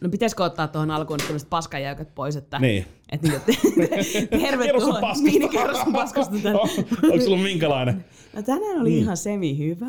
No 0.00 0.08
pitäisikö 0.08 0.44
ottaa 0.44 0.68
tuohon 0.68 0.90
alkuun 0.90 1.18
tämmöiset 1.18 1.50
paskajäykät 1.50 2.14
pois, 2.14 2.36
että... 2.36 2.58
Niin. 2.58 2.86
Että 3.12 3.28
niinku, 3.28 3.46
tervetuloa. 4.46 5.00
Kerro 5.00 5.14
sun. 5.14 5.24
Niin, 5.24 5.40
niin, 5.40 5.50
kerro 5.50 5.74
sun 5.84 5.92
paskasta 5.92 6.34
tänne. 6.42 6.58
On- 6.60 6.68
Onko 7.12 7.24
sulla 7.24 7.36
minkälainen? 7.42 8.04
No 8.34 8.42
tänään 8.42 8.80
oli 8.80 8.98
ihan 8.98 9.16
semi 9.16 9.58
hyvä 9.58 9.86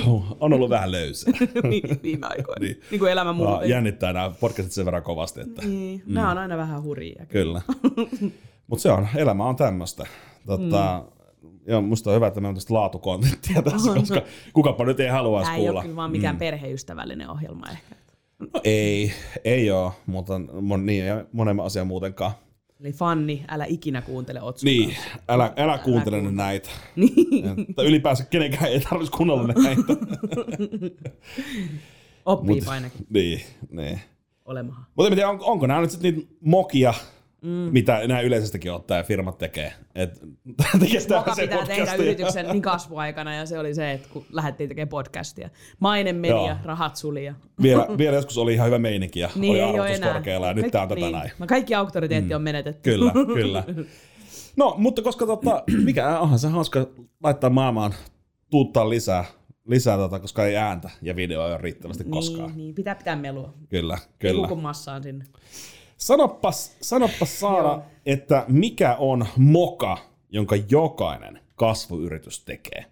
On 0.40 0.52
ollut 0.52 0.70
vähän 0.70 0.92
löysä. 0.92 1.30
viime 2.02 2.26
aikoina. 2.26 2.60
Niin. 2.60 2.72
Niin. 2.72 2.82
niin 2.90 2.98
kuin 2.98 3.12
elämä 3.12 3.32
muuten. 3.32 3.68
jännittää 3.70 4.12
nämä 4.12 4.30
podcastit 4.40 4.72
sen 4.72 4.84
verran 4.84 5.02
kovasti, 5.02 5.40
että 5.40 5.62
Niin. 5.66 6.02
Nämä 6.06 6.30
on 6.30 6.38
aina 6.38 6.56
vähän 6.56 6.82
hurjia. 6.82 7.26
kyllä. 7.28 7.62
Mutta 8.66 8.82
se 8.82 8.90
on, 8.90 9.08
elämä 9.16 9.44
on 9.44 9.56
tämmöistä. 9.56 10.06
Tota, 10.46 11.04
Mm. 11.42 11.48
Joo, 11.66 11.80
musta 11.82 12.10
on 12.10 12.16
hyvä, 12.16 12.26
että 12.26 12.40
meillä 12.40 12.48
on 12.48 12.54
tästä 12.54 12.74
laatukontenttia 12.74 13.62
tässä, 13.62 13.94
koska 13.94 14.22
kukapa 14.52 14.84
nyt 14.84 15.00
ei 15.00 15.08
haluaisi 15.08 15.46
Tämä 15.46 15.56
ei 15.56 15.60
kuulla. 15.62 15.78
ole 15.80 15.82
kyllä 15.84 15.96
vaan 15.96 16.10
mikään 16.10 16.34
mm. 16.34 16.38
perheystävällinen 16.38 17.30
ohjelma 17.30 17.66
ehkä. 17.70 17.94
Ei, 18.64 19.12
ei 19.44 19.70
ole, 19.70 19.92
mutta 20.06 20.38
mon, 20.60 20.86
niin 20.86 21.04
ei 21.04 21.10
monen 21.32 21.60
asian 21.60 21.86
muutenkaan. 21.86 22.32
Eli 22.80 22.92
Fanni, 22.92 23.44
älä 23.48 23.64
ikinä 23.64 24.02
kuuntele 24.02 24.42
Otsun 24.42 24.66
Niin, 24.66 24.96
älä, 25.28 25.52
älä 25.56 25.78
kuuntele 25.78 26.16
kuuntele. 26.20 26.36
näitä. 26.36 26.68
Niin. 26.96 27.74
Tai 27.76 27.86
ylipäänsä 27.86 28.24
kenenkään 28.24 28.70
ei 28.72 28.80
tarvitsisi 28.80 29.16
kuunnella 29.16 29.42
näitä. 29.42 29.82
Oppii 32.26 32.60
Mut- 32.60 32.68
ainakin 32.68 33.06
niin, 33.10 33.40
niin. 33.70 34.00
olemahan. 34.44 34.86
Mutta 34.96 35.08
en 35.08 35.14
tiedä, 35.14 35.28
on, 35.28 35.38
onko 35.40 35.66
nämä 35.66 35.80
nyt 35.80 35.90
sitten 35.90 36.14
niitä 36.14 36.32
mokia, 36.40 36.94
mm. 37.42 37.50
mitä 37.50 38.06
nämä 38.08 38.20
yleisestikin 38.20 38.72
ottaa 38.72 38.96
ja 38.96 39.02
firmat 39.02 39.38
tekee. 39.38 39.72
Et, 39.94 40.20
tekee 40.80 41.00
sitä 41.00 41.16
Moka 41.16 41.34
se 41.34 41.42
pitää 41.42 41.58
tehdä 41.58 41.76
podcastia. 41.76 42.04
yrityksen 42.04 42.46
niin 42.48 42.62
kasvuaikana 42.62 43.34
ja 43.34 43.46
se 43.46 43.58
oli 43.58 43.74
se, 43.74 43.92
että 43.92 44.08
kun 44.12 44.24
lähdettiin 44.30 44.68
tekemään 44.68 44.88
podcastia. 44.88 45.50
Maine 45.80 46.12
meni 46.12 46.28
Joo. 46.34 46.48
ja 46.48 46.56
rahat 46.64 46.96
suli. 46.96 47.24
Ja... 47.24 47.34
Vielä, 47.62 47.86
vielä 47.98 48.16
joskus 48.16 48.38
oli 48.38 48.54
ihan 48.54 48.66
hyvä 48.66 48.78
meininki 48.78 49.20
ja 49.20 49.30
Niin 49.34 49.52
oli 49.52 49.62
arvostus 49.62 49.96
enää. 49.96 50.12
korkealla 50.12 50.46
ja 50.46 50.54
nyt 50.54 50.70
tämä 50.70 50.82
on 50.82 50.88
tätä 50.88 51.00
niin. 51.00 51.12
näin. 51.12 51.30
Kaikki 51.46 51.74
auktoriteetti 51.74 52.34
on 52.34 52.42
menetetty. 52.42 52.90
Kyllä, 52.90 53.12
kyllä. 53.40 53.64
No, 54.56 54.74
mutta 54.78 55.02
koska 55.02 55.26
tota, 55.26 55.62
mikä 55.84 56.18
onhan 56.20 56.38
se 56.38 56.48
hauska 56.48 56.86
laittaa 57.22 57.50
maailmaan 57.50 57.94
tuuttaa 58.50 58.90
lisää, 58.90 59.24
lisää 59.66 59.96
tota, 59.96 60.18
koska 60.18 60.46
ei 60.46 60.56
ääntä 60.56 60.90
ja 61.02 61.16
videoa 61.16 61.46
ei 61.46 61.52
ole 61.52 61.60
riittävästi 61.62 62.04
koskaan. 62.04 62.46
Niin, 62.48 62.56
niin, 62.56 62.74
pitää 62.74 62.94
pitää 62.94 63.16
melua. 63.16 63.54
Kyllä, 63.68 63.98
Kyllä. 64.18 64.32
kyllä. 64.34 64.48
Kun 64.48 64.62
massaan 64.62 65.02
sinne. 65.02 65.24
Sanoppas, 66.02 66.76
sanoppas 66.80 67.40
Saara, 67.40 67.82
että 68.06 68.44
mikä 68.48 68.96
on 68.98 69.26
moka, 69.36 69.98
jonka 70.30 70.56
jokainen 70.70 71.40
kasvuyritys 71.54 72.44
tekee? 72.44 72.84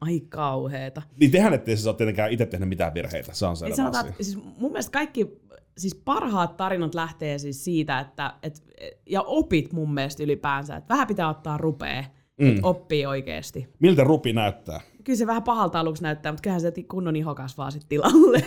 Ai 0.00 0.20
kauheeta. 0.20 1.02
Niin 1.20 1.30
tehän 1.30 1.54
ettei 1.54 1.76
siis 1.76 1.86
ole 1.86 1.96
tietenkään 1.96 2.32
itse 2.32 2.46
tehnyt 2.46 2.68
mitään 2.68 2.94
virheitä, 2.94 3.34
se 3.34 3.46
on 3.46 3.56
selvä 3.56 3.76
sanotaan, 3.76 4.00
asia. 4.00 4.10
että 4.10 4.24
siis 4.24 4.38
mun 4.58 4.72
mielestä 4.72 4.92
kaikki 4.92 5.40
siis 5.78 5.94
parhaat 5.94 6.56
tarinat 6.56 6.94
lähtee 6.94 7.38
siis 7.38 7.64
siitä, 7.64 8.00
että 8.00 8.34
et, 8.42 8.62
ja 9.06 9.22
opit 9.22 9.72
mun 9.72 9.94
mielestä 9.94 10.22
ylipäänsä, 10.22 10.76
että 10.76 10.94
vähän 10.94 11.06
pitää 11.06 11.28
ottaa 11.28 11.58
rupee, 11.58 12.06
mm. 12.40 12.48
että 12.48 12.66
oppii 12.66 13.06
oikeasti. 13.06 13.68
Miltä 13.78 14.04
rupi 14.04 14.32
näyttää? 14.32 14.80
Kyllä 15.06 15.16
se 15.16 15.26
vähän 15.26 15.42
pahalta 15.42 15.80
aluksi 15.80 16.02
näyttää, 16.02 16.32
mutta 16.32 16.42
kyllähän 16.42 16.60
se 16.60 16.72
kunnon 16.88 17.16
iho 17.16 17.34
kasvaa 17.34 17.70
sitten 17.70 17.88
tilalle. 17.88 18.42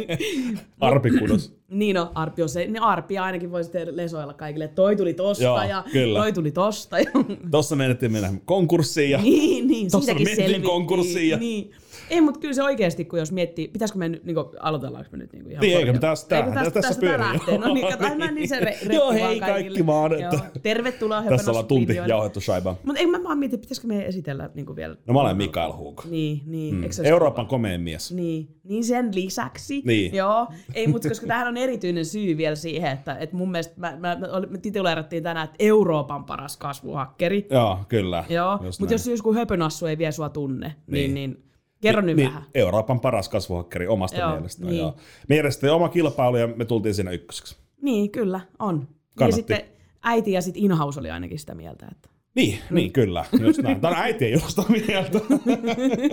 Arpikudos. 0.80 1.56
niin 1.70 1.96
no, 1.96 2.12
Arpi 2.14 2.42
on 2.42 2.48
se, 2.48 2.66
niin 2.66 2.82
Arpi 2.82 3.18
ainakin 3.18 3.50
voi 3.50 3.64
sitten 3.64 3.96
lesoilla 3.96 4.34
kaikille, 4.34 4.64
että 4.64 4.74
toi 4.74 4.96
tuli 4.96 5.14
tosta 5.14 5.44
Joo, 5.44 5.62
ja 5.62 5.84
kyllä. 5.92 6.18
toi 6.18 6.32
tuli 6.32 6.50
tosta. 6.50 6.98
Ja, 6.98 7.10
Tossa 7.50 7.76
menettiin 7.76 8.12
mennä 8.12 8.32
konkurssiin 8.44 9.10
ja 9.10 9.18
niin, 9.22 9.68
niin, 9.68 9.90
Tossa 9.90 10.14
mentiin 10.14 10.62
konkurssiin 10.62 11.28
ja- 11.28 11.38
Niin. 11.38 11.70
Ei, 12.10 12.20
mutta 12.20 12.40
kyllä 12.40 12.54
se 12.54 12.62
oikeasti, 12.62 13.04
kun 13.04 13.18
jos 13.18 13.32
miettii, 13.32 13.68
pitäisikö 13.68 13.98
me 13.98 14.08
nyt, 14.08 14.24
niin 14.24 14.34
kuin, 14.34 14.46
aloitellaanko 14.60 15.08
me 15.12 15.18
nyt 15.18 15.32
niin 15.32 15.42
kuin 15.42 15.52
ihan 15.52 15.60
Niin, 15.62 15.78
eikö 15.78 15.92
me 15.92 15.98
taas 15.98 16.24
tää- 16.24 16.50
tässä 16.54 16.70
tästä 16.70 17.00
pyörii. 17.00 17.18
lähtee? 17.26 17.58
No 17.58 17.74
niin, 17.74 17.86
kato, 17.86 18.14
mä 18.18 18.30
niin 18.30 18.48
se 18.48 18.60
re, 18.60 18.78
Joo, 18.92 19.12
hei 19.12 19.20
kaikille. 19.22 19.46
kaikki 19.46 19.86
vaan, 19.86 20.12
että-. 20.12 20.40
Tervetuloa 20.62 21.22
tässä 21.22 21.50
ollaan 21.50 21.66
tunti 21.66 21.94
jauhettu 22.06 22.40
shaibaa. 22.40 22.76
Mutta 22.84 23.00
ei 23.00 23.06
mä 23.06 23.22
vaan 23.24 23.38
mietin, 23.38 23.60
pitäisikö 23.60 23.86
me 23.88 24.06
esitellä 24.06 24.50
niin 24.54 24.66
kuin 24.66 24.76
vielä. 24.76 24.96
No 25.06 25.14
mä 25.14 25.20
olen 25.20 25.36
Mikael 25.36 25.72
Hugo. 25.72 26.02
Niin, 26.10 26.40
niin. 26.46 26.74
Mm. 26.74 26.84
Euroopan 27.04 27.46
komein 27.46 27.80
mies. 27.80 28.12
niin, 28.12 28.48
niin 28.64 28.84
sen 28.84 29.14
lisäksi. 29.14 29.82
Niin. 29.84 30.14
Joo, 30.14 30.46
ei, 30.74 30.86
mutta 30.86 31.08
koska 31.08 31.26
tähän 31.26 31.48
on 31.48 31.56
erityinen 31.56 32.04
syy 32.04 32.36
vielä 32.36 32.56
siihen, 32.56 32.92
että, 32.92 33.16
että 33.16 33.36
mun 33.36 33.50
mielestä 33.50 33.74
mä, 33.76 33.96
mä, 33.96 34.16
me 34.50 34.58
tituleerattiin 34.58 35.22
tänään, 35.22 35.44
että 35.44 35.56
Euroopan 35.58 36.24
paras 36.24 36.56
kasvuhakkeri. 36.56 37.46
Joo, 37.50 37.78
kyllä. 37.88 38.24
Joo, 38.28 38.58
mutta 38.80 38.94
jos 38.94 39.06
joku 39.06 39.34
höpönassu 39.34 39.86
ei 39.86 39.98
vielä 39.98 40.12
sua 40.12 40.28
tunne, 40.28 40.74
niin, 40.86 41.14
Niin. 41.14 41.42
Niin, 41.82 41.82
niin 41.82 41.92
kerro 41.94 42.00
nyt 42.02 42.16
niin, 42.16 42.28
vähän. 42.28 42.42
Euroopan 42.54 43.00
paras 43.00 43.28
kasvuhakkeri 43.28 43.86
omasta 43.86 44.18
Joo, 44.18 44.30
mielestään. 44.32 44.70
niin. 44.72 44.92
Me 45.28 45.36
järjestettiin 45.36 45.72
oma 45.72 45.88
kilpailu 45.88 46.36
ja 46.36 46.46
me 46.46 46.64
tultiin 46.64 46.94
siinä 46.94 47.10
ykköseksi. 47.10 47.56
Niin, 47.82 48.10
kyllä, 48.10 48.40
on. 48.58 48.78
Ja 48.90 48.96
Kannatti. 49.14 49.36
sitten 49.36 49.60
äiti 50.02 50.32
ja 50.32 50.42
sitten 50.42 50.62
Inhaus 50.62 50.98
oli 50.98 51.10
ainakin 51.10 51.38
sitä 51.38 51.54
mieltä, 51.54 51.86
että 51.92 52.08
Niin, 52.34 52.58
niin 52.70 52.92
kyllä. 52.92 53.24
Just 53.40 53.58
näin. 53.62 53.80
Tämä 53.80 53.96
äiti 53.96 54.24
ei 54.24 54.34
ole 54.34 54.42
sitä 54.46 54.62
mieltä. 54.68 55.20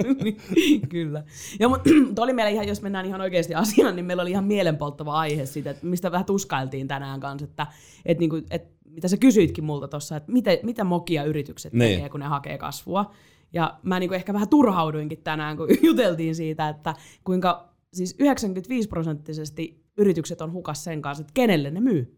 Kyllä. 0.90 1.24
Ja, 1.60 1.70
mutta 1.70 1.90
oli 2.24 2.34
meillä 2.34 2.50
ihan, 2.50 2.68
jos 2.68 2.82
mennään 2.82 3.06
ihan 3.06 3.22
oikeasti 3.22 3.56
asiaan, 3.56 3.96
niin 3.96 4.06
meillä 4.06 4.22
oli 4.22 4.32
ihan 4.32 4.44
mielenpolttava 4.46 5.14
aihe 5.20 5.46
siitä, 5.46 5.70
että 5.70 5.86
mistä 5.86 6.12
vähän 6.12 6.26
tuskailtiin 6.26 6.88
tänään 6.88 7.20
kanssa, 7.20 7.44
että, 7.46 7.68
että, 8.06 8.20
niin 8.20 8.30
kuin, 8.30 8.46
että 8.50 8.76
mitä 8.90 9.08
sä 9.08 9.18
kysyitkin 9.18 9.64
multa 9.64 9.88
tuossa, 9.88 10.16
että 10.18 10.32
mitä, 10.32 10.52
mitä 10.64 10.84
mokia 10.84 11.24
yritykset 11.24 11.74
Niin. 11.74 11.92
tekee, 11.96 12.10
kun 12.10 12.20
ne 12.20 12.26
hakee 12.26 12.58
kasvua. 12.58 13.12
Ja 13.56 13.80
mä 13.84 14.00
niin 14.00 14.10
kuin 14.10 14.16
ehkä 14.16 14.34
vähän 14.34 14.50
turhauduinkin 14.50 15.22
tänään, 15.24 15.58
kun 15.58 15.68
juteltiin 15.90 16.36
siitä, 16.36 16.70
että 16.70 16.94
kuinka 17.24 17.70
siis 17.94 18.16
95 18.20 18.90
prosenttisesti 18.90 19.84
yritykset 19.98 20.42
on 20.42 20.52
hukas 20.52 20.84
sen 20.84 21.02
kanssa, 21.02 21.22
että 21.22 21.34
kenelle 21.34 21.72
ne 21.72 21.82
myy. 21.82 22.18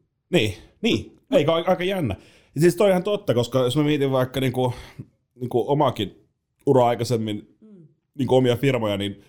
niin, 0.82 1.18
niin. 1.32 1.40
Eikö 1.40 1.54
aika, 1.54 1.72
aika 1.72 1.84
jännä. 1.84 2.16
Ja 2.56 2.62
siis 2.62 2.76
toi 2.76 2.90
ihan 2.90 3.04
totta, 3.04 3.34
koska 3.34 3.60
jos 3.60 3.78
mä 3.78 3.84
mietin 3.84 4.12
vaikka 4.12 4.40
niinku, 4.40 4.74
niinku 5.36 5.72
omaakin 5.72 6.28
ura 6.66 6.88
aikaisemmin 6.88 7.58
niinku 8.18 8.36
omia 8.36 8.56
firmoja, 8.56 8.98
niin 8.98 9.22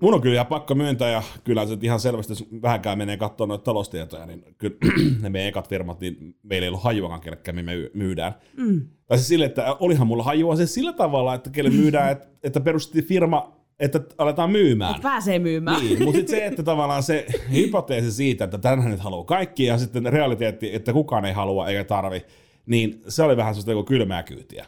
mun 0.00 0.14
on 0.14 0.20
kyllä 0.20 0.44
pakko 0.44 0.74
myöntää, 0.74 1.10
ja 1.10 1.22
kyllä 1.44 1.66
se 1.66 1.78
ihan 1.82 2.00
selvästi, 2.00 2.32
jos 2.32 2.44
vähänkään 2.62 2.98
menee 2.98 3.16
katsomaan 3.16 3.48
noita 3.48 3.64
taloustietoja, 3.64 4.26
niin 4.26 4.44
kyllä 4.58 4.76
ne 5.22 5.28
meidän 5.28 5.48
ekat 5.48 5.68
firmat, 5.68 6.00
niin 6.00 6.36
meillä 6.42 6.64
ei 6.64 6.68
ollut 6.68 6.82
hajuakaan, 6.82 7.20
kellekään 7.20 7.54
me 7.54 7.62
myy- 7.62 7.90
myydään. 7.94 8.34
Mm. 8.56 8.80
Tai 9.06 9.18
siis 9.18 9.28
sille, 9.28 9.44
että 9.44 9.76
olihan 9.80 10.06
mulla 10.06 10.22
hajua 10.22 10.56
se 10.56 10.66
sillä 10.66 10.92
tavalla, 10.92 11.34
että 11.34 11.50
kelle 11.50 11.70
myydään, 11.70 12.12
että, 12.12 12.26
että 12.42 12.60
perustettiin 12.60 13.04
firma, 13.04 13.52
että 13.78 14.00
aletaan 14.18 14.50
myymään. 14.50 14.94
Et 14.94 15.02
pääsee 15.02 15.38
myymään. 15.38 15.80
Niin, 15.80 16.04
mutta 16.04 16.18
sitten 16.18 16.36
se, 16.36 16.46
että 16.46 16.62
tavallaan 16.62 17.02
se 17.02 17.26
hypoteesi 17.52 18.12
siitä, 18.12 18.44
että 18.44 18.58
tänhän 18.58 18.90
nyt 18.90 19.00
haluaa 19.00 19.24
kaikki, 19.24 19.64
ja 19.64 19.78
sitten 19.78 20.06
realiteetti, 20.06 20.74
että 20.74 20.92
kukaan 20.92 21.24
ei 21.24 21.32
halua 21.32 21.68
eikä 21.68 21.84
tarvi, 21.84 22.24
niin 22.66 23.02
se 23.08 23.22
oli 23.22 23.36
vähän 23.36 23.54
sellaista 23.54 23.88
kylmää 23.88 24.22
kyytiä. 24.22 24.66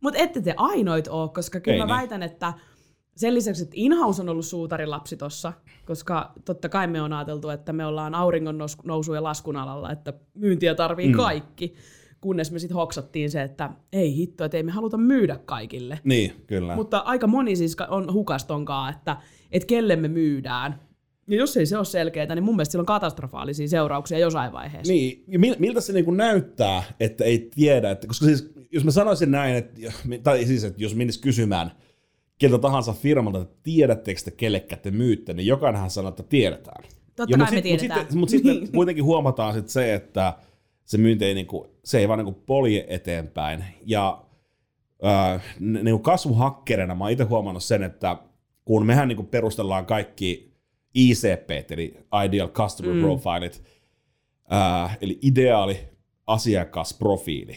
Mutta 0.00 0.18
ette 0.18 0.40
te 0.40 0.54
ainoit 0.56 1.08
ole, 1.08 1.28
koska 1.28 1.60
kyllä 1.60 1.74
Ei 1.74 1.80
mä 1.80 1.86
niin. 1.86 1.96
väitän, 1.96 2.22
että 2.22 2.52
sen 3.16 3.34
lisäksi, 3.34 3.62
että 3.62 3.74
Inhouse 3.76 4.22
on 4.22 4.28
ollut 4.28 4.46
suutarilapsi 4.46 5.16
tossa, 5.16 5.52
koska 5.86 6.32
totta 6.44 6.68
kai 6.68 6.86
me 6.86 7.02
on 7.02 7.12
ajateltu, 7.12 7.48
että 7.48 7.72
me 7.72 7.86
ollaan 7.86 8.14
auringon 8.14 8.58
nous- 8.60 8.82
nousu- 8.84 9.14
ja 9.14 9.22
laskun 9.22 9.56
alalla, 9.56 9.92
että 9.92 10.12
myyntiä 10.34 10.74
tarvii 10.74 11.08
mm. 11.08 11.14
kaikki, 11.14 11.74
kunnes 12.20 12.52
me 12.52 12.58
sitten 12.58 12.76
hoksattiin 12.76 13.30
se, 13.30 13.42
että 13.42 13.70
ei 13.92 14.16
hitto, 14.16 14.44
että 14.44 14.56
ei 14.56 14.62
me 14.62 14.72
haluta 14.72 14.96
myydä 14.96 15.38
kaikille. 15.44 16.00
Niin, 16.04 16.32
kyllä. 16.46 16.76
Mutta 16.76 16.98
aika 16.98 17.26
moni 17.26 17.56
siis 17.56 17.76
on 17.88 18.12
hukastonkaan, 18.12 18.94
että, 18.94 19.16
että 19.52 19.66
kelle 19.66 19.96
me 19.96 20.08
myydään. 20.08 20.80
Ja 21.28 21.36
jos 21.36 21.56
ei 21.56 21.66
se 21.66 21.76
ole 21.76 21.84
selkeää, 21.84 22.34
niin 22.34 22.44
mun 22.44 22.56
mielestä 22.56 22.72
sillä 22.72 22.82
on 22.82 22.86
katastrofaalisia 22.86 23.68
seurauksia 23.68 24.18
jossain 24.18 24.52
vaiheessa. 24.52 24.92
Niin, 24.92 25.24
ja 25.28 25.38
mil- 25.38 25.56
miltä 25.58 25.80
se 25.80 25.92
niinku 25.92 26.10
näyttää, 26.10 26.82
että 27.00 27.24
ei 27.24 27.50
tiedä, 27.54 27.90
että, 27.90 28.06
koska 28.06 28.26
siis, 28.26 28.52
jos 28.72 28.84
mä 28.84 28.90
sanoisin 28.90 29.30
näin, 29.30 29.56
että, 29.56 29.80
tai 30.22 30.44
siis, 30.44 30.64
että 30.64 30.82
jos 30.82 30.94
menis 30.94 31.18
kysymään 31.18 31.70
keltä 32.48 32.58
tahansa 32.62 32.92
firmalta, 32.92 33.40
että 33.40 33.56
tiedättekö 33.62 34.20
te 34.24 34.30
kellekään 34.30 34.82
te 34.82 34.90
myytte, 34.90 35.32
niin 35.34 35.46
jokainenhan 35.46 35.90
sanoo, 35.90 36.08
että 36.08 36.22
tiedetään. 36.22 36.84
Totta 37.16 37.32
Ja 37.32 37.38
kai 37.38 37.46
mut 37.46 37.50
me 37.50 37.56
sit- 37.56 37.62
tiedetään. 37.62 38.00
sitten, 38.00 38.18
mut 38.18 38.28
sitten 38.28 38.68
kuitenkin 38.74 39.04
huomataan 39.04 39.54
sit 39.54 39.68
se, 39.68 39.94
että 39.94 40.34
se 40.84 40.98
myynti 40.98 41.24
ei, 41.24 41.34
niinku, 41.34 41.66
se 41.84 41.98
ei 41.98 42.08
vaan 42.08 42.18
niinku 42.18 42.42
polje 42.46 42.86
eteenpäin. 42.88 43.64
Ja 43.86 44.22
äh, 45.04 45.42
niinku 45.60 45.98
kasvuhakkerina 45.98 46.94
mä 46.94 47.04
oon 47.04 47.10
itse 47.12 47.24
huomannut 47.24 47.62
sen, 47.64 47.82
että 47.82 48.16
kun 48.64 48.86
mehän 48.86 49.08
niinku 49.08 49.22
perustellaan 49.22 49.86
kaikki 49.86 50.54
ICP, 50.94 51.50
eli 51.70 51.96
Ideal 52.26 52.48
Customer 52.48 52.94
mm. 52.94 53.00
Profilit, 53.00 53.62
äh, 54.52 54.98
eli 55.00 55.18
ideaali 55.22 55.78
asiakasprofiili, 56.26 57.56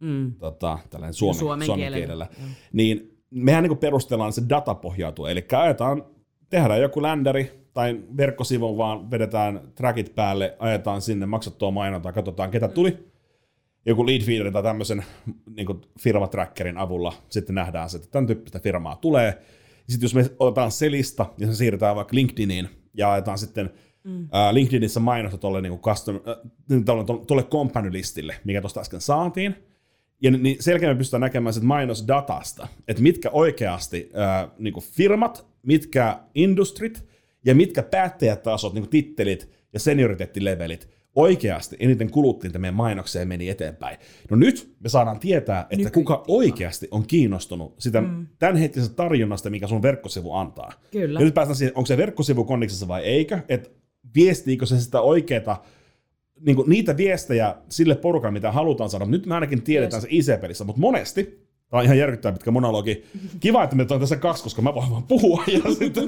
Mm. 0.00 0.34
tota, 0.34 0.78
tällainen 0.90 1.14
suomen, 1.14 1.38
Suomen 1.38 1.66
suomen 1.66 1.82
kielellä, 1.84 1.96
kielellä, 2.06 2.26
joo. 2.40 2.48
niin 2.72 3.17
mehän 3.30 3.64
niin 3.64 3.78
perustellaan 3.78 4.32
se 4.32 4.42
data 4.48 4.74
pohjautuu, 4.74 5.26
eli 5.26 5.46
ajetaan, 5.56 6.04
tehdään 6.50 6.80
joku 6.80 7.02
ländäri 7.02 7.68
tai 7.74 8.00
verkkosivun 8.16 8.76
vaan 8.78 9.10
vedetään 9.10 9.60
trackit 9.74 10.14
päälle, 10.14 10.56
ajetaan 10.58 11.02
sinne, 11.02 11.26
maksattua 11.26 11.70
mainontaa, 11.70 12.12
katsotaan 12.12 12.50
ketä 12.50 12.68
tuli, 12.68 13.08
joku 13.86 14.06
lead 14.06 14.22
feeder 14.22 14.52
tai 14.52 14.62
tämmöisen 14.62 15.04
niin 15.56 15.80
firmatrackerin 16.00 16.78
avulla 16.78 17.12
sitten 17.28 17.54
nähdään 17.54 17.90
se, 17.90 17.96
että 17.96 18.08
tämän 18.10 18.26
tyyppistä 18.26 18.60
firmaa 18.60 18.96
tulee. 18.96 19.38
Sitten 19.88 20.04
jos 20.04 20.14
me 20.14 20.30
otetaan 20.38 20.70
se 20.70 20.90
lista 20.90 21.26
ja 21.38 21.46
se 21.46 21.54
siirretään 21.54 21.96
vaikka 21.96 22.14
LinkedIniin 22.14 22.68
ja 22.94 23.12
ajetaan 23.12 23.38
sitten 23.38 23.70
mm. 24.04 24.28
LinkedInissä 24.52 25.00
mainosta 25.00 25.38
tuolle 25.38 25.60
niin 25.60 25.78
custom, 25.78 26.20
tuolle, 26.84 27.04
tuolle 27.04 27.42
company-listille, 27.42 28.34
mikä 28.44 28.60
tuosta 28.60 28.80
äsken 28.80 29.00
saatiin. 29.00 29.67
Ja 30.22 30.30
niin 30.30 30.56
selkeästi 30.60 30.94
me 30.94 30.98
pystytään 30.98 31.20
näkemään 31.20 31.52
sit 31.52 31.62
mainosdatasta, 31.62 32.68
että 32.88 33.02
mitkä 33.02 33.30
oikeasti 33.30 34.10
äh, 34.18 34.50
niin 34.58 34.74
firmat, 34.92 35.46
mitkä 35.62 36.18
industrit 36.34 37.04
ja 37.44 37.54
mitkä 37.54 37.82
päättäjätasot, 37.82 38.74
niin 38.74 38.88
tittelit 38.88 39.50
ja 39.72 39.80
senioriteettilevelit 39.80 40.88
oikeasti 41.14 41.76
eniten 41.80 42.10
kuluttiin 42.10 42.60
meidän 42.60 42.74
mainokseen 42.74 43.20
ja 43.20 43.26
meni 43.26 43.48
eteenpäin. 43.48 43.98
No 44.30 44.36
nyt 44.36 44.74
me 44.80 44.88
saadaan 44.88 45.20
tietää, 45.20 45.60
että 45.70 45.76
Nyky- 45.76 45.90
kuka 45.90 46.24
oikeasti 46.28 46.88
on 46.90 47.06
kiinnostunut 47.06 47.74
sitä 47.78 48.00
mm. 48.00 48.26
tämänhetkisestä 48.38 48.94
tarjonnasta, 48.94 49.50
mikä 49.50 49.66
sun 49.66 49.82
verkkosivu 49.82 50.32
antaa. 50.32 50.72
Kyllä. 50.90 51.20
Ja 51.20 51.24
nyt 51.24 51.34
päästään 51.34 51.56
siihen, 51.56 51.76
onko 51.76 51.86
se 51.86 51.96
verkkosivu 51.96 52.44
kondiksessa 52.44 52.88
vai 52.88 53.02
eikö, 53.02 53.38
että 53.48 53.70
viestiikö 54.14 54.66
se 54.66 54.80
sitä 54.80 55.00
oikeaa 55.00 55.66
niin 56.40 56.56
niitä 56.66 56.96
viestejä 56.96 57.54
sille 57.68 57.94
porukalle, 57.94 58.32
mitä 58.32 58.52
halutaan 58.52 58.90
saada. 58.90 59.04
Nyt 59.04 59.26
me 59.26 59.34
ainakin 59.34 59.62
tiedetään 59.62 60.02
se 60.02 60.08
IC-pelissä, 60.10 60.64
mutta 60.64 60.80
monesti 60.80 61.48
Tämä 61.70 61.78
on 61.78 61.84
ihan 61.84 61.98
järkyttävä 61.98 62.32
pitkä 62.32 62.50
monologi. 62.50 63.04
Kiva, 63.40 63.64
että 63.64 63.76
me 63.76 63.86
on 63.90 64.00
tässä 64.00 64.16
kaksi, 64.16 64.42
koska 64.42 64.62
mä 64.62 64.74
voin 64.74 64.90
vaan 64.90 65.02
puhua. 65.02 65.44
Ja 65.46 65.74
sitten... 65.78 66.04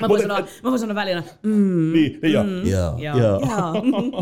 mä, 0.00 0.08
voin 0.08 0.22
sanoa, 0.28 0.40
mä 0.40 0.70
voin 0.70 0.78
sanoa 0.78 0.94
välillä, 0.94 1.22
mm, 1.42 1.92
niin, 1.92 2.18
niin 2.22 2.32
joo. 2.32 2.44
Mm, 2.44 2.66
joo. 2.66 2.98
joo. 2.98 3.18
joo. 3.18 3.40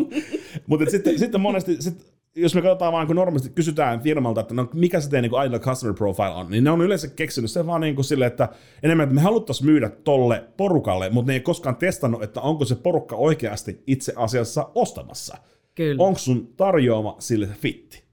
Mutta 0.67 0.91
sitten, 0.91 1.19
sitten 1.19 1.41
monesti, 1.41 1.77
sit, 1.83 2.18
jos 2.35 2.55
me 2.55 2.63
katsotaan 2.63 2.93
vaan, 2.93 3.07
kun 3.07 3.17
normaalisti 3.17 3.51
kysytään 3.51 4.01
firmalta, 4.01 4.41
että 4.41 4.55
no, 4.55 4.69
mikä 4.75 5.01
se 5.01 5.11
teidän 5.11 5.31
niin 5.31 5.47
ideal 5.47 5.61
customer 5.61 5.95
profile 5.95 6.29
on, 6.29 6.51
niin 6.51 6.65
ne 6.65 6.71
on 6.71 6.81
yleensä 6.81 7.09
keksinyt 7.09 7.51
se 7.51 7.67
vaan 7.67 7.81
niin 7.81 7.95
kuin 7.95 8.05
sille, 8.05 8.27
että 8.27 8.49
enemmän, 8.83 9.05
että 9.05 9.15
me 9.15 9.21
haluttaisiin 9.21 9.67
myydä 9.67 9.91
tolle 9.91 10.45
porukalle, 10.57 11.11
mutta 11.11 11.31
ne 11.31 11.35
ei 11.35 11.41
koskaan 11.41 11.77
testannut, 11.77 12.23
että 12.23 12.41
onko 12.41 12.65
se 12.65 12.75
porukka 12.75 13.17
oikeasti 13.17 13.83
itse 13.87 14.13
asiassa 14.17 14.71
ostamassa. 14.75 15.39
Kyllä. 15.75 16.05
Onko 16.05 16.19
sun 16.19 16.53
tarjoama 16.57 17.17
sille 17.19 17.47
fitti? 17.47 18.05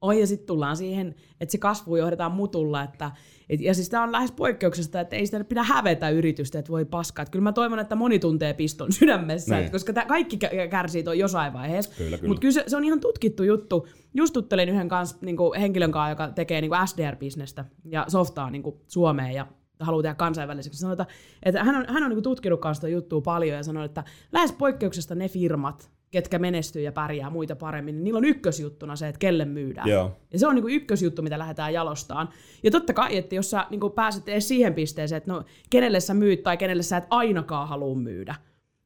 Oi, 0.00 0.20
ja 0.20 0.26
sitten 0.26 0.46
tullaan 0.46 0.76
siihen, 0.76 1.14
että 1.40 1.52
se 1.52 1.58
kasvu 1.58 1.96
johdetaan 1.96 2.32
mutulla, 2.32 2.82
että 2.82 3.10
et, 3.48 3.60
ja 3.60 3.74
siis 3.74 3.88
tämä 3.88 4.02
on 4.02 4.12
lähes 4.12 4.32
poikkeuksesta, 4.32 5.00
että 5.00 5.16
ei 5.16 5.26
sitä 5.26 5.44
pidä 5.44 5.62
hävetä 5.62 6.10
yritystä, 6.10 6.58
että 6.58 6.72
voi 6.72 6.84
paskaa. 6.84 7.22
Et 7.22 7.30
kyllä 7.30 7.42
mä 7.42 7.52
toivon, 7.52 7.78
että 7.78 7.94
moni 7.94 8.18
tuntee 8.18 8.54
piston 8.54 8.92
sydämessä, 8.98 9.54
niin. 9.54 9.66
et, 9.66 9.72
koska 9.72 9.92
tää 9.92 10.06
kaikki 10.06 10.38
kärsii 10.70 11.02
tuon 11.02 11.18
jossain 11.18 11.52
vaiheessa. 11.52 11.92
Mutta 12.26 12.40
kyllä 12.40 12.52
se, 12.52 12.64
se, 12.66 12.76
on 12.76 12.84
ihan 12.84 13.00
tutkittu 13.00 13.42
juttu. 13.42 13.88
Just 14.14 14.32
tuttelin 14.32 14.68
yhden 14.68 14.88
kans, 14.88 15.20
niinku, 15.20 15.54
henkilön 15.60 15.92
kanssa, 15.92 16.10
joka 16.10 16.28
tekee 16.28 16.60
niinku 16.60 16.76
SDR-bisnestä 16.86 17.64
ja 17.84 18.04
softaa 18.08 18.50
niinku, 18.50 18.80
Suomeen 18.86 19.34
ja 19.34 19.46
haluaa 19.80 20.02
tehdä 20.02 20.14
kansainväliseksi. 20.14 20.78
Sanoi, 20.78 20.92
että, 20.92 21.06
että 21.42 21.64
hän 21.64 21.76
on, 21.76 21.86
hän 21.88 22.02
on 22.02 22.08
niinku 22.08 22.22
tutkinut 22.22 22.60
kanssa 22.60 22.88
juttua 22.88 23.20
paljon 23.20 23.56
ja 23.56 23.62
sanoi, 23.62 23.84
että 23.84 24.04
lähes 24.32 24.52
poikkeuksesta 24.52 25.14
ne 25.14 25.28
firmat, 25.28 25.90
ketkä 26.14 26.38
menestyy 26.38 26.82
ja 26.82 26.92
pärjää 26.92 27.30
muita 27.30 27.56
paremmin, 27.56 27.94
niin 27.94 28.04
niillä 28.04 28.18
on 28.18 28.24
ykkösjuttuna 28.24 28.96
se, 28.96 29.08
että 29.08 29.18
kelle 29.18 29.44
myydään. 29.44 29.88
Joo. 29.88 30.16
Ja 30.32 30.38
se 30.38 30.46
on 30.46 30.54
niin 30.54 30.68
ykkösjuttu, 30.68 31.22
mitä 31.22 31.38
lähdetään 31.38 31.72
jalostaan. 31.72 32.28
Ja 32.62 32.70
totta 32.70 32.92
kai, 32.92 33.16
että 33.16 33.34
jos 33.34 33.50
sä 33.50 33.66
niin 33.70 33.80
pääset 33.94 34.28
edes 34.28 34.48
siihen 34.48 34.74
pisteeseen, 34.74 35.16
että 35.16 35.32
no, 35.32 35.44
kenelle 35.70 36.00
sä 36.00 36.14
myyt 36.14 36.42
tai 36.42 36.56
kenelle 36.56 36.82
sä 36.82 36.96
et 36.96 37.06
ainakaan 37.10 37.68
halua 37.68 37.94
myydä, 37.94 38.34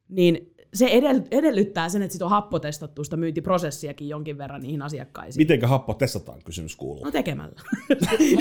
niin 0.09 0.53
se 0.73 0.87
edellyttää 1.31 1.89
sen, 1.89 2.01
että 2.01 2.13
sit 2.13 2.21
on 2.21 2.29
happotestattu 2.29 3.03
sitä 3.03 3.17
myyntiprosessiakin 3.17 4.09
jonkin 4.09 4.37
verran 4.37 4.61
niihin 4.61 4.81
asiakkaisiin. 4.81 5.41
Mitenkä 5.41 5.67
happo 5.67 5.93
testataan, 5.93 6.39
kysymys 6.45 6.75
kuuluu. 6.75 7.03
No 7.03 7.11
tekemällä. 7.11 7.55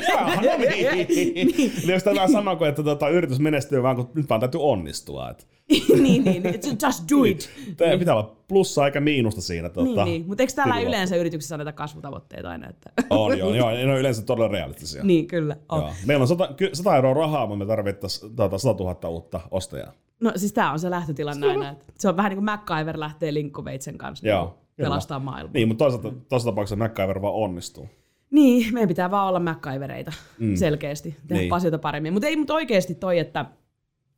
Jaa, 0.09 0.35
no 0.35 0.43
niin. 0.59 1.49
niin. 1.57 1.73
Jos 1.89 2.03
tämä 2.03 2.29
sama 2.29 2.57
kuin, 2.57 2.69
että 2.69 2.83
tota, 2.83 3.09
yritys 3.09 3.39
menestyy, 3.39 3.83
vaan 3.83 3.97
kun 3.97 4.11
nyt 4.15 4.29
vaan 4.29 4.41
täytyy 4.41 4.61
onnistua. 4.63 5.31
Että. 5.31 5.45
niin, 6.03 6.25
niin, 6.25 6.43
just 6.83 7.05
do 7.11 7.25
it. 7.25 7.51
Tämä 7.77 7.99
pitää 7.99 8.15
olla 8.15 8.37
plussa 8.49 8.87
eikä 8.87 9.01
miinusta 9.01 9.41
siinä. 9.41 9.69
Tuota, 9.69 10.05
niin, 10.05 10.05
niin. 10.05 10.27
mutta 10.27 10.43
eikö 10.43 10.53
täällä 10.53 10.81
yleensä 10.81 11.17
yrityksessä 11.17 11.55
anneta 11.55 11.73
kasvutavoitteita 11.73 12.51
aina? 12.51 12.69
Että... 12.69 12.91
on, 13.11 13.39
joo, 13.39 13.55
joo, 13.55 13.71
ne 13.71 13.93
on 13.93 13.99
yleensä 13.99 14.23
todella 14.23 14.49
realistisia. 14.49 15.05
niin, 15.05 15.27
kyllä. 15.27 15.57
On. 15.69 15.81
Joo. 15.81 15.93
Meillä 16.07 16.23
on 16.23 16.29
100, 16.29 16.49
100 16.73 16.97
euroa 16.97 17.15
rahaa, 17.15 17.47
mutta 17.47 17.65
me 17.65 17.69
tarvittaisiin 17.69 18.33
100 18.57 18.85
000 18.85 19.09
uutta 19.09 19.41
ostajaa. 19.51 19.93
No 20.21 20.33
siis 20.37 20.53
tämä 20.53 20.73
on 20.73 20.79
se 20.79 20.91
lähtötilanne 20.91 21.47
aina. 21.47 21.71
Että 21.71 21.85
se 21.99 22.09
on 22.09 22.17
vähän 22.17 22.31
niin 22.31 22.37
kuin 22.37 22.45
MacGyver 22.45 23.01
lähtee 23.01 23.35
linkkuveitsen 23.35 23.99
kanssa 23.99 24.29
Joo, 24.29 24.45
niin 24.45 24.85
pelastaa 24.85 25.19
maailmaa. 25.19 25.53
Niin, 25.53 25.69
mutta 25.69 25.85
toisaalta 25.85 26.13
tuossa 26.29 26.49
tapauksessa 26.49 26.77
MacGyver 26.77 27.23
vaan 27.23 27.35
onnistuu. 27.35 27.89
Niin, 28.31 28.75
meidän 28.75 28.89
pitää 28.89 29.11
vaan 29.11 29.29
olla 29.29 29.41
MacGyvereita 29.41 30.13
mm. 30.39 30.57
selkeästi, 30.57 31.17
tehdä 31.27 31.43
niin. 31.43 31.53
asioita 31.53 31.79
paremmin. 31.79 32.13
Mutta 32.13 32.27
ei 32.27 32.37
mutta 32.37 32.55
oikeasti 32.55 32.95
toi, 32.95 33.19
että 33.19 33.47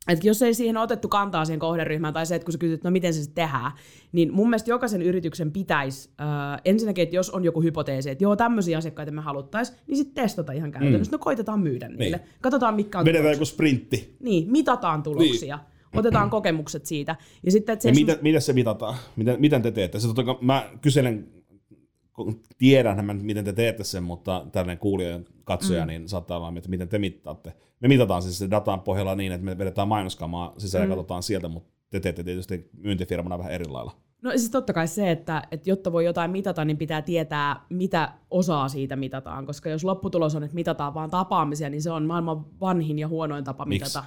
että 0.07 0.27
jos 0.27 0.41
ei 0.41 0.53
siihen 0.53 0.77
otettu 0.77 1.07
kantaa 1.07 1.45
siihen 1.45 1.59
kohderyhmään, 1.59 2.13
tai 2.13 2.25
se, 2.25 2.35
että 2.35 2.45
kun 2.45 2.51
sä 2.51 2.57
kysyt, 2.57 2.73
että 2.73 2.87
no 2.87 2.91
miten 2.91 3.13
se 3.13 3.23
sitten 3.23 3.45
tehdään, 3.45 3.71
niin 4.11 4.33
mun 4.33 4.49
mielestä 4.49 4.69
jokaisen 4.69 5.01
yrityksen 5.01 5.51
pitäisi, 5.51 6.09
äh, 6.21 6.61
ensinnäkin, 6.65 7.03
että 7.03 7.15
jos 7.15 7.29
on 7.29 7.43
joku 7.43 7.61
hypoteesi, 7.61 8.09
että 8.09 8.23
joo, 8.23 8.35
tämmöisiä 8.35 8.77
asiakkaita 8.77 9.11
me 9.11 9.21
haluttaisiin, 9.21 9.77
niin 9.87 9.97
sitten 9.97 10.23
testata 10.23 10.51
ihan 10.51 10.71
käytännössä. 10.71 11.11
Mm. 11.11 11.11
No 11.11 11.23
koitetaan 11.23 11.59
myydä 11.59 11.89
niille. 11.89 12.17
Niin. 12.17 12.29
Katsotaan, 12.41 12.75
mikä 12.75 12.99
on 12.99 13.05
Vedetään 13.05 13.33
joku 13.33 13.45
sprintti. 13.45 14.15
Niin, 14.19 14.51
mitataan 14.51 15.03
tuloksia. 15.03 15.55
Niin 15.55 15.99
otetaan 15.99 16.29
kokemukset 16.29 16.85
siitä. 16.85 17.15
Ja, 17.43 17.51
sitten, 17.51 17.73
että 17.73 17.83
se 17.83 17.89
ja 17.89 17.95
sun... 17.95 18.01
miten, 18.01 18.17
miten 18.21 18.41
se 18.41 18.53
mitataan? 18.53 18.95
Miten, 19.15 19.41
miten 19.41 19.61
te 19.61 19.71
teette? 19.71 19.99
Se, 19.99 20.07
totta, 20.07 20.37
mä 20.41 20.69
kyselen, 20.81 21.27
tiedän, 22.57 23.19
miten 23.21 23.45
te 23.45 23.53
teette 23.53 23.83
sen, 23.83 24.03
mutta 24.03 24.45
tällainen 24.51 24.77
kuulijoiden 24.77 25.25
katsoja, 25.43 25.81
mm. 25.81 25.87
niin 25.87 26.09
saattaa 26.09 26.37
olla, 26.37 26.53
että 26.57 26.69
miten 26.69 26.89
te 26.89 26.99
mittaatte. 26.99 27.53
Me 27.79 27.87
mitataan 27.87 28.21
siis 28.21 28.37
se 28.37 28.49
datan 28.49 28.81
pohjalla 28.81 29.15
niin, 29.15 29.31
että 29.31 29.45
me 29.45 29.57
vedetään 29.57 29.87
mainoskamaa 29.87 30.53
sisään 30.57 30.85
mm. 30.85 30.91
ja 30.91 30.95
katsotaan 30.95 31.23
sieltä, 31.23 31.47
mutta 31.47 31.73
te 31.89 31.99
teette 31.99 32.23
tietysti 32.23 32.69
myyntifirmana 32.77 33.37
vähän 33.37 33.53
eri 33.53 33.65
lailla. 33.65 33.91
No 34.21 34.31
siis 34.31 34.49
totta 34.49 34.73
kai 34.73 34.87
se, 34.87 35.11
että, 35.11 35.43
että 35.51 35.69
jotta 35.69 35.91
voi 35.91 36.05
jotain 36.05 36.31
mitata, 36.31 36.65
niin 36.65 36.77
pitää 36.77 37.01
tietää, 37.01 37.65
mitä 37.69 38.13
osaa 38.31 38.69
siitä 38.69 38.95
mitataan, 38.95 39.45
koska 39.45 39.69
jos 39.69 39.83
lopputulos 39.83 40.35
on, 40.35 40.43
että 40.43 40.55
mitataan 40.55 40.93
vaan 40.93 41.09
tapaamisia, 41.09 41.69
niin 41.69 41.81
se 41.81 41.91
on 41.91 42.05
maailman 42.05 42.45
vanhin 42.59 42.99
ja 42.99 43.07
huonoin 43.07 43.43
tapa 43.43 43.65
Miks? 43.65 43.85
mitata. 43.85 44.05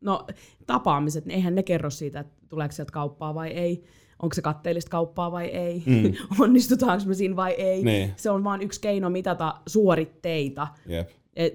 No 0.00 0.26
tapaamiset, 0.66 1.26
niin 1.26 1.34
eihän 1.34 1.54
ne 1.54 1.62
kerro 1.62 1.90
siitä, 1.90 2.20
että 2.20 2.32
tuleeko 2.48 2.72
sieltä 2.72 2.92
kauppaa 2.92 3.34
vai 3.34 3.48
ei 3.48 3.84
onko 4.24 4.34
se 4.34 4.42
katteellista 4.42 4.90
kauppaa 4.90 5.32
vai 5.32 5.46
ei, 5.46 5.82
mm. 5.86 6.12
onnistutaanko 6.44 7.04
me 7.06 7.14
siinä 7.14 7.36
vai 7.36 7.52
ei. 7.52 7.84
Niin. 7.84 8.12
Se 8.16 8.30
on 8.30 8.44
vain 8.44 8.62
yksi 8.62 8.80
keino 8.80 9.10
mitata 9.10 9.54
suoritteita. 9.66 10.68
Yep. 10.90 11.10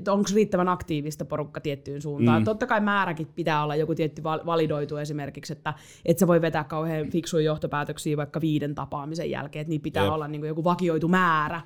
onko 0.08 0.30
riittävän 0.36 0.68
aktiivista 0.68 1.26
porukka 1.26 1.62
tiettyyn 1.62 2.02
suuntaan. 2.02 2.42
Mm. 2.42 2.46
Totta 2.46 2.68
kai 2.68 2.82
määräkin 2.82 3.28
pitää 3.36 3.64
olla 3.64 3.76
joku 3.76 3.96
tietty 3.96 4.24
validoitu 4.24 4.98
esimerkiksi, 4.98 5.54
että 5.54 5.74
et 6.06 6.20
sä 6.20 6.28
voi 6.28 6.42
vetää 6.42 6.64
kauhean 6.64 7.10
fiksuja 7.10 7.46
johtopäätöksiä 7.46 8.18
vaikka 8.18 8.42
viiden 8.42 8.76
tapaamisen 8.76 9.32
jälkeen, 9.32 9.62
että 9.62 9.70
niin 9.70 9.82
pitää 9.82 10.04
yep. 10.04 10.14
olla 10.14 10.28
niin 10.28 10.46
joku 10.46 10.64
vakioitu 10.64 11.08
määrä. 11.08 11.62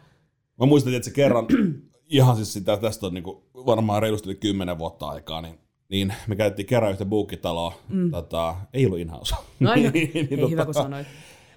Mä 0.60 0.66
muistan, 0.66 0.94
että 0.94 1.06
se 1.06 1.14
kerran, 1.14 1.46
ihan 2.10 2.36
siis 2.36 2.54
sitä, 2.54 2.78
tästä 2.78 3.06
on 3.08 3.14
niin 3.14 3.24
varmaan 3.54 4.02
reilusti 4.02 4.36
kymmenen 4.36 4.78
vuotta 4.78 5.08
aikaa, 5.08 5.42
niin 5.42 5.63
niin 5.94 6.14
me 6.28 6.36
käytettiin 6.36 6.66
kerran 6.66 6.92
yhtä 6.92 7.06
buukkitaloa, 7.06 7.74
mm. 7.90 8.12
tota, 8.12 8.56
ei 8.74 8.86
ollut 8.86 9.00
in-house. 9.00 9.36
No, 9.60 9.74
niin, 9.76 9.92
niin, 9.94 10.12
ei 10.16 10.28
tota, 10.28 10.48
hyvä 10.48 10.66
kun 10.66 10.74
sanoit. 10.74 11.08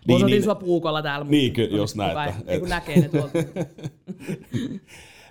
Niin, 0.06 0.16
Osoitin 0.16 0.34
niin, 0.34 0.44
sua 0.44 0.54
puukolla 0.54 1.02
täällä. 1.02 1.26
Niin, 1.30 1.52
ky, 1.52 1.64
jos 1.64 1.96
näin. 1.96 2.28
Että, 2.28 2.52
et, 2.52 2.60
kun 2.60 2.68
näkee 2.68 3.00
ne 3.00 3.08
tuolta. 3.08 3.38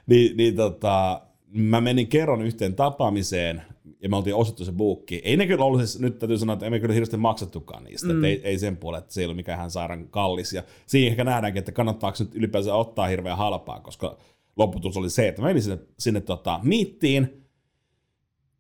niin, 0.09 0.37
niin 0.37 0.55
tota, 0.55 1.21
mä 1.47 1.81
menin 1.81 2.07
kerran 2.07 2.41
yhteen 2.41 2.75
tapaamiseen, 2.75 3.61
ja 4.01 4.09
me 4.09 4.15
oltiin 4.15 4.35
ostettu 4.35 4.65
se 4.65 4.71
buukki. 4.71 5.21
Ei 5.23 5.37
ne 5.37 5.47
kyllä 5.47 5.65
ollut, 5.65 5.79
siis, 5.79 5.99
nyt 5.99 6.19
täytyy 6.19 6.37
sanoa, 6.37 6.53
että 6.53 6.65
emme 6.65 6.79
kyllä 6.79 6.93
hirveästi 6.93 7.17
maksettukaan 7.17 7.83
niistä. 7.83 8.13
Mm. 8.13 8.23
ei, 8.23 8.41
ei 8.43 8.57
sen 8.57 8.77
puolelle, 8.77 9.03
että 9.03 9.13
se 9.13 9.21
ei 9.21 9.25
ollut 9.25 9.35
mikään 9.35 9.71
sairaan 9.71 10.07
kallis. 10.07 10.53
Ja 10.53 10.63
siinä 10.85 11.07
ehkä 11.07 11.23
nähdäänkin, 11.23 11.59
että 11.59 11.71
kannattaako 11.71 12.17
nyt 12.19 12.35
ylipäänsä 12.35 12.75
ottaa 12.75 13.07
hirveän 13.07 13.37
halpaa, 13.37 13.79
koska 13.79 14.17
lopputus 14.57 14.97
oli 14.97 15.09
se, 15.09 15.27
että 15.27 15.41
mä 15.41 15.47
menin 15.47 15.63
sinne, 15.63 15.79
sinne 15.99 16.21
tota, 16.21 16.59
miittiin, 16.63 17.44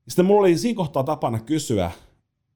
sitten 0.07 0.25
mulla 0.25 0.41
oli 0.41 0.57
siinä 0.57 0.77
kohtaa 0.77 1.03
tapana 1.03 1.39
kysyä, 1.39 1.91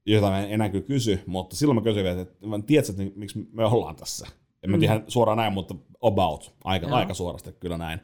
jota 0.05 0.29
mä 0.29 0.39
en 0.39 0.51
enää 0.51 0.69
kyllä 0.69 0.85
kysy, 0.85 1.19
mutta 1.25 1.55
silloin 1.55 1.75
mä 1.75 1.81
kysyin, 1.81 2.07
että 2.07 2.47
mä 2.47 2.59
tiedätkö, 2.65 3.03
että 3.03 3.19
miksi 3.19 3.49
me 3.51 3.65
ollaan 3.65 3.95
tässä. 3.95 4.27
En 4.63 4.69
mä 4.69 4.77
mm. 4.77 4.79
tiedä 4.79 5.01
suoraan 5.07 5.37
näin, 5.37 5.53
mutta 5.53 5.75
about, 6.01 6.55
aika, 6.63 6.87
aika 6.87 7.13
suorasti 7.13 7.51
kyllä 7.59 7.77
näin. 7.77 7.99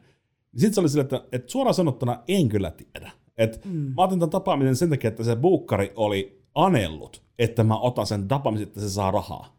Sitten 0.56 0.74
se 0.74 0.80
oli 0.80 0.88
sille, 0.88 1.02
että, 1.02 1.24
että 1.32 1.52
suoraan 1.52 1.74
sanottuna 1.74 2.22
en 2.28 2.48
kyllä 2.48 2.70
tiedä. 2.70 3.10
Et 3.38 3.64
mm. 3.64 3.72
Mä 3.96 4.02
otin 4.02 4.18
tämän 4.18 4.30
tapaamisen 4.30 4.76
sen 4.76 4.90
takia, 4.90 5.08
että 5.08 5.24
se 5.24 5.36
buukkari 5.36 5.92
oli 5.96 6.42
anellut, 6.54 7.22
että 7.38 7.64
mä 7.64 7.78
otan 7.78 8.06
sen 8.06 8.28
tapaamisen, 8.28 8.66
että 8.66 8.80
se 8.80 8.90
saa 8.90 9.10
rahaa. 9.10 9.56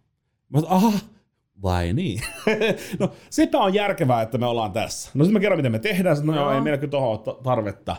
Mä 0.50 0.62
sanoin, 0.62 0.76
aha, 0.76 1.00
vai 1.62 1.94
niin? 1.94 2.22
no 3.00 3.12
sepä 3.30 3.60
on 3.60 3.74
järkevää, 3.74 4.22
että 4.22 4.38
me 4.38 4.46
ollaan 4.46 4.72
tässä. 4.72 5.12
No 5.14 5.24
sitten 5.24 5.34
mä 5.34 5.40
kerron, 5.40 5.60
miten 5.60 5.72
me 5.72 5.80
tehdään. 5.80 6.16
Sitten, 6.16 6.36
no 6.36 6.42
joo, 6.42 6.52
ei 6.52 6.62
meillä 6.62 6.78
kyllä 6.78 6.92
tuohon 6.92 7.20
tarvetta. 7.44 7.96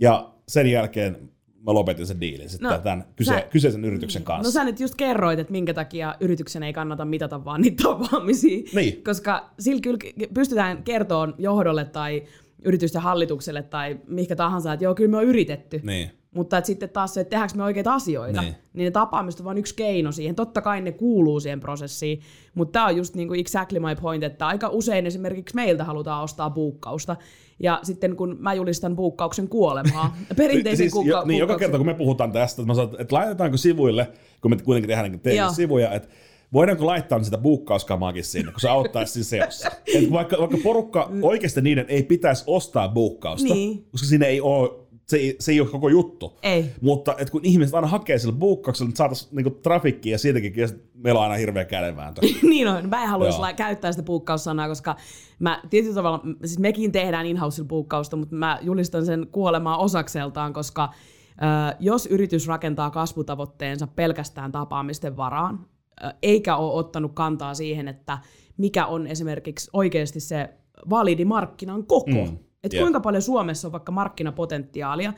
Ja 0.00 0.30
sen 0.48 0.66
jälkeen 0.66 1.30
mä 1.66 1.74
lopetin 1.74 2.06
sen 2.06 2.20
diilin 2.20 2.48
sitten 2.48 2.70
no, 2.70 2.78
tämän 2.78 3.04
kyse- 3.16 3.30
sä, 3.30 3.46
kyseisen 3.50 3.84
yrityksen 3.84 4.22
kanssa. 4.22 4.48
No 4.48 4.50
sä 4.50 4.64
nyt 4.64 4.80
just 4.80 4.94
kerroit, 4.94 5.38
että 5.38 5.52
minkä 5.52 5.74
takia 5.74 6.14
yrityksen 6.20 6.62
ei 6.62 6.72
kannata 6.72 7.04
mitata 7.04 7.44
vaan 7.44 7.60
niitä 7.60 7.82
tapaamisia. 7.82 8.62
Niin. 8.74 9.04
Koska 9.04 9.50
sillä 9.58 9.80
kyllä 9.80 9.98
pystytään 10.34 10.82
kertoon 10.82 11.34
johdolle 11.38 11.84
tai 11.84 12.22
yritysten 12.64 13.02
hallitukselle 13.02 13.62
tai 13.62 13.98
mihinkä 14.06 14.36
tahansa, 14.36 14.72
että 14.72 14.84
joo, 14.84 14.94
kyllä 14.94 15.10
me 15.10 15.16
on 15.16 15.24
yritetty. 15.24 15.80
Niin. 15.82 16.10
Mutta 16.34 16.58
että 16.58 16.66
sitten 16.66 16.88
taas 16.88 17.14
se, 17.14 17.20
että 17.20 17.30
tehdäänkö 17.30 17.56
me 17.56 17.64
oikeita 17.64 17.94
asioita, 17.94 18.40
niin. 18.40 18.54
niin 18.72 18.84
ne 18.84 18.90
tapaamiset 18.90 19.40
on 19.40 19.44
vain 19.44 19.58
yksi 19.58 19.74
keino 19.74 20.12
siihen. 20.12 20.34
Totta 20.34 20.60
kai 20.60 20.80
ne 20.80 20.92
kuuluu 20.92 21.40
siihen 21.40 21.60
prosessiin, 21.60 22.20
mutta 22.54 22.72
tämä 22.72 22.86
on 22.86 22.96
just 22.96 23.14
niin 23.14 23.28
kuin 23.28 23.40
exactly 23.40 23.80
my 23.80 23.96
point, 24.02 24.22
että 24.24 24.46
aika 24.46 24.68
usein 24.68 25.06
esimerkiksi 25.06 25.54
meiltä 25.54 25.84
halutaan 25.84 26.22
ostaa 26.22 26.50
buukkausta, 26.50 27.16
ja 27.60 27.80
sitten 27.82 28.16
kun 28.16 28.36
mä 28.40 28.54
julistan 28.54 28.96
buukkauksen 28.96 29.48
kuolemaa, 29.48 30.16
perinteisen 30.36 30.76
siis, 30.76 30.92
kuukka- 30.92 31.10
jo, 31.10 31.24
Niin, 31.24 31.38
joka 31.38 31.58
kerta 31.58 31.76
kun 31.76 31.86
me 31.86 31.94
puhutaan 31.94 32.32
tästä, 32.32 32.62
että, 32.62 32.66
mä 32.66 32.74
sanon, 32.74 33.00
että 33.00 33.14
laitetaanko 33.14 33.56
sivuille, 33.56 34.08
kun 34.42 34.50
me 34.50 34.56
kuitenkin 34.56 34.88
tehdään 34.88 35.20
niin 35.24 35.54
sivuja, 35.54 35.92
että 35.92 36.08
voidaanko 36.52 36.86
laittaa 36.86 37.22
sitä 37.22 37.38
buukkauskamaakin 37.38 38.24
sinne, 38.24 38.52
kun 38.52 38.60
se 38.60 38.68
auttaisi 38.68 39.24
siinä 39.24 39.44
seossa. 39.44 39.70
Et 39.94 40.10
vaikka, 40.10 40.36
vaikka 40.38 40.58
porukka 40.62 41.10
oikeasti 41.22 41.60
niiden 41.60 41.86
ei 41.88 42.02
pitäisi 42.02 42.44
ostaa 42.46 42.88
buukkausta, 42.88 43.54
niin. 43.54 43.86
koska 43.90 44.06
siinä 44.06 44.26
ei 44.26 44.40
ole 44.40 44.87
se 45.08 45.16
ei, 45.16 45.36
se 45.40 45.52
ei 45.52 45.60
ole 45.60 45.68
koko 45.68 45.88
juttu. 45.88 46.38
Ei. 46.42 46.70
Mutta 46.80 47.14
et 47.18 47.30
kun 47.30 47.40
ihmiset 47.44 47.74
aina 47.74 47.86
hakee 47.86 48.18
sillä 48.18 48.34
buukkauksella, 48.34 48.88
että 48.88 48.98
saataisiin 48.98 49.36
niinku 49.36 49.50
trafikkiä 49.50 50.14
ja 50.14 50.18
siitäkin 50.18 50.54
meillä 50.94 51.18
on 51.18 51.24
aina 51.24 51.34
hirveä 51.34 51.64
kädenvääntö. 51.64 52.20
niin 52.42 52.68
on. 52.68 52.88
Mä 52.88 53.02
en 53.02 53.08
haluaisi 53.08 53.40
käyttää 53.56 53.92
sitä 53.92 54.02
buukkaussanaa, 54.02 54.68
koska 54.68 54.96
mä 55.38 55.62
tietyllä 55.70 55.94
tavalla, 55.94 56.20
siis 56.44 56.58
mekin 56.58 56.92
tehdään 56.92 57.26
in 57.26 57.38
buukkausta, 57.68 58.16
mutta 58.16 58.34
mä 58.34 58.58
julistan 58.62 59.06
sen 59.06 59.26
kuolemaa 59.32 59.78
osakseltaan, 59.78 60.52
koska 60.52 60.84
äh, 60.84 61.76
jos 61.80 62.06
yritys 62.06 62.46
rakentaa 62.46 62.90
kasvutavoitteensa 62.90 63.86
pelkästään 63.86 64.52
tapaamisten 64.52 65.16
varaan, 65.16 65.66
äh, 66.04 66.14
eikä 66.22 66.56
ole 66.56 66.72
ottanut 66.72 67.12
kantaa 67.14 67.54
siihen, 67.54 67.88
että 67.88 68.18
mikä 68.56 68.86
on 68.86 69.06
esimerkiksi 69.06 69.70
oikeasti 69.72 70.20
se 70.20 70.48
validi 70.90 71.24
markkinan 71.24 71.86
koko, 71.86 72.10
mm 72.10 72.38
että 72.68 72.76
yeah. 72.76 72.84
kuinka 72.84 73.00
paljon 73.00 73.22
Suomessa 73.22 73.68
on 73.68 73.72
vaikka 73.72 73.92
markkinapotentiaalia. 73.92 75.12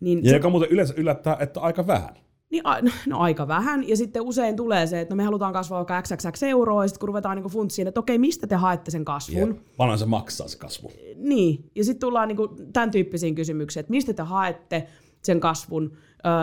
Niin 0.00 0.24
ja 0.24 0.30
se, 0.30 0.36
joka 0.36 0.50
muuten 0.50 0.70
yleensä 0.70 0.94
yllättää, 0.96 1.36
että 1.40 1.60
aika 1.60 1.86
vähän. 1.86 2.14
Niin, 2.50 2.62
no, 2.64 2.90
no 3.06 3.18
aika 3.18 3.48
vähän, 3.48 3.88
ja 3.88 3.96
sitten 3.96 4.22
usein 4.22 4.56
tulee 4.56 4.86
se, 4.86 5.00
että 5.00 5.14
no 5.14 5.16
me 5.16 5.24
halutaan 5.24 5.52
kasvaa 5.52 5.78
vaikka 5.78 6.02
XXX 6.02 6.42
euroa, 6.42 6.84
ja 6.84 6.88
sitten 6.88 7.00
kun 7.00 7.06
ruvetaan 7.06 7.36
niin 7.36 7.50
funtsiin, 7.50 7.88
että 7.88 8.00
okei, 8.00 8.18
mistä 8.18 8.46
te 8.46 8.54
haette 8.54 8.90
sen 8.90 9.04
kasvun? 9.04 9.48
Yep. 9.48 9.58
Paljon 9.76 9.98
se 9.98 10.06
maksaa 10.06 10.48
se 10.48 10.58
kasvu. 10.58 10.92
Niin, 11.16 11.70
ja 11.74 11.84
sitten 11.84 12.00
tullaan 12.00 12.28
niin 12.28 12.36
kuin 12.36 12.72
tämän 12.72 12.90
tyyppisiin 12.90 13.34
kysymyksiin, 13.34 13.80
että 13.80 13.90
mistä 13.90 14.12
te 14.12 14.22
haette 14.22 14.86
sen 15.22 15.40
kasvun, 15.40 15.96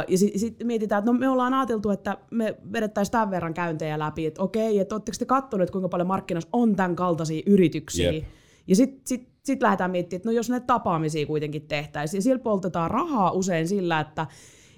ja 0.07 0.17
sitten 0.17 0.39
sit 0.39 0.63
mietitään, 0.63 0.99
että 0.99 1.11
no 1.11 1.17
me 1.19 1.29
ollaan 1.29 1.53
ajateltu, 1.53 1.89
että 1.89 2.17
me 2.31 2.57
vedettäisiin 2.71 3.11
tämän 3.11 3.31
verran 3.31 3.53
käyntejä 3.53 3.99
läpi, 3.99 4.25
että 4.25 4.41
okei, 4.41 4.79
että 4.79 4.95
oletteko 4.95 5.15
te 5.19 5.25
katsoneet, 5.25 5.71
kuinka 5.71 5.89
paljon 5.89 6.07
markkinassa 6.07 6.49
on 6.53 6.75
tämän 6.75 6.95
kaltaisia 6.95 7.43
yrityksiä, 7.45 8.11
yep. 8.11 8.23
ja 8.67 8.75
sitten 8.75 9.01
sit 9.05 9.30
sitten 9.43 9.65
lähdetään 9.65 9.91
miettimään, 9.91 10.19
että 10.19 10.29
no 10.29 10.33
jos 10.33 10.49
näitä 10.49 10.65
tapaamisia 10.65 11.25
kuitenkin 11.25 11.67
tehtäisiin, 11.67 12.17
ja 12.17 12.21
siellä 12.21 12.43
poltetaan 12.43 12.91
rahaa 12.91 13.31
usein 13.31 13.67
sillä, 13.67 13.99
että 13.99 14.27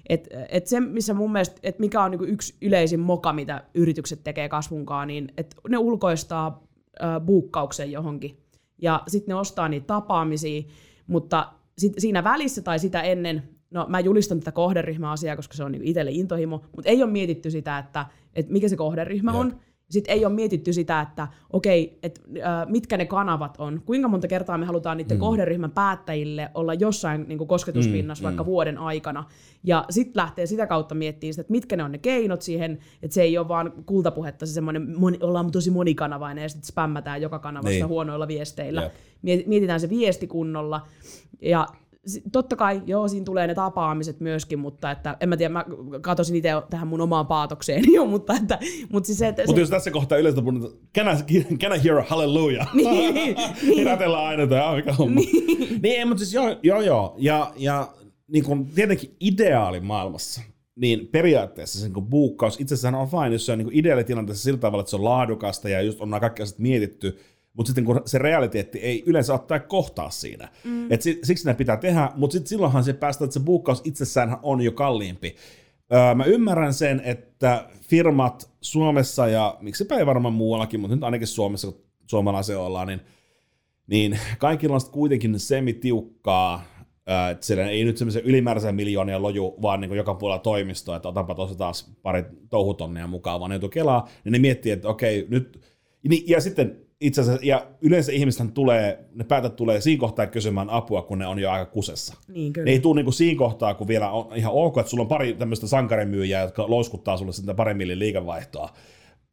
et, 0.08 0.28
et 0.48 0.66
se, 0.66 0.80
missä 0.80 1.14
mun 1.14 1.32
mielestä, 1.32 1.60
et 1.62 1.78
mikä 1.78 2.02
on 2.02 2.10
niinku 2.10 2.24
yksi 2.24 2.54
yleisin 2.62 3.00
moka, 3.00 3.32
mitä 3.32 3.64
yritykset 3.74 4.24
tekee 4.24 4.48
kasvunkaan, 4.48 5.08
niin 5.08 5.32
että 5.36 5.56
ne 5.68 5.78
ulkoistaa 5.78 6.62
äh, 7.02 7.20
buukkauksen 7.20 7.92
johonkin, 7.92 8.36
ja 8.82 9.02
sitten 9.08 9.32
ne 9.32 9.40
ostaa 9.40 9.68
niitä 9.68 9.86
tapaamisia, 9.86 10.62
mutta 11.06 11.52
sit 11.78 11.92
siinä 11.98 12.24
välissä 12.24 12.62
tai 12.62 12.78
sitä 12.78 13.02
ennen, 13.02 13.42
no 13.70 13.86
mä 13.88 14.00
julistan 14.00 14.38
tätä 14.38 14.52
kohderyhmäasiaa, 14.52 15.36
koska 15.36 15.54
se 15.54 15.64
on 15.64 15.72
niinku 15.72 15.88
itselle 15.88 16.10
intohimo, 16.10 16.64
mutta 16.76 16.90
ei 16.90 17.02
ole 17.02 17.10
mietitty 17.12 17.50
sitä, 17.50 17.78
että, 17.78 18.06
että 18.34 18.52
mikä 18.52 18.68
se 18.68 18.76
kohderyhmä 18.76 19.30
Jep. 19.30 19.40
on, 19.40 19.60
sitten 19.90 20.14
ei 20.14 20.24
ole 20.24 20.34
mietitty 20.34 20.72
sitä, 20.72 21.00
että 21.00 21.28
okei, 21.52 21.98
et, 22.02 22.20
äh, 22.38 22.68
mitkä 22.68 22.96
ne 22.96 23.06
kanavat 23.06 23.54
on, 23.58 23.82
kuinka 23.86 24.08
monta 24.08 24.28
kertaa 24.28 24.58
me 24.58 24.66
halutaan 24.66 24.96
niiden 24.96 25.16
mm. 25.16 25.20
kohderyhmän 25.20 25.70
päättäjille 25.70 26.50
olla 26.54 26.74
jossain 26.74 27.24
niin 27.28 27.38
kuin 27.38 27.48
kosketuspinnassa 27.48 28.22
mm, 28.22 28.26
vaikka 28.26 28.42
mm. 28.42 28.46
vuoden 28.46 28.78
aikana. 28.78 29.24
Ja 29.64 29.84
sitten 29.90 30.20
lähtee 30.20 30.46
sitä 30.46 30.66
kautta 30.66 30.94
miettimään 30.94 31.32
sitä, 31.32 31.40
että 31.40 31.50
mitkä 31.50 31.76
ne 31.76 31.84
on 31.84 31.92
ne 31.92 31.98
keinot 31.98 32.42
siihen, 32.42 32.78
että 33.02 33.14
se 33.14 33.22
ei 33.22 33.38
ole 33.38 33.48
vaan 33.48 33.72
kultapuhetta, 33.86 34.46
se 34.46 34.52
semmoinen, 34.52 34.98
moni, 34.98 35.18
ollaan 35.22 35.50
tosi 35.50 35.70
monikanavainen 35.70 36.42
ja 36.42 36.48
sitten 36.48 36.66
spämmätään 36.66 37.22
joka 37.22 37.38
kanavassa 37.38 37.70
niin. 37.70 37.88
huonoilla 37.88 38.28
viesteillä. 38.28 38.82
Yep. 38.82 38.92
Mietitään 39.46 39.80
se 39.80 39.90
viesti 39.90 40.26
kunnolla. 40.26 40.86
Ja 41.42 41.66
totta 42.32 42.56
kai, 42.56 42.82
joo, 42.86 43.08
siinä 43.08 43.24
tulee 43.24 43.46
ne 43.46 43.54
tapaamiset 43.54 44.20
myöskin, 44.20 44.58
mutta 44.58 44.90
että, 44.90 45.16
en 45.20 45.28
mä 45.28 45.36
tiedä, 45.36 45.52
mä 45.52 45.64
katosin 46.00 46.36
itse 46.36 46.48
tähän 46.70 46.88
mun 46.88 47.00
omaan 47.00 47.26
paatokseeni 47.26 47.94
jo, 47.94 48.06
mutta 48.06 48.34
että, 48.34 48.58
mutta 48.92 49.06
siis 49.06 49.18
se, 49.18 49.28
että... 49.28 49.42
Mutta 49.46 49.60
jos 49.60 49.70
tässä 49.70 49.90
kohtaa 49.90 50.18
yleensä 50.18 50.42
puhutaan, 50.42 50.72
can 50.94 51.24
I, 51.30 51.44
can 51.56 51.76
I 51.76 51.84
hear 51.84 51.98
a 51.98 52.04
hallelujah? 52.08 52.74
niin, 52.74 53.14
niin. 53.14 53.36
Aina, 54.16 54.42
että 54.42 54.72
mikä 54.76 54.92
homma. 54.92 55.20
Niin, 55.20 55.82
niin 55.82 56.08
mutta 56.08 56.24
siis 56.24 56.34
joo, 56.34 56.56
joo, 56.62 56.80
joo. 56.80 57.14
Ja, 57.18 57.52
ja 57.56 57.88
niin 58.28 58.44
kuin 58.44 58.66
tietenkin 58.66 59.16
ideaali 59.20 59.80
maailmassa, 59.80 60.40
niin 60.76 61.08
periaatteessa 61.08 61.80
sen 61.80 61.92
kun 61.92 62.06
buukkaus 62.06 62.60
itsessään 62.60 62.94
on 62.94 63.08
fine, 63.08 63.32
jos 63.32 63.46
se 63.46 63.52
on 63.52 63.58
niin 63.58 63.68
ideaalitilanteessa 63.72 64.44
sillä 64.44 64.58
tavalla, 64.58 64.80
että 64.80 64.90
se 64.90 64.96
on 64.96 65.04
laadukasta 65.04 65.68
ja 65.68 65.82
just 65.82 66.00
on 66.00 66.10
nämä 66.10 66.20
kaikki 66.20 66.42
asiat 66.42 66.58
mietitty, 66.58 67.18
mutta 67.56 67.68
sitten 67.68 67.84
kun 67.84 68.02
se 68.06 68.18
realiteetti 68.18 68.78
ei 68.78 69.02
yleensä 69.06 69.34
ottaa 69.34 69.60
kohtaa 69.60 70.10
siinä. 70.10 70.48
Mm. 70.64 70.92
Et 70.92 71.02
siksi 71.02 71.46
ne 71.46 71.54
pitää 71.54 71.76
tehdä, 71.76 72.10
mutta 72.14 72.32
sitten 72.32 72.48
silloinhan 72.48 72.84
se 72.84 72.92
päästä, 72.92 73.24
että 73.24 73.34
se 73.34 73.40
buukkaus 73.40 73.82
itsessään 73.84 74.36
on 74.42 74.60
jo 74.60 74.72
kalliimpi. 74.72 75.36
Öö, 75.92 76.14
mä 76.14 76.24
ymmärrän 76.24 76.74
sen, 76.74 77.02
että 77.04 77.68
firmat 77.80 78.50
Suomessa 78.60 79.28
ja 79.28 79.56
miksipä 79.60 79.96
ei 79.96 80.06
varmaan 80.06 80.34
muuallakin, 80.34 80.80
mutta 80.80 80.96
nyt 80.96 81.04
ainakin 81.04 81.26
Suomessa, 81.26 81.72
kun 81.72 81.84
suomalaisia 82.06 82.60
ollaan, 82.60 82.86
niin, 82.86 83.00
niin 83.86 84.18
kaikilla 84.38 84.74
on 84.74 84.80
kuitenkin 84.92 85.40
semitiukkaa, 85.40 86.64
että 87.30 87.46
siellä 87.46 87.68
ei 87.68 87.84
nyt 87.84 87.96
semmoisen 87.96 88.24
ylimääräisiä 88.24 88.72
miljoonia 88.72 89.22
loju, 89.22 89.54
vaan 89.62 89.80
niin 89.80 89.92
joka 89.92 90.14
puolella 90.14 90.42
toimistoa, 90.42 90.96
että 90.96 91.08
otanpa 91.08 91.34
tuossa 91.34 91.58
taas 91.58 91.92
pari 92.02 92.24
touhutonnia 92.50 93.06
mukaan, 93.06 93.40
vaan 93.40 93.50
ne 93.50 93.54
joutuu 93.54 93.68
kelaa, 93.68 94.08
niin 94.24 94.32
ne 94.32 94.38
miettii, 94.38 94.72
että 94.72 94.88
okei, 94.88 95.26
nyt, 95.28 95.60
niin, 96.08 96.24
ja 96.26 96.40
sitten 96.40 96.83
itse 97.04 97.20
asiassa, 97.20 97.46
ja 97.46 97.66
yleensä 97.80 98.12
ihmisten 98.12 98.52
tulee, 98.52 99.04
ne 99.14 99.24
päätät 99.24 99.56
tulee 99.56 99.80
siinä 99.80 100.00
kohtaa 100.00 100.26
kysymään 100.26 100.70
apua, 100.70 101.02
kun 101.02 101.18
ne 101.18 101.26
on 101.26 101.38
jo 101.38 101.50
aika 101.50 101.66
kusessa. 101.66 102.14
Niin, 102.28 102.52
kyllä. 102.52 102.64
Ne 102.64 102.70
ei 102.70 102.80
tule 102.80 102.94
niinku 102.94 103.12
siinä 103.12 103.38
kohtaa, 103.38 103.74
kun 103.74 103.88
vielä 103.88 104.10
on 104.10 104.36
ihan 104.36 104.52
ok, 104.52 104.78
että 104.78 104.90
sulla 104.90 105.02
on 105.02 105.08
pari 105.08 105.34
tämmöistä 105.34 105.66
sankarimyyjää, 105.66 106.42
jotka 106.42 106.64
louskuttaa 106.68 107.16
sulle 107.16 107.32
sitä 107.32 107.54
pari 107.54 107.74
millin 107.74 107.98
liikevaihtoa, 107.98 108.68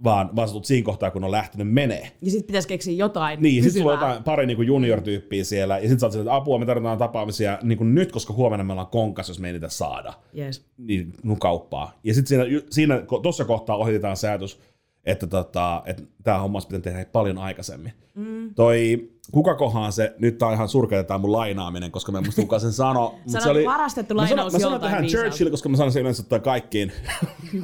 vaan, 0.03 0.35
vaan 0.35 0.47
sä 0.47 0.51
tulet 0.51 0.65
siinä 0.65 0.85
kohtaa, 0.85 1.11
kun 1.11 1.23
on 1.23 1.31
lähtenyt 1.31 1.73
menee. 1.73 2.11
Ja 2.21 2.31
sitten 2.31 2.47
pitäisi 2.47 2.67
keksiä 2.67 2.93
jotain 2.93 3.41
Niin, 3.41 3.63
sitten 3.63 3.81
sulla 3.81 3.93
on 3.93 3.99
jotain, 3.99 4.23
pari 4.23 4.45
niin 4.45 4.67
junior-tyyppiä 4.67 5.43
siellä, 5.43 5.77
ja 5.77 5.81
sitten 5.81 5.99
sä 5.99 6.05
oot 6.05 6.15
että 6.15 6.35
apua, 6.35 6.59
me 6.59 6.65
tarvitaan 6.65 6.97
tapaamisia 6.97 7.59
niin 7.63 7.77
kuin 7.77 7.95
nyt, 7.95 8.11
koska 8.11 8.33
huomenna 8.33 8.63
meillä 8.63 8.81
on 8.81 8.87
konkas, 8.87 9.27
jos 9.27 9.39
me 9.39 9.47
ei 9.47 9.53
niitä 9.53 9.69
saada. 9.69 10.13
Yes. 10.37 10.65
Niin, 10.77 11.13
no 11.23 11.35
kauppaa. 11.35 11.99
Ja 12.03 12.13
sitten 12.13 12.27
siinä, 12.27 12.61
siinä 12.69 13.03
tuossa 13.23 13.45
kohtaa 13.45 13.75
ohitetaan 13.75 14.17
säätös, 14.17 14.59
että, 15.05 15.27
tota, 15.27 15.83
että 15.85 16.03
tämä 16.23 16.39
homma 16.39 16.55
olisi 16.55 16.67
pitänyt 16.67 16.83
tehdä 16.83 17.05
paljon 17.05 17.37
aikaisemmin. 17.37 17.93
Mm. 18.15 18.53
Toi, 18.55 19.09
kuka 19.31 19.55
kohaan 19.55 19.93
se, 19.93 20.15
nyt 20.19 20.37
tämä 20.37 20.49
on 20.49 20.55
ihan 20.55 20.69
surkeaa 20.69 21.03
tämä 21.03 21.17
mun 21.17 21.31
lainaaminen, 21.31 21.91
koska 21.91 22.11
mä 22.11 22.17
en 22.17 22.23
muista 22.23 22.41
kuka 22.41 22.59
sen 22.59 22.71
sano. 22.71 23.15
se 23.43 23.49
oli 23.49 23.65
varastettu 23.65 24.17
lainaus 24.17 24.53
Mä 24.53 24.59
sanon 24.59 24.81
tähän 24.81 25.05
Churchill, 25.05 25.49
koska 25.49 25.69
mä 25.69 25.77
sanon 25.77 25.91
sen 25.91 26.01
yleensä 26.01 26.23
toi 26.23 26.39
kaikkiin. 26.39 26.91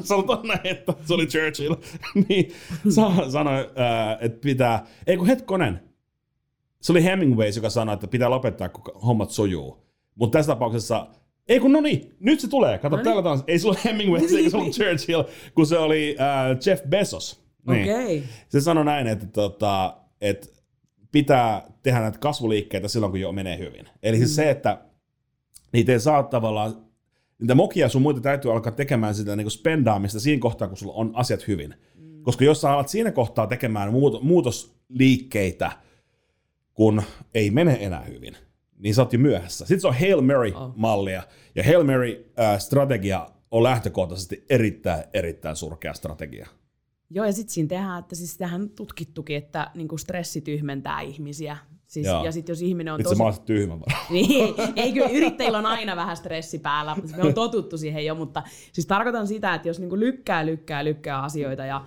Sanotaan 0.04 0.48
näin, 0.48 0.68
että 0.68 0.94
se 1.06 1.14
oli 1.14 1.28
Churchill. 1.28 1.76
niin 2.30 2.52
sanoi, 3.30 3.60
äh, 3.60 4.18
että 4.22 4.40
pitää, 4.42 4.86
ei 5.08 5.18
kun 5.18 5.28
hetkonen, 5.28 5.88
se 6.82 6.92
oli 6.92 7.04
Hemingway, 7.04 7.50
joka 7.56 7.70
sanoi, 7.70 7.94
että 7.94 8.08
pitää 8.08 8.30
lopettaa, 8.30 8.70
kun 8.70 9.02
hommat 9.06 9.30
sujuu. 9.30 9.88
Mutta 10.16 10.38
tässä 10.38 10.52
tapauksessa 10.52 11.08
ei 11.50 11.60
kun 11.60 11.72
no 11.72 11.82
niin, 11.82 12.16
nyt 12.20 12.40
se 12.40 12.50
tulee. 12.50 12.78
Kato, 12.78 12.98
no 12.98 13.04
täällä 13.04 13.24
taas. 13.24 13.44
Ei 13.48 13.60
se 13.60 13.68
ole 13.68 13.78
Hemingway, 13.86 14.22
eikä 14.22 14.50
se 14.50 14.58
ollut 14.58 14.74
Churchill, 14.74 15.24
kun 15.56 15.68
se 15.68 15.78
oli 15.78 16.16
uh, 16.20 16.68
Jeff 16.68 16.84
Bezos. 16.84 17.44
Niin. 17.68 17.94
Okay. 17.94 18.22
Se 18.50 18.62
sanoi 18.62 18.86
näin, 18.86 19.08
että, 19.08 19.26
tota, 19.26 19.98
että 20.22 20.48
pitää 21.12 21.68
tehdä 21.84 22.00
näitä 22.00 22.20
kasvuliikkeitä 22.20 22.88
silloin, 22.88 23.12
kun 23.12 23.20
jo 23.20 23.32
menee 23.32 23.58
hyvin. 23.58 23.86
Eli 24.04 24.18
siis 24.18 24.30
mm. 24.30 24.36
se, 24.36 24.50
että 24.50 24.82
niitä 25.72 25.92
ei 25.92 26.00
saa 26.00 26.24
tavallaan, 26.24 26.76
niitä 27.40 27.56
mokia 27.56 27.90
sun 27.90 28.02
muita 28.02 28.22
täytyy 28.22 28.52
alkaa 28.52 28.72
tekemään 28.72 29.16
sitä 29.16 29.36
niin 29.36 29.52
spendaamista 29.52 30.20
siinä 30.20 30.40
kohtaa, 30.40 30.68
kun 30.68 30.78
sulla 30.78 30.94
on 30.94 31.12
asiat 31.14 31.48
hyvin. 31.48 31.76
Mm. 31.96 32.24
Koska 32.24 32.46
jos 32.46 32.62
sä 32.62 32.72
alat 32.72 32.90
siinä 32.90 33.12
kohtaa 33.12 33.48
tekemään 33.48 33.94
muutosliikkeitä, 34.22 35.72
kun 36.74 37.04
ei 37.34 37.52
mene 37.52 37.78
enää 37.82 38.02
hyvin, 38.02 38.38
niin 38.78 38.96
sä 38.96 39.02
oot 39.02 39.14
jo 39.14 39.20
myöhässä. 39.20 39.66
Sitten 39.66 39.82
se 39.82 39.88
on 39.88 40.00
Hail 40.00 40.22
Mary-mallia, 40.22 41.24
ja 41.56 41.64
Hail 41.64 41.84
Mary-strategia 41.84 43.30
on 43.52 43.64
lähtökohtaisesti 43.64 44.46
erittäin, 44.50 45.04
erittäin 45.14 45.56
surkea 45.56 45.94
strategia. 45.94 46.48
Joo, 47.10 47.26
ja 47.26 47.32
sitten 47.32 47.54
siinä 47.54 47.68
tehdään, 47.68 48.00
että 48.00 48.16
siis 48.16 48.38
tähän 48.38 48.70
tutkittukin, 48.70 49.38
että 49.38 49.72
niinku 49.76 49.98
stressi 49.98 50.42
tyhmentää 50.42 51.02
ihmisiä. 51.02 51.58
Siis, 51.88 52.08
ja 52.24 52.32
sitten 52.32 52.54
jos 52.54 52.62
ihminen 52.62 52.94
on 52.94 53.00
Itse 53.00 53.16
tosi... 53.16 53.24
mä 53.24 53.46
tyhmä 53.46 53.78
niin, 54.10 54.56
ei, 54.76 54.94
kyllä 54.94 55.10
yrittäjillä 55.10 55.58
on 55.58 55.66
aina 55.66 55.96
vähän 55.96 56.18
stressi 56.18 56.60
päällä, 56.60 56.96
me 57.18 57.24
on 57.24 57.34
totuttu 57.34 57.78
siihen 57.78 58.06
jo, 58.06 58.16
mutta 58.16 58.44
siis 58.74 58.88
tarkoitan 58.88 59.28
sitä, 59.28 59.54
että 59.54 59.68
jos 59.68 59.80
niinku 59.80 60.00
lykkää, 60.00 60.46
lykkää, 60.46 60.84
lykkää 60.84 61.22
asioita 61.22 61.66
ja 61.66 61.86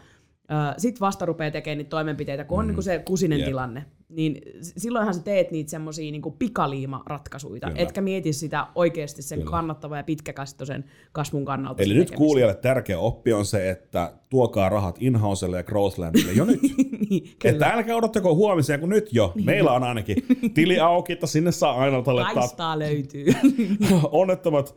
sitten 0.76 1.00
vasta 1.00 1.26
rupeaa 1.26 1.50
tekemään 1.50 1.78
niitä 1.78 1.88
toimenpiteitä, 1.88 2.45
kun 2.45 2.59
on 2.59 2.66
mm. 2.66 2.73
niin 2.73 2.83
se 2.83 2.99
kusinen 2.99 3.38
yep. 3.38 3.49
tilanne. 3.49 3.85
Niin 4.09 4.42
silloinhan 4.61 5.14
sä 5.14 5.23
teet 5.23 5.50
niitä 5.50 5.71
semmoisia 5.71 6.12
niin 6.12 6.23
pikaliimaratkaisuja, 6.38 7.61
Kyllä. 7.61 7.83
etkä 7.83 8.00
mieti 8.00 8.33
sitä 8.33 8.66
oikeasti 8.75 9.23
sen 9.23 9.38
Kyllä. 9.38 9.50
kannattava 9.50 9.97
ja 9.97 10.04
pitkäkäsitoisen 10.04 10.85
kasvun 11.12 11.45
kannalta. 11.45 11.83
Eli 11.83 11.95
nyt 11.95 12.11
kuulijalle 12.11 12.54
tärkeä 12.54 12.99
oppi 12.99 13.33
on 13.33 13.47
se, 13.47 13.71
että 13.71 14.12
tuokaa 14.30 14.69
rahat 14.69 14.97
Inhouselle 15.00 15.57
ja 15.57 15.62
Growthlandille 15.62 16.33
jo 16.33 16.45
nyt. 16.45 16.61
niin, 17.11 17.37
että 17.45 17.66
älkää 17.66 17.97
odottako 17.97 18.35
huomiseen, 18.35 18.80
kun 18.80 18.88
nyt 18.88 19.12
jo. 19.12 19.33
Niin. 19.35 19.47
Meillä 19.47 19.73
on 19.73 19.83
ainakin 19.83 20.16
tili 20.54 20.80
auki, 20.80 21.12
että 21.12 21.26
sinne 21.26 21.52
saa 21.52 21.75
aina 21.75 22.02
laittaa. 22.07 22.78
löytyy. 22.78 23.26
onnettomat 24.12 24.75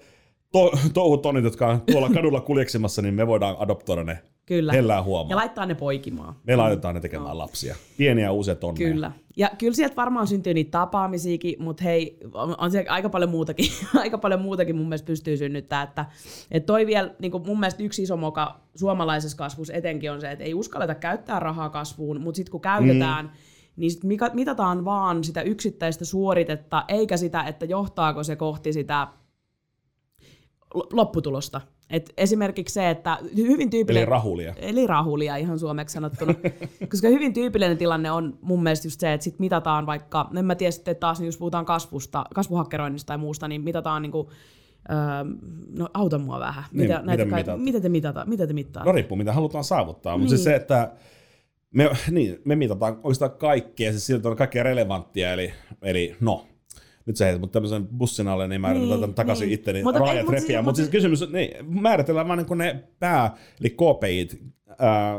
to, 0.52 0.72
touhutonit, 0.94 1.44
jotka 1.44 1.68
on 1.68 1.82
tuolla 1.92 2.10
kadulla 2.10 2.42
kuljeksimassa, 2.42 3.02
niin 3.02 3.14
me 3.14 3.28
voidaan 3.28 3.56
adoptoida 3.60 4.04
ne 4.04 4.20
Kyllä. 4.46 4.74
hellää 4.74 5.04
huomaa. 5.04 5.30
Ja 5.30 5.36
laittaa 5.36 5.66
ne 5.66 5.76
poikimaan. 5.76 6.36
Me 6.44 6.56
laitetaan 6.56 6.96
ne 6.96 7.02
tekemään 7.02 7.30
no. 7.30 7.38
lapsia. 7.38 7.76
Pieniä 7.98 8.32
uusia 8.32 8.56
tonneja. 8.56 8.92
Kyllä. 8.92 9.12
Ja 9.38 9.50
kyllä 9.58 9.74
sieltä 9.74 9.96
varmaan 9.96 10.28
syntyy 10.28 10.54
niitä 10.54 10.72
tapaamisiakin, 10.72 11.56
mutta 11.60 11.84
hei, 11.84 12.18
on, 12.34 12.56
on 12.58 12.72
se 12.72 12.86
aika 12.90 13.10
paljon 13.10 13.30
muutakin, 13.30 13.72
aika 14.04 14.18
paljon 14.18 14.42
muutakin 14.42 14.76
mun 14.76 14.86
mielestä 14.86 15.06
pystyy 15.06 15.38
synnyttämään. 15.38 15.88
Että, 15.88 16.06
että 16.52 16.68
toi 16.68 16.86
vielä, 16.86 17.16
niin 17.20 17.32
mun 17.46 17.60
mielestä 17.60 17.84
yksi 17.84 18.04
iso 18.04 18.18
moka 18.18 18.60
suomalaisessa 18.76 19.38
kasvussa 19.38 19.74
etenkin 19.74 20.12
on 20.12 20.22
se, 20.22 20.32
että 20.32 20.44
ei 20.44 20.54
uskalleta 20.54 20.96
käyttää 20.96 21.40
rahaa 21.40 21.70
kasvuun, 21.70 22.22
mutta 22.22 22.36
sitten 22.36 22.52
kun 22.52 22.62
käytetään, 22.62 23.26
mm 23.26 23.32
niin 23.76 23.92
sit 23.92 24.04
mitataan 24.34 24.86
vaan 24.86 25.24
sitä 25.24 25.42
yksittäistä 25.42 26.06
suoritetta, 26.06 26.86
eikä 26.88 27.18
sitä, 27.18 27.44
että 27.44 27.66
johtaako 27.66 28.24
se 28.24 28.36
kohti 28.36 28.74
sitä 28.74 29.08
lopputulosta. 30.94 31.62
Et 31.90 32.14
esimerkiksi 32.18 32.74
se, 32.74 32.90
että 32.90 33.18
hyvin 33.38 33.70
tyypillinen... 33.70 34.04
Eli 34.04 34.12
rahulia. 34.12 34.54
Eli 34.58 34.88
rahulia 34.88 35.36
ihan 35.36 35.60
suomeksi 35.60 35.94
sanottuna. 35.94 36.34
Koska 36.92 37.08
hyvin 37.08 37.34
tyypillinen 37.34 37.78
tilanne 37.78 38.12
on 38.12 38.38
mun 38.42 38.64
mielestä 38.64 38.88
just 38.88 39.00
se, 39.00 39.14
että 39.14 39.24
sit 39.24 39.40
mitataan 39.40 39.86
vaikka, 39.86 40.30
en 40.38 40.46
mä 40.46 40.56
tiedä 40.56 40.72
sitten 40.72 40.96
taas, 40.96 41.20
niin 41.20 41.26
jos 41.26 41.38
puhutaan 41.38 41.66
kasvusta, 41.66 42.26
kasvuhakkeroinnista 42.34 43.08
tai 43.08 43.18
muusta, 43.18 43.48
niin 43.48 43.62
mitataan 43.62 44.02
niinku, 44.02 44.30
öö, 44.92 44.98
no 45.78 45.90
auta 45.94 46.18
mua 46.18 46.40
vähän. 46.40 46.64
Niin, 46.72 46.82
mitä, 46.82 47.02
näitä 47.04 47.26
kai, 47.26 47.44
mitä 47.58 47.80
te 47.80 47.90
mitata, 47.90 48.26
mitä 48.26 48.48
te 48.48 48.54
mittaa? 48.54 48.86
No 48.86 48.92
riippuu, 48.92 49.18
mitä 49.18 49.34
halutaan 49.34 49.64
saavuttaa. 49.64 50.14
Niin. 50.14 50.20
Mutta 50.20 50.30
siis 50.30 50.44
se, 50.44 50.56
että 50.56 50.92
me, 51.74 51.90
niin, 52.12 52.42
me 52.46 52.56
mitataan 52.56 52.94
oikeastaan 52.94 53.32
kaikkea, 53.32 53.92
siis 53.92 54.06
siltä 54.06 54.30
on 54.30 54.36
kaikkea 54.36 54.64
relevanttia, 54.64 55.34
eli, 55.34 55.54
eli 55.82 56.16
no, 56.20 56.46
nyt 57.06 57.18
sä 57.18 57.26
heität 57.26 57.42
mut 57.42 57.52
tämmöisen 57.52 57.88
bussin 57.88 58.28
alle, 58.28 58.48
niin 58.48 58.62
mä 58.62 58.74
niin, 58.74 59.14
takaisin 59.14 59.46
niin. 59.46 59.54
itteni 59.54 59.84
mutta 59.84 60.00
raajat 60.00 60.30
repiä. 60.30 60.48
Siis, 60.48 60.64
mutta 60.64 60.78
siis 60.78 60.90
kysymys, 60.90 61.32
niin, 61.32 61.82
määritellään 61.82 62.28
vaan 62.28 62.46
niin 62.50 62.58
ne 62.58 62.84
pää, 63.00 63.38
eli 63.60 63.70
KPIt, 63.70 64.54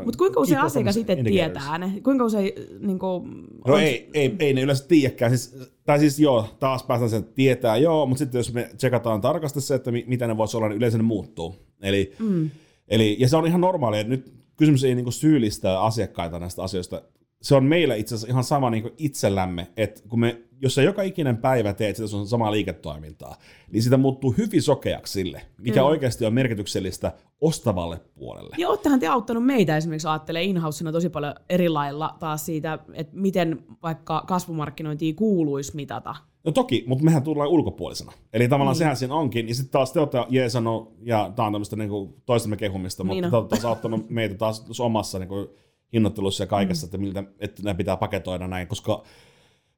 mutta 0.05 0.17
kuinka 0.17 0.39
usein 0.39 0.59
asiakas 0.59 0.97
itse 0.97 1.15
tietää 1.15 1.77
ne? 1.77 1.93
Kuinka 2.03 2.25
usein 2.25 2.51
niin 2.79 2.99
kuin, 2.99 3.29
No 3.67 3.73
on... 3.73 3.81
ei, 3.81 4.09
ei, 4.13 4.35
ei 4.39 4.53
ne 4.53 4.61
yleensä 4.61 4.87
tiedäkään. 4.87 5.37
Siis, 5.37 5.57
tai 5.85 5.99
siis 5.99 6.19
joo, 6.19 6.49
taas 6.59 6.83
päästään 6.83 7.09
sen 7.09 7.23
tietää, 7.23 7.77
joo, 7.77 8.05
mutta 8.05 8.19
sitten 8.19 8.39
jos 8.39 8.53
me 8.53 8.69
tsekataan 8.77 9.21
tarkasti 9.21 9.61
se, 9.61 9.75
että 9.75 9.91
mi- 9.91 10.05
mitä 10.07 10.27
ne 10.27 10.37
voisi 10.37 10.57
olla, 10.57 10.69
niin 10.69 10.77
yleensä 10.77 10.97
ne 10.97 11.03
muuttuu. 11.03 11.55
Eli, 11.81 12.13
mm. 12.19 12.49
eli, 12.87 13.17
ja 13.19 13.29
se 13.29 13.37
on 13.37 13.47
ihan 13.47 13.61
normaalia, 13.61 13.99
että 13.99 14.11
nyt 14.11 14.33
kysymys 14.57 14.83
ei 14.83 14.95
niin 14.95 15.11
syyllistä 15.11 15.81
asiakkaita 15.81 16.39
näistä 16.39 16.63
asioista. 16.63 17.01
Se 17.45 17.55
on 17.55 17.63
meillä 17.63 17.95
itse 17.95 18.15
asiassa 18.15 18.31
ihan 18.31 18.43
sama 18.43 18.69
niin 18.69 18.91
itsellämme, 18.97 19.67
että 19.77 20.01
kun 20.09 20.19
me 20.19 20.41
jos 20.61 20.75
sä 20.75 20.81
joka 20.81 21.01
ikinen 21.01 21.37
päivä 21.37 21.73
teet 21.73 21.95
sitä 21.95 22.07
sun 22.07 22.27
samaa 22.27 22.51
liiketoimintaa, 22.51 23.35
niin 23.71 23.83
sitä 23.83 23.97
muuttuu 23.97 24.35
hyvin 24.37 24.61
sokeaksi 24.61 25.13
sille, 25.13 25.41
mikä 25.61 25.81
mm. 25.81 25.87
oikeasti 25.87 26.25
on 26.25 26.33
merkityksellistä 26.33 27.13
ostavalle 27.41 28.01
puolelle. 28.15 28.55
Ja 28.57 28.69
oottehan 28.69 28.99
te 28.99 29.07
auttanut 29.07 29.45
meitä 29.45 29.77
esimerkiksi 29.77 30.07
ajattelee 30.07 30.43
inhausina 30.43 30.91
tosi 30.91 31.09
paljon 31.09 31.35
eri 31.49 31.69
lailla 31.69 32.15
taas 32.19 32.45
siitä, 32.45 32.79
että 32.93 33.17
miten 33.17 33.63
vaikka 33.83 34.23
kasvumarkkinointia 34.27 35.13
kuuluisi 35.13 35.75
mitata. 35.75 36.15
No 36.43 36.51
toki, 36.51 36.83
mutta 36.87 37.03
mehän 37.03 37.23
tullaan 37.23 37.49
ulkopuolisena. 37.49 38.11
Eli 38.33 38.47
tavallaan 38.47 38.73
niin. 38.73 38.79
sehän 38.79 38.97
siinä 38.97 39.15
onkin. 39.15 39.47
Ja 39.47 39.55
sitten 39.55 39.71
taas 39.71 39.91
te 39.91 39.99
olette 39.99 40.17
jeesannut, 40.29 40.93
ja 41.01 41.31
tämä 41.35 41.45
on 41.45 41.53
tämmöistä 41.53 41.75
niinku 41.75 42.21
toistemme 42.25 42.57
kehumista, 42.57 43.03
mutta 43.03 43.21
niin 43.21 43.31
te 43.31 43.37
olette 43.37 43.55
taas 43.55 43.65
auttanut 43.65 44.09
meitä 44.09 44.35
taas 44.35 44.79
omassa 44.79 45.19
niinku 45.19 45.49
hinnoittelussa 45.93 46.43
ja 46.43 46.47
kaikessa, 46.47 46.85
mm. 46.85 46.87
että, 46.87 46.97
miltä, 46.97 47.23
että 47.39 47.63
nämä 47.63 47.75
pitää 47.75 47.97
paketoida 47.97 48.47
näin, 48.47 48.67
koska 48.67 49.03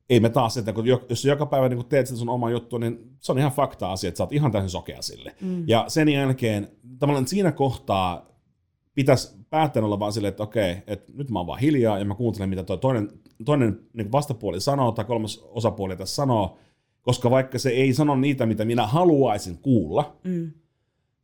ei 0.09 0.19
me 0.19 0.29
taas, 0.29 0.57
että 0.57 0.73
kun 0.73 0.87
jos 0.87 1.25
joka 1.25 1.45
päivä 1.45 1.69
niin 1.69 1.85
teet 1.85 2.07
sitä 2.07 2.19
sun 2.19 2.29
oma 2.29 2.49
juttu, 2.49 2.77
niin 2.77 3.11
se 3.19 3.31
on 3.31 3.39
ihan 3.39 3.51
fakta 3.51 3.91
asia, 3.91 4.07
että 4.07 4.17
sä 4.17 4.23
oot 4.23 4.33
ihan 4.33 4.51
täysin 4.51 4.69
sokea 4.69 5.01
sille. 5.01 5.35
Mm. 5.41 5.63
Ja 5.67 5.85
sen 5.87 6.09
jälkeen 6.09 6.71
tavallaan 6.99 7.27
siinä 7.27 7.51
kohtaa 7.51 8.27
pitäisi 8.93 9.37
päättäen 9.49 9.85
olla 9.85 9.99
vaan 9.99 10.13
silleen, 10.13 10.29
että 10.29 10.43
okei, 10.43 10.77
että 10.87 11.11
nyt 11.15 11.29
mä 11.29 11.39
oon 11.39 11.47
vaan 11.47 11.59
hiljaa 11.59 11.99
ja 11.99 12.05
mä 12.05 12.15
kuuntelen, 12.15 12.49
mitä 12.49 12.63
toi 12.63 12.77
toinen, 12.77 13.09
toinen 13.45 13.79
niin 13.93 14.11
vastapuoli 14.11 14.61
sanoo 14.61 14.91
tai 14.91 15.05
kolmas 15.05 15.45
osapuoli 15.49 15.95
tässä 15.95 16.15
sanoo, 16.15 16.57
koska 17.01 17.29
vaikka 17.29 17.59
se 17.59 17.69
ei 17.69 17.93
sano 17.93 18.15
niitä, 18.15 18.45
mitä 18.45 18.65
minä 18.65 18.87
haluaisin 18.87 19.57
kuulla, 19.57 20.17
mm. 20.23 20.51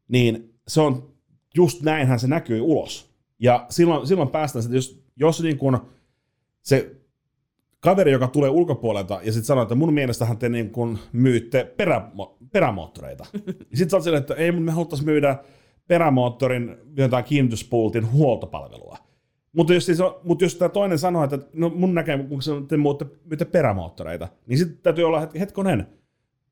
niin 0.07 0.53
se 0.67 0.81
on 0.81 1.13
just 1.55 1.81
näinhän 1.81 2.19
se 2.19 2.27
näkyy 2.27 2.61
ulos. 2.61 3.12
Ja 3.43 3.65
silloin, 3.69 4.07
silloin 4.07 4.29
päästään, 4.29 4.65
että 4.65 4.77
jos, 4.77 5.03
jos 5.15 5.41
niin 5.41 5.57
kun 5.57 5.77
se 6.61 6.95
kaveri, 7.79 8.11
joka 8.11 8.27
tulee 8.27 8.49
ulkopuolelta 8.49 9.19
ja 9.23 9.31
sitten 9.31 9.45
sanoo, 9.45 9.61
että 9.61 9.75
mun 9.75 9.93
mielestähän 9.93 10.37
te 10.37 10.49
niin 10.49 10.69
kun 10.69 10.99
myytte 11.13 11.73
perä, 11.77 12.11
perämoottoreita. 12.51 13.25
sitten 13.73 13.89
sä 13.89 13.97
oot 13.97 14.03
silleen, 14.03 14.21
että 14.21 14.33
ei, 14.33 14.51
me 14.51 14.71
haluttaisiin 14.71 15.09
myydä 15.09 15.37
perämoottorin 15.87 16.77
jotain 16.97 17.23
kiinnityspultin 17.23 18.11
huoltopalvelua. 18.11 18.97
Mutta 19.53 19.73
jos, 19.73 19.85
siis 19.85 19.99
mut 20.23 20.41
jos 20.41 20.55
tämä 20.55 20.69
toinen 20.69 20.99
sanoo, 20.99 21.23
että 21.23 21.39
no 21.53 21.69
mun 21.69 21.93
näkemyksen 21.93 22.67
te 22.67 22.77
muutte, 22.77 23.05
myytte 23.25 23.45
perämoottoreita, 23.45 24.27
niin 24.47 24.57
sitten 24.57 24.77
täytyy 24.83 25.03
olla 25.03 25.27
hetkonen. 25.39 25.87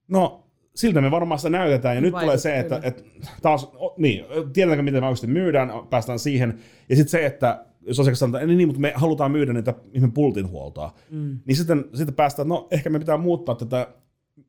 No, 0.08 0.51
siltä 0.76 1.02
me 1.02 1.12
varmaan 1.12 1.40
sitä 1.40 1.50
näytetään, 1.50 1.96
ja 1.96 2.02
nyt 2.02 2.16
tulee 2.20 2.38
se, 2.38 2.60
että, 2.60 2.80
että 2.84 3.04
taas, 3.42 3.72
niin, 3.98 4.26
tiedetäänkö 4.54 4.84
miten 4.84 5.04
me 5.04 5.08
oikeasti 5.08 5.28
myydään, 5.28 5.72
päästään 5.90 6.20
siihen, 6.20 6.60
ja 6.90 6.96
sitten 6.96 7.12
se, 7.12 7.26
että 7.26 7.66
jos 7.82 8.00
asiakas 8.00 8.20
sanoo, 8.20 8.38
että 8.38 8.48
niin, 8.48 8.58
niin, 8.58 8.68
mutta 8.68 8.82
me 8.82 8.94
halutaan 8.96 9.32
myydä 9.32 9.54
niitä 9.54 9.74
ihmisen 9.88 10.12
pultin 10.12 10.50
huoltoa, 10.50 10.94
mm. 11.12 11.40
niin 11.46 11.56
sitten, 11.56 11.86
sitten 11.94 12.16
päästään, 12.16 12.46
että 12.46 12.54
no 12.54 12.68
ehkä 12.72 12.90
me 12.90 13.00
pitää 13.00 13.18
muuttaa 13.18 13.56
tätä, 13.56 13.88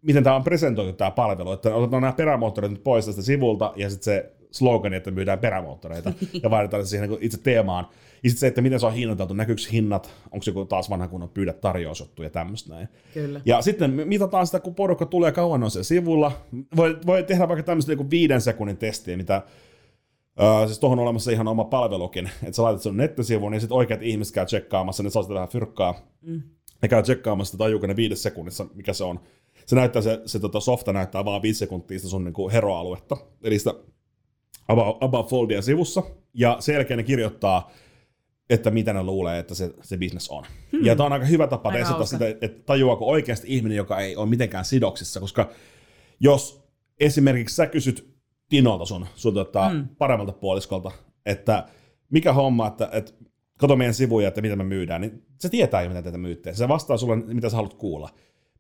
miten 0.03 0.25
tämä 0.25 0.37
on 0.37 0.45
presentoitu 0.45 0.93
tämä 0.93 1.11
palvelu, 1.11 1.53
että 1.53 1.75
otetaan 1.75 2.03
nämä 2.03 2.13
perämoottorit 2.13 2.71
nyt 2.71 2.83
pois 2.83 3.07
tästä 3.07 3.23
sivulta 3.23 3.73
ja 3.77 3.91
sitten 3.91 4.05
se 4.05 4.33
slogani, 4.53 4.97
että 4.97 5.11
myydään 5.11 5.39
perämoottoreita 5.39 6.13
ja 6.43 6.51
vaihdetaan 6.51 6.87
se 6.87 6.91
siihen 6.91 7.11
niin 7.11 7.19
itse 7.23 7.39
teemaan. 7.39 7.87
Ja 8.23 8.31
sitten 8.31 8.41
se, 8.41 8.47
että 8.47 8.63
miten 8.63 8.81
se 8.81 8.87
on 8.87 8.95
hinnoiteltu, 8.95 9.35
näkyykö 9.35 9.63
hinnat, 9.73 10.15
onko 10.31 10.43
se 10.43 10.51
joku 10.51 10.65
taas 10.65 10.91
vanha 10.91 11.09
kunnon 11.09 11.29
pyydä 11.29 11.53
tarjousottu 11.53 12.23
ja 12.23 12.31
tämmöistä 12.31 12.75
näin. 12.75 12.89
Kyllä. 13.15 13.41
Ja 13.45 13.63
sitten 13.63 13.91
mitataan 13.91 14.47
sitä, 14.47 14.61
kun 14.61 14.75
porukka 14.75 15.07
tulee 15.07 15.33
kauan 15.33 15.63
on 15.63 15.71
se 15.71 15.83
sivulla. 15.83 16.33
Voi, 16.77 16.99
voi 17.07 17.23
tehdä 17.23 17.49
vaikka 17.49 17.63
tämmöistä 17.63 17.95
niin 17.95 18.11
viiden 18.11 18.41
sekunnin 18.41 18.77
testiä, 18.77 19.17
mitä 19.17 19.43
Uh, 20.41 20.67
siis 20.67 20.79
tuohon 20.79 20.99
on 20.99 21.03
olemassa 21.03 21.31
ihan 21.31 21.49
oma 21.49 21.65
palvelukin, 21.65 22.31
että 22.43 22.57
sä 22.57 22.63
laitat 22.63 22.83
sun 22.83 22.97
nettisivuun, 22.97 23.53
niin 23.53 23.61
sitten 23.61 23.77
oikeat 23.77 24.03
ihmiset 24.03 24.35
käy 24.35 24.47
tsekkaamassa, 24.47 25.03
ne 25.03 25.11
saa 25.11 25.23
sitä 25.23 25.35
vähän 25.35 25.49
fyrkkaa. 25.49 25.95
Mm. 26.23 26.43
Ne 26.83 26.89
käy 26.89 27.03
tsekkaamassa, 27.03 27.59
tajuuko 27.59 27.87
ne 27.87 27.97
viides 27.97 28.23
sekunnissa, 28.23 28.67
mikä 28.75 28.93
se 28.93 29.05
on. 29.05 29.21
Se 29.67 29.77
näyttää, 29.77 30.03
se, 30.03 30.23
se 30.27 30.39
tota 30.39 30.61
softa 30.61 30.93
näyttää 30.93 31.25
vaan 31.25 31.43
viisi 31.43 31.59
sekuntia 31.59 31.99
sitä 31.99 32.11
sun 32.11 32.25
niinku 32.25 32.51
heroaluetta, 32.51 33.17
eli 33.43 33.59
sitä 33.59 33.75
about, 34.69 34.97
about 35.01 35.31
foldia 35.31 35.63
sivussa, 35.63 36.03
ja 36.35 36.57
sen 36.61 36.73
jälkeen 36.73 36.99
ne 36.99 37.03
kirjoittaa, 37.03 37.71
että 38.51 38.71
mitä 38.71 38.93
ne 38.93 39.03
luulee, 39.03 39.39
että 39.39 39.55
se, 39.55 39.75
se 39.83 39.99
business 39.99 40.29
on. 40.29 40.45
Hmm. 40.73 40.85
Ja 40.85 40.97
tämä 40.97 41.07
on 41.07 41.13
aika 41.13 41.27
hyvä 41.27 41.47
tapa 41.47 41.73
testata 41.73 42.05
sitä, 42.05 42.25
että 42.29 42.63
tajuako 42.67 43.07
oikeasti 43.07 43.47
ihminen, 43.51 43.77
joka 43.77 43.99
ei 43.99 44.17
ole 44.17 44.29
mitenkään 44.29 44.65
sidoksissa, 44.65 45.21
koska 45.21 45.51
jos 46.21 46.65
esimerkiksi 47.01 47.57
sä 47.57 47.67
kysyt 47.67 48.13
Tinolta 48.49 48.85
sun, 48.85 49.07
sun 49.15 49.35
tota, 49.35 49.69
mm. 49.69 49.89
paremmalta 49.99 50.33
puoliskolta, 50.33 50.91
että 51.27 51.67
mikä 52.11 52.33
homma, 52.33 52.67
että, 52.67 52.89
että 52.93 53.13
kato 53.59 53.77
meidän 53.77 53.95
sivuja, 53.95 54.29
että 54.29 54.41
mitä 54.41 54.57
me 54.57 54.65
myydään, 54.65 55.01
niin 55.01 55.23
se 55.41 55.49
tietää 55.49 55.83
jo, 55.83 55.89
mitä 55.89 56.03
tätä 56.03 56.19
myytte. 56.19 56.55
Se 56.55 56.69
vastaa 56.69 56.97
sulle, 56.97 57.17
mitä 57.17 57.49
sä 57.49 57.57
haluat 57.57 57.75
kuulla. 57.75 58.11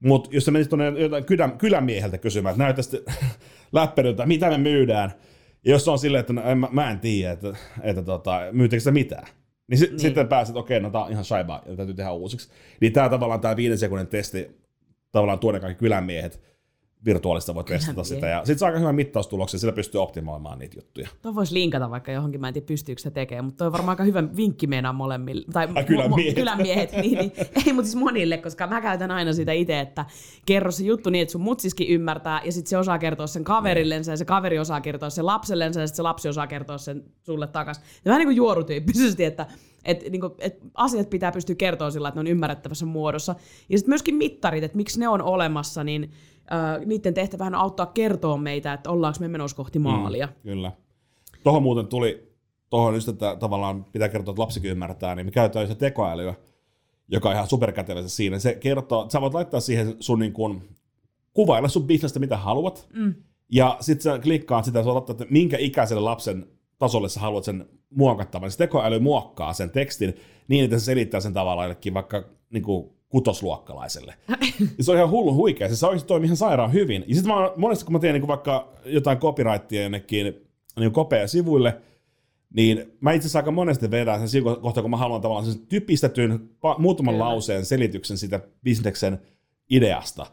Mutta 0.00 0.30
jos 0.32 0.44
sä 0.44 0.50
menisit 0.50 0.70
tuonne 0.70 1.00
jotain 1.00 1.24
kylän, 1.24 1.58
kylämieheltä 1.58 2.18
kysymään, 2.18 2.52
että 2.52 2.64
näytä 2.64 2.82
sitten 2.82 3.14
läppäriltä, 3.72 4.26
mitä 4.26 4.50
me 4.50 4.58
myydään, 4.58 5.12
jos 5.64 5.88
on 5.88 5.98
silleen, 5.98 6.20
että 6.20 6.32
no, 6.32 6.42
en, 6.42 6.58
mä, 6.58 6.68
mä 6.72 6.90
en 6.90 7.00
tiedä, 7.00 7.32
että, 7.32 7.56
että 7.82 8.02
tota, 8.02 8.40
myytekö 8.52 8.80
sitä 8.80 8.90
mitään, 8.90 9.26
niin, 9.68 9.78
si- 9.78 9.86
niin. 9.86 10.00
sitten 10.00 10.28
pääset, 10.28 10.56
okei, 10.56 10.80
no 10.80 10.90
tää 10.90 11.04
on 11.04 11.10
ihan 11.10 11.24
shaiba, 11.24 11.62
ja 11.66 11.76
täytyy 11.76 11.94
tehdä 11.94 12.12
uusiksi. 12.12 12.50
Niin 12.80 12.92
tämä 12.92 13.08
tavallaan 13.08 13.40
tämä 13.40 13.56
viiden 13.56 13.78
sekunnin 13.78 14.06
testi, 14.06 14.50
tavallaan 15.12 15.38
tuonne 15.38 15.60
kaikki 15.60 15.78
kylämiehet, 15.78 16.51
virtuaalista 17.04 17.54
voit 17.54 17.66
testata 17.66 18.04
sitä. 18.04 18.26
Ja 18.26 18.38
sitten 18.38 18.58
saa 18.58 18.66
aika 18.66 18.78
hyvän 18.78 18.94
mittaustuloksen, 18.94 19.60
sillä 19.60 19.72
pystyy 19.72 20.02
optimoimaan 20.02 20.58
niitä 20.58 20.76
juttuja. 20.78 21.08
Tuo 21.22 21.34
voisi 21.34 21.54
linkata 21.54 21.90
vaikka 21.90 22.12
johonkin, 22.12 22.40
mä 22.40 22.48
en 22.48 22.54
tiedä 22.54 22.66
pystyykö 22.66 23.02
se 23.02 23.10
tekemään, 23.10 23.44
mutta 23.44 23.58
toi 23.58 23.66
on 23.66 23.72
varmaan 23.72 23.92
aika 23.92 24.04
hyvä 24.04 24.36
vinkki 24.36 24.66
meidän 24.66 24.94
molemmille. 24.94 25.44
Tai 25.52 25.68
Ai, 25.74 25.84
kylämiehet. 25.84 26.32
Mo- 26.32 26.40
kylämiehet 26.40 26.92
niin, 26.92 27.18
niin. 27.18 27.32
Ei, 27.66 27.72
mutta 27.72 27.88
siis 27.90 27.96
monille, 27.96 28.38
koska 28.38 28.66
mä 28.66 28.80
käytän 28.80 29.10
aina 29.10 29.32
sitä 29.32 29.52
itse, 29.52 29.80
että 29.80 30.06
kerro 30.46 30.70
se 30.70 30.84
juttu 30.84 31.10
niin, 31.10 31.22
että 31.22 31.32
sun 31.32 31.40
mutsiskin 31.40 31.88
ymmärtää, 31.88 32.40
ja 32.44 32.52
sitten 32.52 32.70
se 32.70 32.78
osaa 32.78 32.98
kertoa 32.98 33.26
sen 33.26 33.44
kaverillensa, 33.44 34.10
ja 34.10 34.16
se 34.16 34.24
kaveri 34.24 34.58
osaa 34.58 34.80
kertoa 34.80 35.10
sen 35.10 35.26
lapsellensa, 35.26 35.80
ja 35.80 35.86
sitten 35.86 35.96
se 35.96 36.02
lapsi 36.02 36.28
osaa 36.28 36.46
kertoa 36.46 36.78
sen 36.78 37.04
sulle 37.22 37.46
takaisin. 37.46 37.84
Vähän 38.04 38.18
niin 38.18 38.26
kuin 38.26 38.36
juorutyyppisesti, 38.36 39.24
että 39.24 39.46
Et, 39.84 40.10
niin 40.10 40.20
kuin, 40.20 40.32
et 40.38 40.58
asiat 40.74 41.10
pitää 41.10 41.32
pystyä 41.32 41.54
kertoa 41.54 41.90
sillä, 41.90 42.08
että 42.08 42.16
ne 42.16 42.20
on 42.20 42.26
ymmärrettävässä 42.26 42.86
muodossa. 42.86 43.34
Ja 43.68 43.78
sitten 43.78 43.90
myöskin 43.90 44.14
mittarit, 44.14 44.64
että 44.64 44.76
miksi 44.76 45.00
ne 45.00 45.08
on 45.08 45.22
olemassa, 45.22 45.84
niin 45.84 46.10
äh, 46.52 46.86
niiden 46.86 47.14
tehtävähän 47.14 47.54
on 47.54 47.60
auttaa 47.60 47.86
kertoa 47.86 48.36
meitä, 48.36 48.72
että 48.72 48.90
ollaanko 48.90 49.20
me 49.20 49.28
menossa 49.28 49.56
kohti 49.56 49.78
maalia. 49.78 50.26
Mm, 50.26 50.32
kyllä. 50.42 50.72
Tuohon 51.44 51.62
muuten 51.62 51.86
tuli, 51.86 52.32
tuohon 52.70 52.94
just, 52.94 53.08
että 53.08 53.36
tavallaan 53.40 53.84
pitää 53.84 54.08
kertoa, 54.08 54.32
että 54.32 54.42
lapsikin 54.42 54.70
ymmärtää, 54.70 55.14
niin 55.14 55.26
me 55.26 55.30
käytetään 55.30 55.68
se 55.68 55.74
tekoälyä, 55.74 56.34
joka 57.08 57.28
on 57.28 57.34
ihan 57.34 57.48
superkätevä 57.48 58.02
siinä. 58.08 58.38
Se 58.38 58.54
kertoo, 58.54 59.10
sä 59.10 59.20
voit 59.20 59.34
laittaa 59.34 59.60
siihen 59.60 59.96
sun 60.00 60.18
niin 60.18 60.32
kuin, 60.32 60.62
kuvailla 61.34 61.68
sun 61.68 61.86
bisnestä 61.86 62.20
mitä 62.20 62.36
haluat, 62.36 62.88
mm. 62.94 63.14
ja 63.48 63.76
sitten 63.80 64.02
sä 64.02 64.18
klikkaat 64.18 64.64
sitä, 64.64 64.78
ja 64.78 64.84
että 65.10 65.26
minkä 65.30 65.56
ikäiselle 65.60 66.02
lapsen 66.02 66.46
tasolle 66.78 67.08
sä 67.08 67.20
haluat 67.20 67.44
sen 67.44 67.68
muokattavan. 67.90 68.50
Se 68.50 68.58
tekoäly 68.58 68.98
muokkaa 68.98 69.52
sen 69.52 69.70
tekstin 69.70 70.14
niin, 70.48 70.64
että 70.64 70.78
se 70.78 70.84
selittää 70.84 71.20
sen 71.20 71.32
tavallaan 71.32 71.64
jollekin 71.64 71.94
vaikka 71.94 72.24
niin 72.50 72.62
kuin 72.62 72.90
kutosluokkalaiselle. 73.12 74.14
ja 74.78 74.84
se 74.84 74.90
on 74.90 74.96
ihan 74.96 75.10
hullu 75.10 75.34
huikea, 75.34 75.74
se 75.74 75.86
oikeasti 75.86 76.08
toimii 76.08 76.26
ihan 76.26 76.36
sairaan 76.36 76.72
hyvin. 76.72 77.04
Ja 77.06 77.14
sitten 77.14 77.32
monesti 77.56 77.84
kun 77.84 77.92
mä 77.92 77.98
teen 77.98 78.14
niin 78.14 78.26
vaikka 78.28 78.72
jotain 78.84 79.18
copyrightia 79.18 79.82
jonnekin 79.82 80.34
niin 80.78 80.92
kopea 80.92 81.28
sivuille, 81.28 81.80
niin 82.54 82.92
mä 83.00 83.12
itse 83.12 83.26
asiassa 83.26 83.38
aika 83.38 83.50
monesti 83.50 83.90
vedän 83.90 84.18
sen 84.18 84.28
sivun 84.28 84.60
kohta, 84.60 84.82
kun 84.82 84.90
mä 84.90 84.96
haluan 84.96 85.20
tavallaan 85.20 85.52
sen 85.52 85.66
typistetyn 85.66 86.50
muutaman 86.78 87.14
Kyllä. 87.14 87.24
lauseen 87.24 87.64
selityksen 87.64 88.18
siitä 88.18 88.40
bisneksen 88.62 89.18
ideasta. 89.70 90.26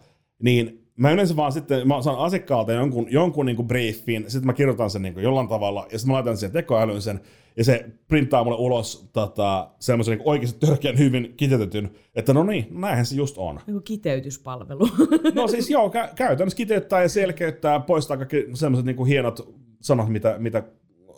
Niin 0.43 0.88
mä 0.99 1.11
yleensä 1.11 1.35
vaan 1.35 1.51
sitten, 1.51 1.87
mä 1.87 2.01
saan 2.01 2.19
asiakkaalta 2.19 2.73
jonkun, 2.73 3.07
jonkun 3.09 3.45
niin 3.45 3.67
briefin, 3.67 4.25
sitten 4.27 4.45
mä 4.45 4.53
kirjoitan 4.53 4.89
sen 4.89 5.01
niin 5.01 5.21
jollain 5.21 5.47
tavalla, 5.47 5.87
ja 5.91 5.99
sitten 5.99 6.11
mä 6.11 6.13
laitan 6.13 6.37
sen 6.37 6.51
tekoälyyn 6.51 7.01
sen, 7.01 7.19
ja 7.57 7.63
se 7.63 7.85
printtaa 8.07 8.43
mulle 8.43 8.57
ulos 8.57 9.09
tota, 9.13 9.69
semmoisen 9.79 10.17
niin 10.17 10.27
oikeasti 10.27 10.59
törkeän 10.67 10.97
hyvin 10.97 11.33
kiteytetyn, 11.37 11.91
että 12.15 12.33
no 12.33 12.43
niin, 12.43 12.67
näinhän 12.71 13.05
se 13.05 13.15
just 13.15 13.37
on. 13.37 13.59
Joku 13.67 13.81
kiteytyspalvelu. 13.81 14.89
no 15.35 15.47
siis 15.47 15.69
joo, 15.69 15.87
kä- 15.87 16.13
käytännössä 16.15 16.57
kiteyttää 16.57 17.01
ja 17.01 17.09
selkeyttää, 17.09 17.79
poistaa 17.79 18.17
kaikki 18.17 18.47
semmoiset 18.53 18.85
niin 18.85 19.05
hienot 19.05 19.55
sanat, 19.81 20.09
mitä, 20.09 20.35
mitä, 20.39 20.63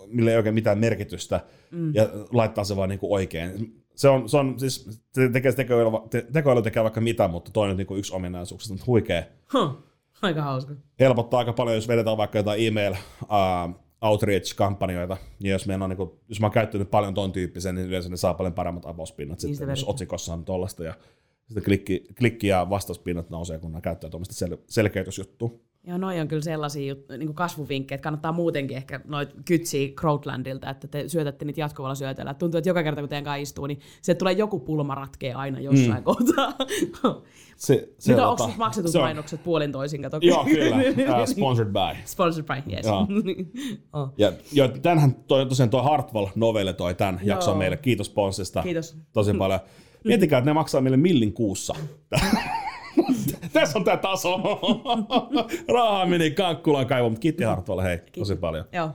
millä 0.07 0.31
ei 0.31 0.37
oikein 0.37 0.55
mitään 0.55 0.79
merkitystä, 0.79 1.39
mm. 1.71 1.95
ja 1.95 2.09
laittaa 2.33 2.63
se 2.63 2.75
vaan 2.75 2.89
niin 2.89 2.99
kuin 2.99 3.11
oikein. 3.13 3.80
Se 3.95 4.09
on, 4.09 4.29
se 4.29 4.37
on 4.37 4.59
siis, 4.59 5.01
se 5.13 5.29
tekee, 5.29 5.51
tekoäly, 5.51 5.91
tekoäly 6.33 6.61
tekee 6.61 6.83
vaikka 6.83 7.01
mitä, 7.01 7.27
mutta 7.27 7.51
toinen 7.51 7.77
niin 7.77 7.97
yksi 7.97 8.15
ominaisuus, 8.15 8.63
se 8.63 8.73
on 8.73 8.79
huikea. 8.87 9.23
Huh. 9.53 9.83
Aika 10.21 10.41
hauska. 10.41 10.73
Helpottaa 10.99 11.37
aika 11.39 11.53
paljon, 11.53 11.75
jos 11.75 11.87
vedetään 11.87 12.17
vaikka 12.17 12.39
jotain 12.39 12.67
email 12.67 12.91
uh, 12.91 13.75
outreach-kampanjoita, 14.01 15.17
ja 15.39 15.51
jos, 15.51 15.67
meillä 15.67 15.83
on, 15.83 15.89
niin 15.89 15.97
kuin, 15.97 16.11
jos 16.29 16.39
mä 16.39 16.45
oon 16.45 16.53
käyttänyt 16.53 16.91
paljon 16.91 17.13
ton 17.13 17.31
tyyppisen, 17.31 17.75
niin 17.75 17.87
yleensä 17.87 18.09
ne 18.09 18.17
saa 18.17 18.33
paljon 18.33 18.53
paremmat 18.53 18.85
avauspinnat 18.85 19.41
niin 19.43 19.55
sitten, 19.55 19.69
jos 19.69 19.83
otsikossa 19.87 20.33
on 20.33 20.45
tollasta, 20.45 20.83
ja 20.83 20.93
sitten 21.47 21.63
klikki, 21.63 22.03
klikki 22.17 22.47
ja 22.47 22.69
vastauspinnat 22.69 23.29
nousee, 23.29 23.59
kun 23.59 23.71
ne 23.71 23.81
käyttää 23.81 24.09
tuommoista 24.09 24.45
sel- 24.45 24.63
selkeytysjuttua. 24.67 25.51
Joo, 25.87 25.97
noi 25.97 26.19
on 26.19 26.27
kyllä 26.27 26.41
sellaisia 26.41 26.93
jut- 26.93 27.17
niin 27.17 27.33
kasvuvinkkejä, 27.33 27.95
että 27.95 28.03
kannattaa 28.03 28.31
muutenkin 28.31 28.77
ehkä 28.77 29.01
noit 29.05 29.29
kytsiä 29.45 29.87
Crowdlandilta, 29.87 30.69
että 30.69 30.87
te 30.87 31.07
syötätte 31.07 31.45
niitä 31.45 31.61
jatkuvalla 31.61 31.95
syötellä. 31.95 32.33
Tuntuu, 32.33 32.57
että 32.57 32.69
joka 32.69 32.83
kerta 32.83 33.01
kun 33.01 33.09
teidän 33.09 33.23
kanssa 33.23 33.35
istuu, 33.35 33.67
niin 33.67 33.79
se 34.01 34.15
tulee 34.15 34.33
joku 34.33 34.59
pulma 34.59 34.95
ratkee 34.95 35.33
aina 35.33 35.59
jossain 35.59 35.97
mm. 35.97 36.03
kohtaa. 36.03 36.53
Se, 37.61 37.89
se 37.99 38.11
Mitä 38.11 38.27
onko 38.27 38.51
maksetut 38.57 38.95
on... 38.95 39.01
mainokset 39.01 39.43
puolin 39.43 39.71
toisin? 39.71 40.01
Kato. 40.01 40.19
Joo, 40.21 40.45
kyllä. 40.45 40.75
Uh, 40.75 41.25
sponsored 41.35 41.71
by. 41.71 42.01
Sponsored 42.05 42.45
by, 42.45 42.73
yes. 42.73 42.85
Joo. 42.85 43.07
oh. 44.01 44.13
Ja, 44.17 44.33
ja 44.53 44.67
tänhän 44.67 45.15
toi, 45.15 45.45
tosiaan 45.45 45.69
tuo 45.69 45.83
Hartwell 45.83 46.27
novelle 46.35 46.73
toi 46.73 46.95
tämän 46.95 47.19
jakson 47.23 47.57
meille. 47.57 47.77
Kiitos 47.77 48.07
sponsista. 48.07 48.61
Kiitos. 48.61 48.97
Tosi 49.13 49.33
paljon. 49.33 49.59
Mietikää, 50.03 50.39
että 50.39 50.49
ne 50.49 50.53
maksaa 50.53 50.81
meille 50.81 50.97
millin 50.97 51.33
kuussa. 51.33 51.75
Tässä 53.53 53.79
on 53.79 53.85
tämä 53.85 53.97
taso. 53.97 54.39
Rahaa 55.73 56.05
meni 56.05 56.31
kankkulaan 56.31 56.87
kaivoon, 56.87 57.11
mutta 57.11 57.21
kiitti 57.21 57.43
Hartwell, 57.43 57.81
hei, 57.81 57.99
tosi 58.17 58.35
paljon. 58.35 58.65
Joo. 58.73 58.89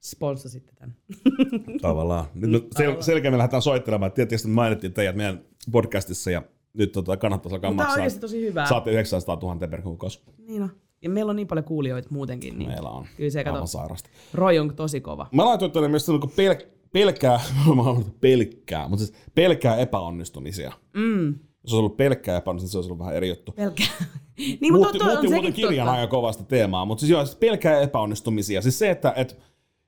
Sponsa 0.00 0.48
sitten 0.48 0.74
tämän. 0.74 0.96
Tavallaan. 1.82 2.24
Nyt 2.34 2.68
sel- 2.78 3.02
selkeä 3.02 3.30
me 3.30 3.38
lähdetään 3.38 3.62
soittelemaan. 3.62 4.12
Tietysti 4.12 4.48
mainittiin 4.48 4.92
teidät 4.92 5.16
meidän 5.16 5.40
podcastissa 5.72 6.30
ja 6.30 6.42
nyt 6.74 6.92
tota, 6.92 7.16
kannattaisi 7.16 7.54
alkaa 7.54 7.72
maksaa. 7.72 7.96
Tämä 7.96 8.06
on 8.14 8.20
tosi 8.20 8.40
hyvää. 8.40 8.66
Saatte 8.66 8.90
900 8.90 9.38
000 9.42 9.68
per 9.68 9.82
kuukausi. 9.82 10.20
Niin 10.46 10.62
on. 10.62 10.70
Ja 11.02 11.10
meillä 11.10 11.30
on 11.30 11.36
niin 11.36 11.48
paljon 11.48 11.64
kuulijoita 11.64 12.08
muutenkin. 12.10 12.58
Niin 12.58 12.70
meillä 12.70 12.88
on. 12.88 13.06
Kyllä 13.16 13.30
se 13.30 13.44
kato. 13.44 13.66
sairasta. 13.66 14.10
Roy 14.34 14.58
on 14.58 14.74
tosi 14.74 15.00
kova. 15.00 15.26
Mä 15.32 15.44
laitoin 15.44 15.72
tänne 15.72 15.88
myös 15.88 16.08
niin 16.08 16.20
pel- 16.22 16.66
pelkää, 16.92 17.40
mä 17.76 17.82
pelkkää, 18.20 18.88
mutta 18.88 19.04
siis 19.04 19.18
pelkää 19.34 19.76
epäonnistumisia. 19.76 20.72
Mm. 20.94 21.34
Jos 21.62 21.72
olisi 21.72 21.76
ollut 21.76 21.96
pelkkää 21.96 22.38
epäonnistumista, 22.38 22.72
se 22.72 22.78
olisi 22.78 22.88
ollut 22.88 22.98
vähän 22.98 23.16
eri 23.16 23.28
juttu. 23.28 23.52
Pelkkää. 23.52 23.86
niin, 24.38 24.58
mutta 24.60 24.78
muutti, 24.78 25.04
muutti 25.04 25.28
muuten 25.28 25.52
kirjan 25.52 25.88
aika 25.88 26.06
kovasta 26.06 26.44
teemaa, 26.44 26.84
mutta 26.84 27.00
siis 27.00 27.10
joo, 27.10 27.24
siis 27.24 27.36
pelkkää 27.36 27.80
epäonnistumisia. 27.80 28.62
Siis 28.62 28.78
se, 28.78 28.90
että 28.90 29.12
et, 29.16 29.38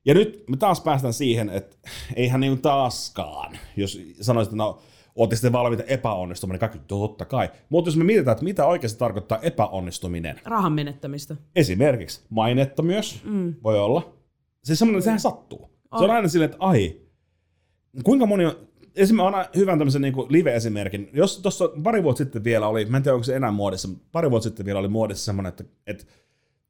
ja 0.05 0.15
nyt 0.15 0.45
me 0.51 0.57
taas 0.57 0.81
päästään 0.81 1.15
siihen, 1.15 1.51
että 1.51 1.77
eihän 2.17 2.41
niin 2.41 2.63
taaskaan, 2.63 3.59
jos 3.77 4.01
sanoisit, 4.21 4.53
että 4.53 4.65
no, 4.65 4.79
Olette 5.17 5.37
sitten 5.37 5.53
valmiita 5.53 5.85
epäonnistuminen, 5.87 6.61
kaikki 6.61 6.79
totta 6.89 7.25
kai. 7.25 7.51
Mutta 7.69 7.89
jos 7.89 7.97
me 7.97 8.05
mietitään, 8.05 8.33
että 8.33 8.45
mitä 8.45 8.67
oikeasti 8.67 8.99
tarkoittaa 8.99 9.39
epäonnistuminen. 9.39 10.41
Rahan 10.45 10.73
menettämistä. 10.73 11.37
Esimerkiksi. 11.57 12.21
Mainetta 12.31 12.83
myös 12.83 13.21
mm. 13.25 13.55
voi 13.63 13.79
olla. 13.79 14.15
Siis 14.65 14.79
semmoinen, 14.79 15.03
sehän 15.03 15.21
sattuu. 15.21 15.71
Oh. 15.91 15.99
Se 15.99 16.05
on 16.05 16.11
aina 16.11 16.29
silleen, 16.29 16.51
että 16.51 16.67
ai, 16.67 17.01
kuinka 18.05 18.27
moni 18.27 18.47
on, 18.47 18.57
esimerkiksi 18.97 19.37
aina 19.37 19.49
hyvän 19.57 19.79
tämmöisen 19.79 20.03
niin 20.03 20.15
live-esimerkin. 20.29 21.11
Jos 21.13 21.39
tuossa 21.39 21.71
pari 21.83 22.03
vuotta 22.03 22.19
sitten 22.19 22.45
vielä 22.45 22.69
oli, 22.69 22.85
mä 22.85 22.97
en 22.97 23.03
tiedä 23.03 23.15
onko 23.15 23.25
se 23.25 23.37
enää 23.37 23.51
muodissa, 23.51 23.89
pari 24.13 24.31
vuotta 24.31 24.49
sitten 24.49 24.67
vielä 24.67 24.79
oli 24.79 24.89
muodissa 24.89 25.25
semmoinen, 25.25 25.49
että, 25.49 25.65
että 25.87 26.05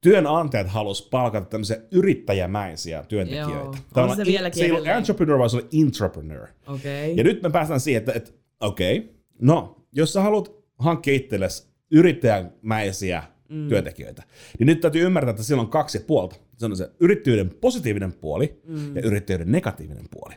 työnantajat 0.01 0.67
halusivat 0.67 1.09
palkata 1.09 1.45
tämmöisiä 1.45 1.77
yrittäjämäisiä 1.91 3.03
työntekijöitä. 3.07 3.53
Joo. 3.53 3.75
Tämä 3.93 4.07
on, 4.07 4.15
se, 4.15 4.25
vieläkin 4.25 4.59
se 4.59 4.65
ei 4.65 4.71
ole 4.71 4.91
entrepreneur, 4.91 5.39
vaan 5.39 5.49
se 5.49 5.57
oli 5.57 5.67
intrapreneur. 5.71 6.47
Okay. 6.67 7.13
Ja 7.15 7.23
nyt 7.23 7.41
me 7.41 7.49
päästään 7.49 7.79
siihen, 7.79 7.99
että, 7.99 8.11
että 8.15 8.31
okei, 8.59 8.97
okay, 8.97 9.09
no, 9.41 9.85
jos 9.91 10.13
sä 10.13 10.21
haluat 10.21 10.51
hankkia 10.79 11.13
itsellesi 11.13 11.67
yrittäjämäisiä 11.91 13.23
mm. 13.49 13.69
työntekijöitä, 13.69 14.23
niin 14.59 14.67
nyt 14.67 14.81
täytyy 14.81 15.05
ymmärtää, 15.05 15.29
että 15.29 15.43
siellä 15.43 15.61
on 15.61 15.69
kaksi 15.69 15.99
puolta. 15.99 16.35
Se 16.57 16.65
on 16.65 16.77
se 16.77 16.89
yrittäjyyden 16.99 17.49
positiivinen 17.49 18.13
puoli 18.13 18.61
mm. 18.67 18.95
ja 18.95 19.01
yrittäjyyden 19.01 19.51
negatiivinen 19.51 20.05
puoli. 20.11 20.35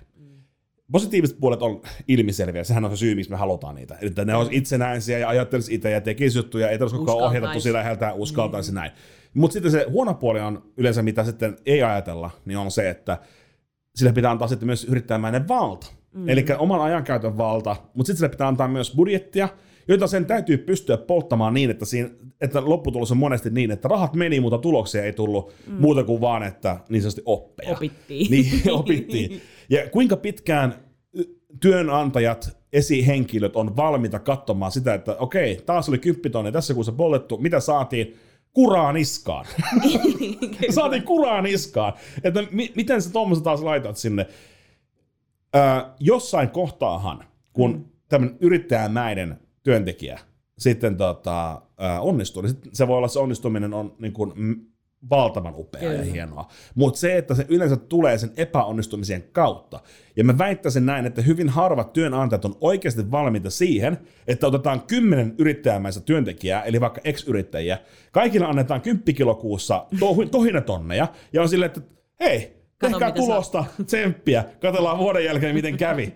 Positiiviset 0.92 1.40
puolet 1.40 1.62
on 1.62 1.80
ilmiselviä, 2.08 2.64
sehän 2.64 2.84
on 2.84 2.90
se 2.90 2.96
syy, 2.96 3.14
miksi 3.14 3.30
me 3.30 3.36
halutaan 3.36 3.74
niitä. 3.74 3.98
Että 4.00 4.24
ne 4.24 4.34
on 4.34 4.48
itsenäisiä 4.50 5.18
ja 5.18 5.28
ajattelisi 5.28 5.74
itse 5.74 5.90
ja 5.90 6.00
tekisi 6.00 6.38
juttuja, 6.38 6.70
ei 6.70 6.78
tarvitse 6.78 6.98
kukaan 6.98 7.18
ohjata 7.18 7.52
tosi 7.52 7.72
läheltä, 7.72 8.12
uskaltaisi 8.12 8.70
mm. 8.70 8.74
näin. 8.74 8.90
Mutta 9.34 9.52
sitten 9.52 9.72
se 9.72 9.86
huono 9.90 10.14
puoli 10.14 10.40
on 10.40 10.62
yleensä, 10.76 11.02
mitä 11.02 11.24
sitten 11.24 11.56
ei 11.66 11.82
ajatella, 11.82 12.30
niin 12.44 12.58
on 12.58 12.70
se, 12.70 12.90
että 12.90 13.18
sille 13.94 14.12
pitää 14.12 14.30
antaa 14.30 14.48
sitten 14.48 14.66
myös 14.66 14.84
yrittäjämäinen 14.84 15.48
valta. 15.48 15.86
Mm. 16.14 16.28
Eli 16.28 16.44
oman 16.58 16.80
ajankäytön 16.80 17.38
valta, 17.38 17.76
mutta 17.94 18.06
sitten 18.06 18.16
sille 18.16 18.28
pitää 18.28 18.48
antaa 18.48 18.68
myös 18.68 18.94
budjettia, 18.96 19.48
joita 19.88 20.06
sen 20.06 20.26
täytyy 20.26 20.58
pystyä 20.58 20.96
polttamaan 20.96 21.54
niin, 21.54 21.70
että, 21.70 21.84
siinä, 21.84 22.10
että 22.40 22.62
lopputulos 22.64 23.10
on 23.10 23.16
monesti 23.16 23.50
niin, 23.50 23.70
että 23.70 23.88
rahat 23.88 24.14
meni, 24.14 24.40
mutta 24.40 24.58
tuloksia 24.58 25.04
ei 25.04 25.12
tullut 25.12 25.52
mm. 25.66 25.74
muuta 25.74 26.04
kuin 26.04 26.20
vaan, 26.20 26.42
että 26.42 26.80
niin 26.88 27.02
sanotusti 27.02 27.22
oppeja. 27.24 27.72
Opittiin. 27.72 28.30
Niin, 28.30 28.70
opittiin. 28.70 29.40
Ja 29.70 29.90
kuinka 29.90 30.16
pitkään 30.16 30.74
työnantajat, 31.60 32.56
esihenkilöt 32.72 33.56
on 33.56 33.76
valmiita 33.76 34.18
katsomaan 34.18 34.72
sitä, 34.72 34.94
että 34.94 35.16
okei, 35.18 35.62
taas 35.66 35.88
oli 35.88 35.98
kymppitonni 35.98 36.52
tässä 36.52 36.74
kuussa 36.74 36.92
pollettu, 36.92 37.38
mitä 37.38 37.60
saatiin? 37.60 38.16
kuraa 38.56 38.92
niskaan. 38.92 39.46
Saatiin 40.74 41.02
kuraa 41.02 41.42
niskaan. 41.42 41.92
Että 42.24 42.44
mi- 42.50 42.72
miten 42.76 43.02
sä 43.02 43.12
tuommoista 43.12 43.44
taas 43.44 43.62
laitat 43.62 43.96
sinne? 43.96 44.26
Öö, 45.56 45.62
jossain 46.00 46.50
kohtaahan, 46.50 47.24
kun 47.52 47.72
mm. 47.72 47.84
tämmöinen 48.08 48.36
yrittäjämäinen 48.40 49.40
työntekijä 49.66 50.18
sitten 50.58 50.96
tota, 50.96 51.62
onnistuu, 52.00 52.42
niin 52.42 52.54
se 52.72 52.88
voi 52.88 52.96
olla 52.96 53.08
se 53.08 53.18
onnistuminen 53.18 53.74
on 53.74 53.94
niin 53.98 54.12
kuin, 54.12 54.32
valtavan 55.10 55.54
upea 55.56 55.80
Kyllä. 55.80 55.94
ja 55.94 56.02
hienoa. 56.12 56.48
Mutta 56.74 57.00
se, 57.00 57.16
että 57.16 57.34
se 57.34 57.46
yleensä 57.48 57.76
tulee 57.76 58.18
sen 58.18 58.30
epäonnistumisen 58.36 59.24
kautta. 59.32 59.80
Ja 60.16 60.24
mä 60.24 60.38
väittäisin 60.38 60.86
näin, 60.86 61.06
että 61.06 61.22
hyvin 61.22 61.48
harvat 61.48 61.92
työnantajat 61.92 62.44
on 62.44 62.56
oikeasti 62.60 63.10
valmiita 63.10 63.50
siihen, 63.50 63.98
että 64.26 64.46
otetaan 64.46 64.80
kymmenen 64.80 65.34
yrittäjämäistä 65.38 66.00
työntekijää, 66.00 66.62
eli 66.62 66.80
vaikka 66.80 67.00
ex-yrittäjiä, 67.04 67.78
kaikilla 68.12 68.46
annetaan 68.48 68.80
10 68.80 69.14
kilokuussa 69.14 69.86
to- 70.00 70.26
tohinatonneja, 70.30 71.08
ja 71.32 71.42
on 71.42 71.48
silleen, 71.48 71.72
että 71.76 71.80
hei, 72.20 72.56
Tehkää 72.78 73.12
tulosta, 73.12 73.64
saa. 73.64 73.84
tsemppiä, 73.86 74.44
katsellaan 74.60 74.98
vuoden 74.98 75.24
jälkeen 75.24 75.54
miten 75.54 75.76
kävi. 75.76 76.12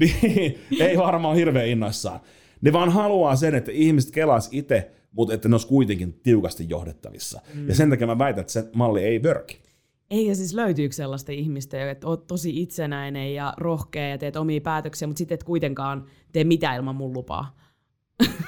Niin, 0.00 0.58
ei 0.88 0.98
varmaan 0.98 1.36
hirveän 1.36 1.68
innoissaan. 1.68 2.20
Ne 2.60 2.72
vaan 2.72 2.90
haluaa 2.90 3.36
sen, 3.36 3.54
että 3.54 3.72
ihmiset 3.72 4.10
kelaisi 4.10 4.48
itse, 4.52 4.90
mutta 5.12 5.34
että 5.34 5.48
ne 5.48 5.54
olisi 5.54 5.66
kuitenkin 5.66 6.20
tiukasti 6.22 6.66
johdettavissa. 6.68 7.40
Mm. 7.54 7.68
Ja 7.68 7.74
sen 7.74 7.90
takia 7.90 8.06
mä 8.06 8.18
väitän, 8.18 8.40
että 8.40 8.52
se 8.52 8.64
malli 8.74 9.04
ei 9.04 9.22
vörki. 9.22 9.64
Eikä 10.10 10.34
siis 10.34 10.54
löytyykö 10.54 10.94
sellaista 10.94 11.32
ihmistä, 11.32 11.90
että 11.90 12.06
oot 12.06 12.26
tosi 12.26 12.62
itsenäinen 12.62 13.34
ja 13.34 13.54
rohkea 13.56 14.08
ja 14.08 14.18
teet 14.18 14.36
omia 14.36 14.60
päätöksiä, 14.60 15.08
mutta 15.08 15.18
sitten 15.18 15.34
et 15.34 15.44
kuitenkaan 15.44 16.06
tee 16.32 16.44
mitään 16.44 16.76
ilman 16.76 16.96
mun 16.96 17.12
lupaa. 17.12 17.56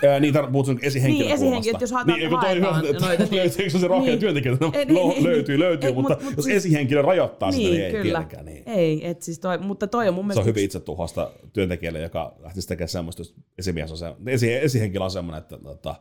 Ää, 0.08 0.20
niin, 0.20 0.34
tar- 0.34 0.50
puhut 0.52 0.66
esihenkilön 0.82 1.26
Niin, 1.26 1.34
esihenkilö, 1.34 1.70
että 1.72 1.82
jos 1.82 1.92
haetaan- 1.92 2.18
niin, 2.18 2.30
kun 2.30 2.40
toi, 2.40 2.60
haetaan 2.60 2.84
noita, 2.84 3.06
niin- 3.24 3.36
löytyykö 3.36 3.70
se 3.78 3.86
rohkea 3.88 4.10
Niin. 4.10 4.20
työntekijä? 4.20 4.56
No, 4.60 4.70
Ei, 4.74 4.84
niin, 4.84 5.08
niin, 5.08 5.24
löytyy, 5.24 5.58
löytyy, 5.58 5.88
ei, 5.88 5.94
mutta 5.94 6.16
mut- 6.24 6.36
jos 6.36 6.44
siis- 6.44 6.56
esihenkilö 6.56 7.02
rajoittaa 7.02 7.52
sitä, 7.52 7.62
Niin, 7.62 7.72
niin 7.72 7.84
ei 7.84 7.90
kyllä. 7.92 8.02
tietenkään. 8.18 8.44
Niin. 8.46 8.62
Ei, 8.66 9.06
et 9.08 9.22
siis 9.22 9.38
toi, 9.38 9.58
mutta 9.58 9.86
toi 9.86 10.08
on 10.08 10.14
mun 10.14 10.22
Se 10.22 10.26
mielestä... 10.26 10.40
on 10.40 10.46
hyvin 10.46 10.64
itse 10.64 10.80
tuhosta 10.80 11.30
työntekijälle, 11.52 12.00
joka 12.00 12.34
lähtisi 12.42 12.68
tekemään 12.68 12.88
semmoista, 12.88 13.20
jos 13.20 13.34
esimies 13.58 13.90
on 13.90 13.98
se, 13.98 14.14
esi, 14.26 14.52
esihenkilö 14.52 15.04
on 15.04 15.10
semmoinen, 15.10 15.42
että 15.42 15.58
tota, 15.58 15.94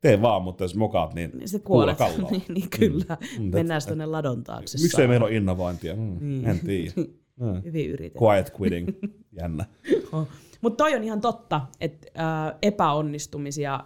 tee 0.00 0.22
vaan, 0.22 0.42
mutta 0.42 0.64
jos 0.64 0.74
mokaat, 0.74 1.14
niin 1.14 1.32
se 1.44 1.58
kuulla 1.58 1.94
kuolet. 1.94 2.30
niin, 2.30 2.42
niin, 2.48 2.70
kyllä. 2.78 3.16
Mm, 3.38 3.44
Mennään 3.44 3.78
et- 3.78 3.86
tuonne 3.86 4.06
ladon 4.06 4.44
taakse. 4.44 4.78
Miksei 4.82 5.08
meillä 5.08 5.26
ole 5.26 5.36
innovointia? 5.36 5.96
Mm, 5.96 6.16
Niin. 6.20 6.48
En 6.48 6.58
tiedä. 6.60 6.92
Mm. 7.40 7.62
Hyvin 7.64 7.90
yritetty. 7.90 8.18
Quiet 8.24 8.52
quitting. 8.60 8.88
Jännä. 9.32 9.64
Mutta 10.60 10.84
toi 10.84 10.94
on 10.94 11.04
ihan 11.04 11.20
totta, 11.20 11.60
että 11.80 12.06
äh, 12.18 12.58
epäonnistumisia 12.62 13.80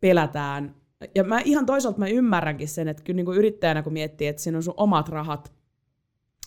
pelätään. 0.00 0.74
Ja 1.14 1.24
mä 1.24 1.40
ihan 1.44 1.66
toisaalta 1.66 1.98
mä 1.98 2.06
ymmärränkin 2.06 2.68
sen, 2.68 2.88
että 2.88 3.02
kyllä 3.02 3.16
niinku 3.16 3.32
yrittäjänä 3.32 3.82
kun 3.82 3.92
miettii, 3.92 4.26
että 4.26 4.42
siinä 4.42 4.58
on 4.58 4.62
sun 4.62 4.74
omat 4.76 5.08
rahat, 5.08 5.52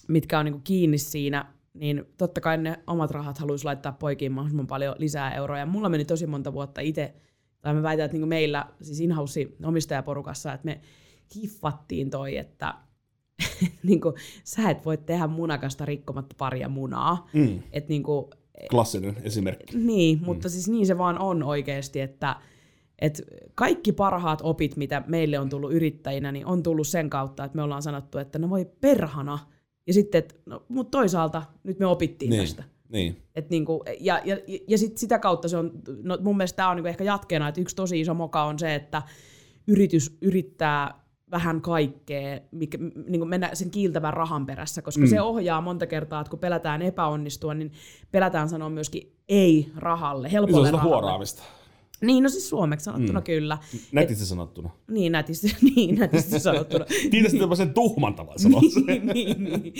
mitkä 0.07 0.39
on 0.39 0.45
niinku 0.45 0.61
kiinni 0.63 0.97
siinä, 0.97 1.53
niin 1.73 2.05
totta 2.17 2.41
kai 2.41 2.57
ne 2.57 2.79
omat 2.87 3.11
rahat 3.11 3.37
haluaisi 3.37 3.65
laittaa 3.65 3.91
poikiin 3.91 4.31
mahdollisimman 4.31 4.67
paljon 4.67 4.95
lisää 4.97 5.33
euroja. 5.35 5.65
Mulla 5.65 5.89
meni 5.89 6.05
tosi 6.05 6.27
monta 6.27 6.53
vuotta 6.53 6.81
itse, 6.81 7.13
tai 7.61 7.73
mä 7.73 7.83
väitän, 7.83 8.05
että 8.05 8.15
niinku 8.15 8.27
meillä, 8.27 8.65
siis 8.81 8.99
inhouse 8.99 9.47
omistajaporukassa, 9.63 10.53
että 10.53 10.65
me 10.65 10.81
hiffattiin 11.35 12.09
toi, 12.09 12.37
että 12.37 12.73
niinku, 13.83 14.13
sä 14.43 14.69
et 14.69 14.85
voi 14.85 14.97
tehdä 14.97 15.27
munakasta 15.27 15.85
rikkomatta 15.85 16.35
paria 16.37 16.69
munaa. 16.69 17.27
Mm. 17.33 17.59
Et 17.71 17.87
niinku, 17.89 18.29
Klassinen 18.69 19.17
esimerkki. 19.23 19.77
niin, 19.77 20.19
mutta 20.25 20.47
mm. 20.47 20.51
siis 20.51 20.67
niin 20.67 20.87
se 20.87 20.97
vaan 20.97 21.19
on 21.19 21.43
oikeasti, 21.43 21.99
että 22.01 22.35
et 23.01 23.21
kaikki 23.55 23.91
parhaat 23.91 24.39
opit, 24.43 24.75
mitä 24.75 25.03
meille 25.07 25.39
on 25.39 25.49
tullut 25.49 25.73
yrittäjinä, 25.73 26.31
niin 26.31 26.45
on 26.45 26.63
tullut 26.63 26.87
sen 26.87 27.09
kautta, 27.09 27.43
että 27.43 27.55
me 27.55 27.61
ollaan 27.61 27.81
sanottu, 27.81 28.17
että 28.17 28.39
no 28.39 28.49
voi 28.49 28.67
perhana. 28.81 29.39
Ja 29.87 29.93
sitten, 29.93 30.19
että 30.19 30.35
no, 30.45 30.65
mutta 30.69 30.97
toisaalta 30.97 31.43
nyt 31.63 31.79
me 31.79 31.85
opittiin 31.85 32.29
Niin. 32.29 32.41
tästä. 32.41 32.63
Niin. 32.89 33.17
Et 33.35 33.49
niinku, 33.49 33.83
ja 33.99 34.21
ja, 34.25 34.37
ja 34.67 34.77
sit 34.77 34.97
sitä 34.97 35.19
kautta 35.19 35.47
se 35.47 35.57
on, 35.57 35.71
no 36.03 36.17
mun 36.21 36.37
mielestä 36.37 36.55
tämä 36.55 36.69
on 36.69 36.75
niinku 36.75 36.87
ehkä 36.87 37.03
jatkeena, 37.03 37.47
että 37.47 37.61
yksi 37.61 37.75
tosi 37.75 37.99
iso 37.99 38.13
moka 38.13 38.43
on 38.43 38.59
se, 38.59 38.75
että 38.75 39.01
yritys 39.67 40.17
yrittää 40.21 41.08
vähän 41.31 41.61
kaikkea, 41.61 42.39
mikä, 42.51 42.77
niin 43.07 43.19
kuin 43.19 43.29
mennä 43.29 43.49
sen 43.53 43.69
kiiltävän 43.71 44.13
rahan 44.13 44.45
perässä, 44.45 44.81
koska 44.81 45.01
Mm. 45.01 45.07
se 45.07 45.21
ohjaa 45.21 45.61
monta 45.61 45.87
kertaa, 45.87 46.21
että 46.21 46.29
kun 46.29 46.39
pelätään 46.39 46.81
epäonnistua, 46.81 47.53
niin 47.53 47.71
pelätään 48.11 48.49
sanoa 48.49 48.69
myöskin 48.69 49.11
ei 49.29 49.71
rahalle, 49.75 50.27
Niin 50.27 50.31
se 50.31 50.39
on 50.39 50.45
helpolle 50.47 50.71
rahalle. 50.71 50.89
huoraamista. 50.95 51.43
Niin, 52.01 52.23
no 52.23 52.29
siis 52.29 52.49
suomeksi 52.49 52.83
sanottuna 52.83 53.19
Mm. 53.19 53.23
kyllä. 53.23 53.57
Nätisti 53.91 54.25
sanottuna. 54.25 54.69
Niin 54.91 55.11
nätisti, 55.11 55.55
niin 55.75 55.95
nätisti 55.99 56.39
sanottuna. 56.39 56.85
Kiitos 57.11 57.33
tämmöisen 57.33 57.73
tuhman 57.73 58.13
tavan 58.15 58.39
sanoa. 58.39 58.61
niin, 58.87 59.07
niin, 59.07 59.43
niin. 59.43 59.73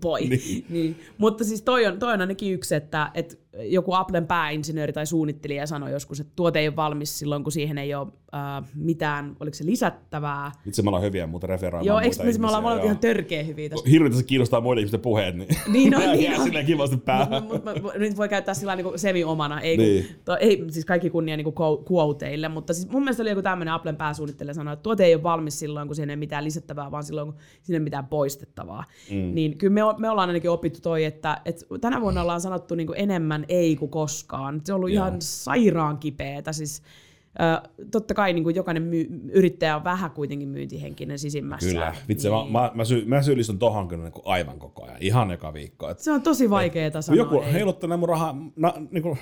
Boy. 0.00 0.20
Niin. 0.20 0.30
Niin. 0.48 0.64
Niin. 0.68 0.96
Mutta 1.18 1.44
siis 1.44 1.62
toi 1.62 1.86
on, 1.86 1.98
toi 1.98 2.12
on 2.14 2.20
ainakin 2.20 2.52
yksi, 2.54 2.74
että, 2.74 3.10
että 3.14 3.36
joku 3.58 3.92
Applen 3.94 4.26
pääinsinööri 4.26 4.92
tai 4.92 5.06
suunnittelija 5.06 5.66
sanoi 5.66 5.92
joskus, 5.92 6.20
että 6.20 6.32
tuote 6.36 6.58
ei 6.58 6.68
ole 6.68 6.76
valmis 6.76 7.18
silloin, 7.18 7.42
kun 7.42 7.52
siihen 7.52 7.78
ei 7.78 7.94
ole 7.94 8.06
äh, 8.34 8.70
mitään, 8.74 9.36
oliko 9.40 9.54
se 9.54 9.66
lisättävää. 9.66 10.52
Itse 10.66 10.82
me 10.82 10.88
ollaan 10.88 11.02
hyviä 11.04 11.26
muuten 11.26 11.48
referoimaan 11.48 11.86
Joo, 11.86 12.00
eikö 12.00 12.38
me, 12.38 12.46
ollaan 12.46 12.62
molemmat 12.62 12.84
ihan 12.84 12.98
törkeä 12.98 13.42
hyviä 13.42 13.68
tästä. 13.68 13.90
Hirveästi 13.90 14.18
se 14.18 14.24
kiinnostaa 14.24 14.60
muiden 14.60 14.80
ihmisten 14.80 15.00
puheet, 15.00 15.36
niin, 15.36 15.48
Niin 15.72 15.92
jää 16.00 16.12
niin 16.14 16.38
on. 16.38 16.44
silleen 16.44 16.66
kivasti 16.66 16.96
päähän. 16.96 17.42
Mut, 17.42 17.64
mut, 17.64 17.82
mut, 17.82 17.94
nyt 17.94 18.16
voi 18.16 18.28
käyttää 18.28 18.54
sillä 18.54 18.76
niin 18.76 18.98
semi-omana, 18.98 19.60
ei, 19.60 19.76
Niin. 19.76 20.04
niin. 20.04 20.16
to, 20.24 20.36
ei 20.36 20.64
siis 20.68 20.84
kaikki 20.84 21.10
kunnia 21.10 21.36
niin 21.36 21.54
quoteille, 21.92 22.48
mutta 22.48 22.74
siis 22.74 22.90
mun 22.90 23.02
mielestä 23.02 23.22
oli 23.22 23.30
joku 23.30 23.42
tämmöinen 23.42 23.74
Applen 23.74 23.96
pääsuunnittelija 23.96 24.54
sanoi, 24.54 24.72
että 24.72 24.82
tuote 24.82 25.04
ei 25.04 25.14
ole 25.14 25.22
valmis 25.22 25.58
silloin, 25.58 25.88
kun 25.88 25.96
siinä 25.96 26.12
ei 26.12 26.16
mitään 26.16 26.44
lisättävää, 26.44 26.90
vaan 26.90 27.04
silloin, 27.04 27.32
kun 27.32 27.40
siinä 27.62 27.76
ei 27.76 27.84
mitään 27.84 28.06
poistettavaa. 28.06 28.84
Mm. 29.10 29.34
Niin 29.34 29.58
kyllä 29.58 29.72
me, 29.72 29.80
me 29.98 30.10
ollaan 30.10 30.28
ainakin 30.28 30.50
opittu 30.50 30.80
toi, 30.80 31.04
että, 31.04 31.40
että 31.44 31.66
tänä 31.80 32.00
vuonna 32.00 32.22
ollaan 32.22 32.40
sanottu 32.40 32.74
niin 32.74 32.88
enemmän 32.94 33.39
ei 33.48 33.76
kuin 33.76 33.90
koskaan. 33.90 34.60
Se 34.64 34.72
on 34.72 34.76
ollut 34.76 34.90
Joo. 34.90 35.06
ihan 35.06 35.22
sairaan 35.22 35.98
kipeätä, 35.98 36.52
siis 36.52 36.82
totta 37.90 38.14
kai 38.14 38.32
niin 38.32 38.42
kuin 38.42 38.56
jokainen 38.56 38.82
myy- 38.82 39.08
yrittäjä 39.32 39.76
on 39.76 39.84
vähän 39.84 40.10
kuitenkin 40.10 40.48
myyntihenkinen 40.48 41.18
sisimmässä. 41.18 41.68
Kyllä. 41.70 41.94
Vitsi, 42.08 42.28
niin. 42.28 42.52
mä, 42.52 42.60
mä, 42.60 42.70
mä, 42.74 42.84
sy, 42.84 43.04
mä 43.04 43.22
syyllistyn 43.22 43.58
tohon 43.58 43.88
kyllä 43.88 44.04
niin 44.04 44.12
kuin 44.12 44.26
aivan 44.26 44.58
koko 44.58 44.84
ajan. 44.84 44.96
Ihan 45.00 45.30
joka 45.30 45.54
viikko. 45.54 45.90
Et, 45.90 45.98
Se 45.98 46.12
on 46.12 46.22
tosi 46.22 46.50
vaikeaa 46.50 46.90
kun 46.90 47.02
sanoa. 47.02 47.16
joku 47.18 47.40
ei. 47.40 47.52
heiluttelee 47.52 47.96
mun 47.96 48.08
rahaa, 48.08 48.36
na, 48.56 48.74
niin 48.90 49.02
kuin 49.02 49.18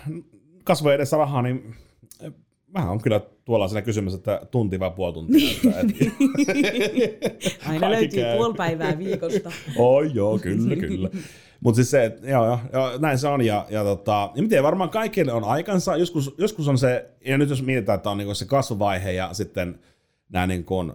kasvojen 0.64 0.96
edessä 0.96 1.16
rahaa, 1.16 1.42
niin 1.42 1.74
eh, 2.20 2.32
mä 2.78 2.90
on 2.90 3.00
kyllä 3.02 3.20
tuolla 3.44 3.68
siinä 3.68 3.82
kysymys, 3.82 4.14
että 4.14 4.40
tunti 4.50 4.80
vai 4.80 4.90
puoli 4.90 5.12
tuntia. 5.12 5.50
että, 5.62 6.04
et, 7.10 7.58
Aina 7.68 7.90
löytyy 7.90 8.24
puoli 8.36 8.54
päivää 8.54 8.98
viikosta. 8.98 9.52
Oi 9.76 10.10
joo, 10.14 10.38
kyllä, 10.38 10.76
kyllä. 10.76 11.10
Mutta 11.60 11.76
siis 11.76 11.90
se, 11.90 12.04
että 12.04 12.30
joo, 12.30 12.46
joo, 12.46 12.58
joo, 12.72 12.98
näin 12.98 13.18
se 13.18 13.28
on. 13.28 13.44
Ja, 13.44 13.66
ja, 13.70 13.84
tota, 13.84 14.30
ja 14.34 14.42
miten 14.42 14.62
varmaan 14.62 14.90
kaikille 14.90 15.32
on 15.32 15.44
aikansa. 15.44 15.96
Joskus, 15.96 16.34
joskus 16.38 16.68
on 16.68 16.78
se, 16.78 17.10
ja 17.24 17.38
nyt 17.38 17.50
jos 17.50 17.62
mietitään, 17.62 17.96
että 17.96 18.10
on 18.10 18.18
niinku 18.18 18.34
se 18.34 18.44
kasvuvaihe 18.44 19.12
ja 19.12 19.28
sitten 19.32 19.78
nämä 20.28 20.46
niin 20.46 20.64
kuin, 20.64 20.92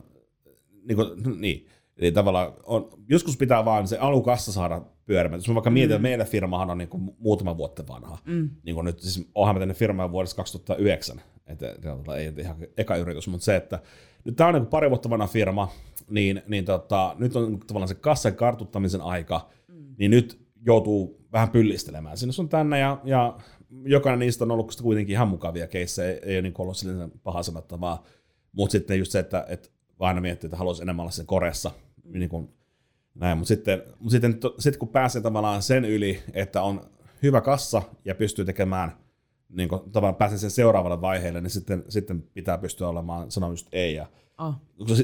niin 0.88 0.96
kuin, 0.96 1.42
niin, 1.42 1.68
eli 1.98 2.12
tavallaan 2.12 2.54
on, 2.64 2.90
joskus 3.10 3.38
pitää 3.38 3.66
vaan 3.66 3.88
se 3.88 3.98
alukassa 3.98 4.52
saada 4.52 4.82
pyörimään. 5.06 5.40
Jos 5.40 5.48
mä 5.48 5.54
vaikka 5.54 5.70
mietin, 5.70 5.96
että 5.96 6.02
meidän 6.02 6.28
firmahan 6.28 6.70
on 6.70 6.78
niin 6.78 6.90
kuin 6.90 7.16
muutama 7.20 7.58
vuotta 7.58 7.88
vanha. 7.88 8.18
Mm. 8.26 8.50
Niin 8.64 8.76
kuin 8.76 8.86
nyt, 8.86 9.00
siis 9.00 9.30
onhan 9.36 9.56
mä 9.56 9.60
tänne 9.60 9.74
firmaan 9.74 10.12
vuodesta 10.12 10.36
2009, 10.36 11.22
että 11.48 11.72
että 11.72 12.16
ei 12.18 12.34
ihan 12.40 12.58
eka 12.78 12.96
yritys, 12.96 13.28
mutta 13.28 13.46
se, 13.46 13.56
että 13.56 13.80
nyt 14.24 14.36
tämä 14.36 14.48
on 14.48 14.54
niin 14.54 14.66
pari 14.66 14.90
vuotta 14.90 15.10
vanha 15.10 15.28
firma, 15.28 15.72
niin, 16.10 16.42
niin 16.48 16.66
tota, 16.66 17.16
nyt 17.20 17.36
on 17.36 17.60
tavallaan 17.60 17.88
se 17.88 17.96
kassan 17.96 18.36
kartuttamisen 18.36 19.02
aika, 19.02 19.50
mm. 19.68 19.96
niin 19.98 20.12
nyt 20.12 20.43
joutuu 20.66 21.26
vähän 21.32 21.50
pyllistelemään 21.50 22.18
sinne 22.18 22.34
sun 22.34 22.50
tänne, 22.50 22.80
ja, 22.80 23.02
ja 23.04 23.38
jokainen 23.86 24.20
niistä 24.20 24.44
on 24.44 24.52
ollut 24.52 24.82
kuitenkin 24.82 25.14
ihan 25.14 25.28
mukavia 25.28 25.68
keissejä, 25.68 26.10
ei, 26.10 26.20
ei 26.24 26.36
ole 26.36 26.42
niin 26.42 26.54
ollut 26.58 26.78
silleen 26.78 27.12
paha 27.24 27.44
sanottavaa, 27.44 28.04
mutta 28.52 28.72
sitten 28.72 29.00
just 29.00 29.12
se, 29.12 29.20
että, 29.20 29.46
että 29.50 29.70
aina 30.00 30.22
miettii, 30.22 30.48
että 30.48 30.58
haluaisi 30.58 30.82
enemmän 30.82 31.04
olla 31.04 31.12
sen 31.12 31.26
koressa, 31.26 31.72
niin 32.04 32.30
kuin, 32.30 32.50
näin, 33.16 33.38
mutta 33.38 33.48
sitten, 33.48 33.84
mutta 34.00 34.12
sitten 34.12 34.40
to, 34.40 34.56
sit 34.60 34.78
kun 34.78 34.90
pääsee 34.90 35.22
tavallaan 35.22 35.62
sen 35.62 35.86
yli, 35.86 36.24
että 36.34 36.62
on 36.62 36.82
hyvä 37.24 37.42
kassa 37.42 37.82
ja 38.06 38.16
pystyy 38.16 38.46
tekemään, 38.46 38.92
niin 39.50 39.70
kuin, 39.70 39.82
tavallaan 39.92 40.16
pääsee 40.16 40.38
sen 40.38 40.52
seuraavalle 40.52 41.02
vaiheelle, 41.02 41.42
niin 41.42 41.50
sitten, 41.50 41.84
sitten 41.90 42.22
pitää 42.22 42.58
pystyä 42.58 42.88
olemaan, 42.88 43.32
sanoa 43.32 43.50
just 43.50 43.68
ei. 43.72 43.96
Ja, 43.96 44.08
Oh. 44.38 44.56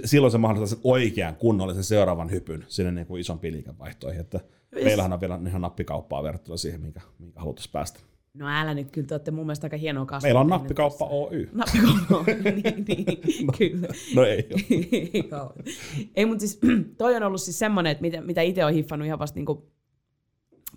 silloin 0.05 0.31
se 0.31 0.37
mahdollistaa 0.37 0.77
sen 0.77 0.81
oikean 0.83 1.35
kunnollisen 1.35 1.83
seuraavan 1.83 2.31
hypyn 2.31 2.65
sinne 2.67 2.91
niin 2.91 3.07
kuin 3.07 3.21
isompiin 3.21 3.53
liikevaihtoihin. 3.53 4.21
Että 4.21 4.39
meillähän 4.75 5.13
on 5.13 5.21
vielä 5.21 5.39
ihan 5.47 5.61
nappikauppaa 5.61 6.23
verrattuna 6.23 6.57
siihen, 6.57 6.81
minkä, 6.81 7.01
minkä 7.19 7.39
haluttaisiin 7.39 7.71
päästä. 7.71 7.99
No 8.33 8.47
älä 8.49 8.73
nyt, 8.73 8.91
kyllä 8.91 9.07
te 9.07 9.13
olette 9.13 9.31
mun 9.31 9.45
mielestä 9.45 9.65
aika 9.65 9.77
hienoa 9.77 10.05
kasvua. 10.05 10.27
Meillä 10.27 10.39
on 10.39 10.47
nappikauppa 10.47 11.05
tässä. 11.05 11.15
Oy. 11.15 11.49
Nappikauppa, 11.53 12.33
niin, 12.63 12.85
niin, 12.87 13.47
kyllä. 13.57 13.87
No 14.15 14.23
ei 14.23 14.47
ole. 14.51 15.53
Ei, 16.15 16.25
mutta 16.25 16.39
siis 16.39 16.59
toi 16.97 17.15
on 17.15 17.23
ollut 17.23 17.41
siis 17.41 17.59
semmoinen, 17.59 17.91
että 17.91 18.01
mitä, 18.01 18.21
mitä 18.21 18.41
itse 18.41 18.65
on 18.65 18.73
hiffannut 18.73 19.05
ihan 19.05 19.19
vasta 19.19 19.35
niinku 19.35 19.71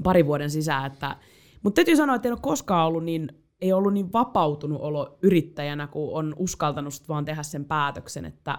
pari 0.02 0.26
vuoden 0.26 0.50
sisään, 0.50 0.92
että 0.92 1.16
mutta 1.62 1.74
täytyy 1.74 1.96
sanoa, 1.96 2.16
että 2.16 2.28
en 2.28 2.32
ole 2.32 2.40
koskaan 2.42 2.86
ollut 2.86 3.04
niin, 3.04 3.28
ei 3.60 3.72
ollut 3.72 3.92
niin 3.92 4.12
vapautunut 4.12 4.80
olo 4.80 5.18
yrittäjänä, 5.22 5.86
kun 5.86 6.18
on 6.18 6.34
uskaltanut 6.38 6.94
sit 6.94 7.08
vaan 7.08 7.24
tehdä 7.24 7.42
sen 7.42 7.64
päätöksen, 7.64 8.24
että 8.24 8.58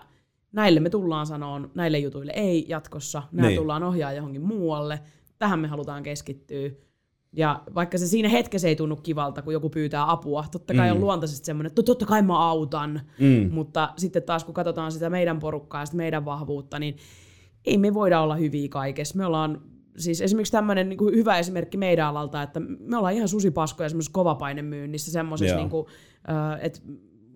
näille 0.51 0.79
me 0.79 0.89
tullaan 0.89 1.25
sanoon, 1.25 1.71
näille 1.75 1.99
jutuille 1.99 2.31
ei 2.35 2.65
jatkossa, 2.69 3.23
nämä 3.31 3.47
Niin. 3.47 3.49
niin. 3.49 3.59
tullaan 3.61 3.83
ohjaa 3.83 4.13
johonkin 4.13 4.41
muualle, 4.41 4.99
tähän 5.43 5.59
me 5.59 5.67
halutaan 5.67 6.03
keskittyä. 6.03 6.69
Ja 7.33 7.61
vaikka 7.75 7.97
se 7.97 8.07
siinä 8.07 8.29
hetkessä 8.29 8.67
ei 8.67 8.75
tunnu 8.75 8.95
kivalta, 8.95 9.41
kun 9.41 9.53
joku 9.53 9.69
pyytää 9.69 10.11
apua, 10.11 10.45
totta 10.51 10.73
kai 10.73 10.89
Mm. 10.89 10.95
on 10.95 11.01
luontaisesti 11.01 11.45
semmoinen, 11.45 11.67
että 11.67 11.83
totta 11.83 12.05
kai 12.05 12.21
mä 12.21 12.49
autan, 12.49 13.01
Mm. 13.19 13.49
mutta 13.53 13.89
sitten 13.97 14.23
taas 14.23 14.43
kun 14.43 14.53
katsotaan 14.53 14.91
sitä 14.91 15.09
meidän 15.09 15.39
porukkaa 15.39 15.81
ja 15.81 15.85
sitä 15.85 15.97
meidän 15.97 16.25
vahvuutta, 16.25 16.79
niin 16.79 16.95
ei 17.65 17.77
me 17.77 17.93
voida 17.93 18.21
olla 18.21 18.35
hyviä 18.35 18.69
kaikessa. 18.69 19.17
Me 19.17 19.25
ollaan 19.25 19.61
siis 19.97 20.21
esimerkiksi 20.21 20.51
tämmöinen 20.51 20.89
niin 20.89 20.99
hyvä 21.15 21.37
esimerkki 21.39 21.77
meidän 21.77 22.07
alalta, 22.07 22.41
että 22.41 22.59
me 22.79 22.97
ollaan 22.97 23.13
ihan 23.13 23.27
susipaskoja 23.27 23.89
semmoisessa 23.89 24.13
kovapainemyynnissä, 24.13 25.11
semmoisessa, 25.11 25.55
niin 25.55 25.69
kuin, 25.69 25.85
että 26.61 26.79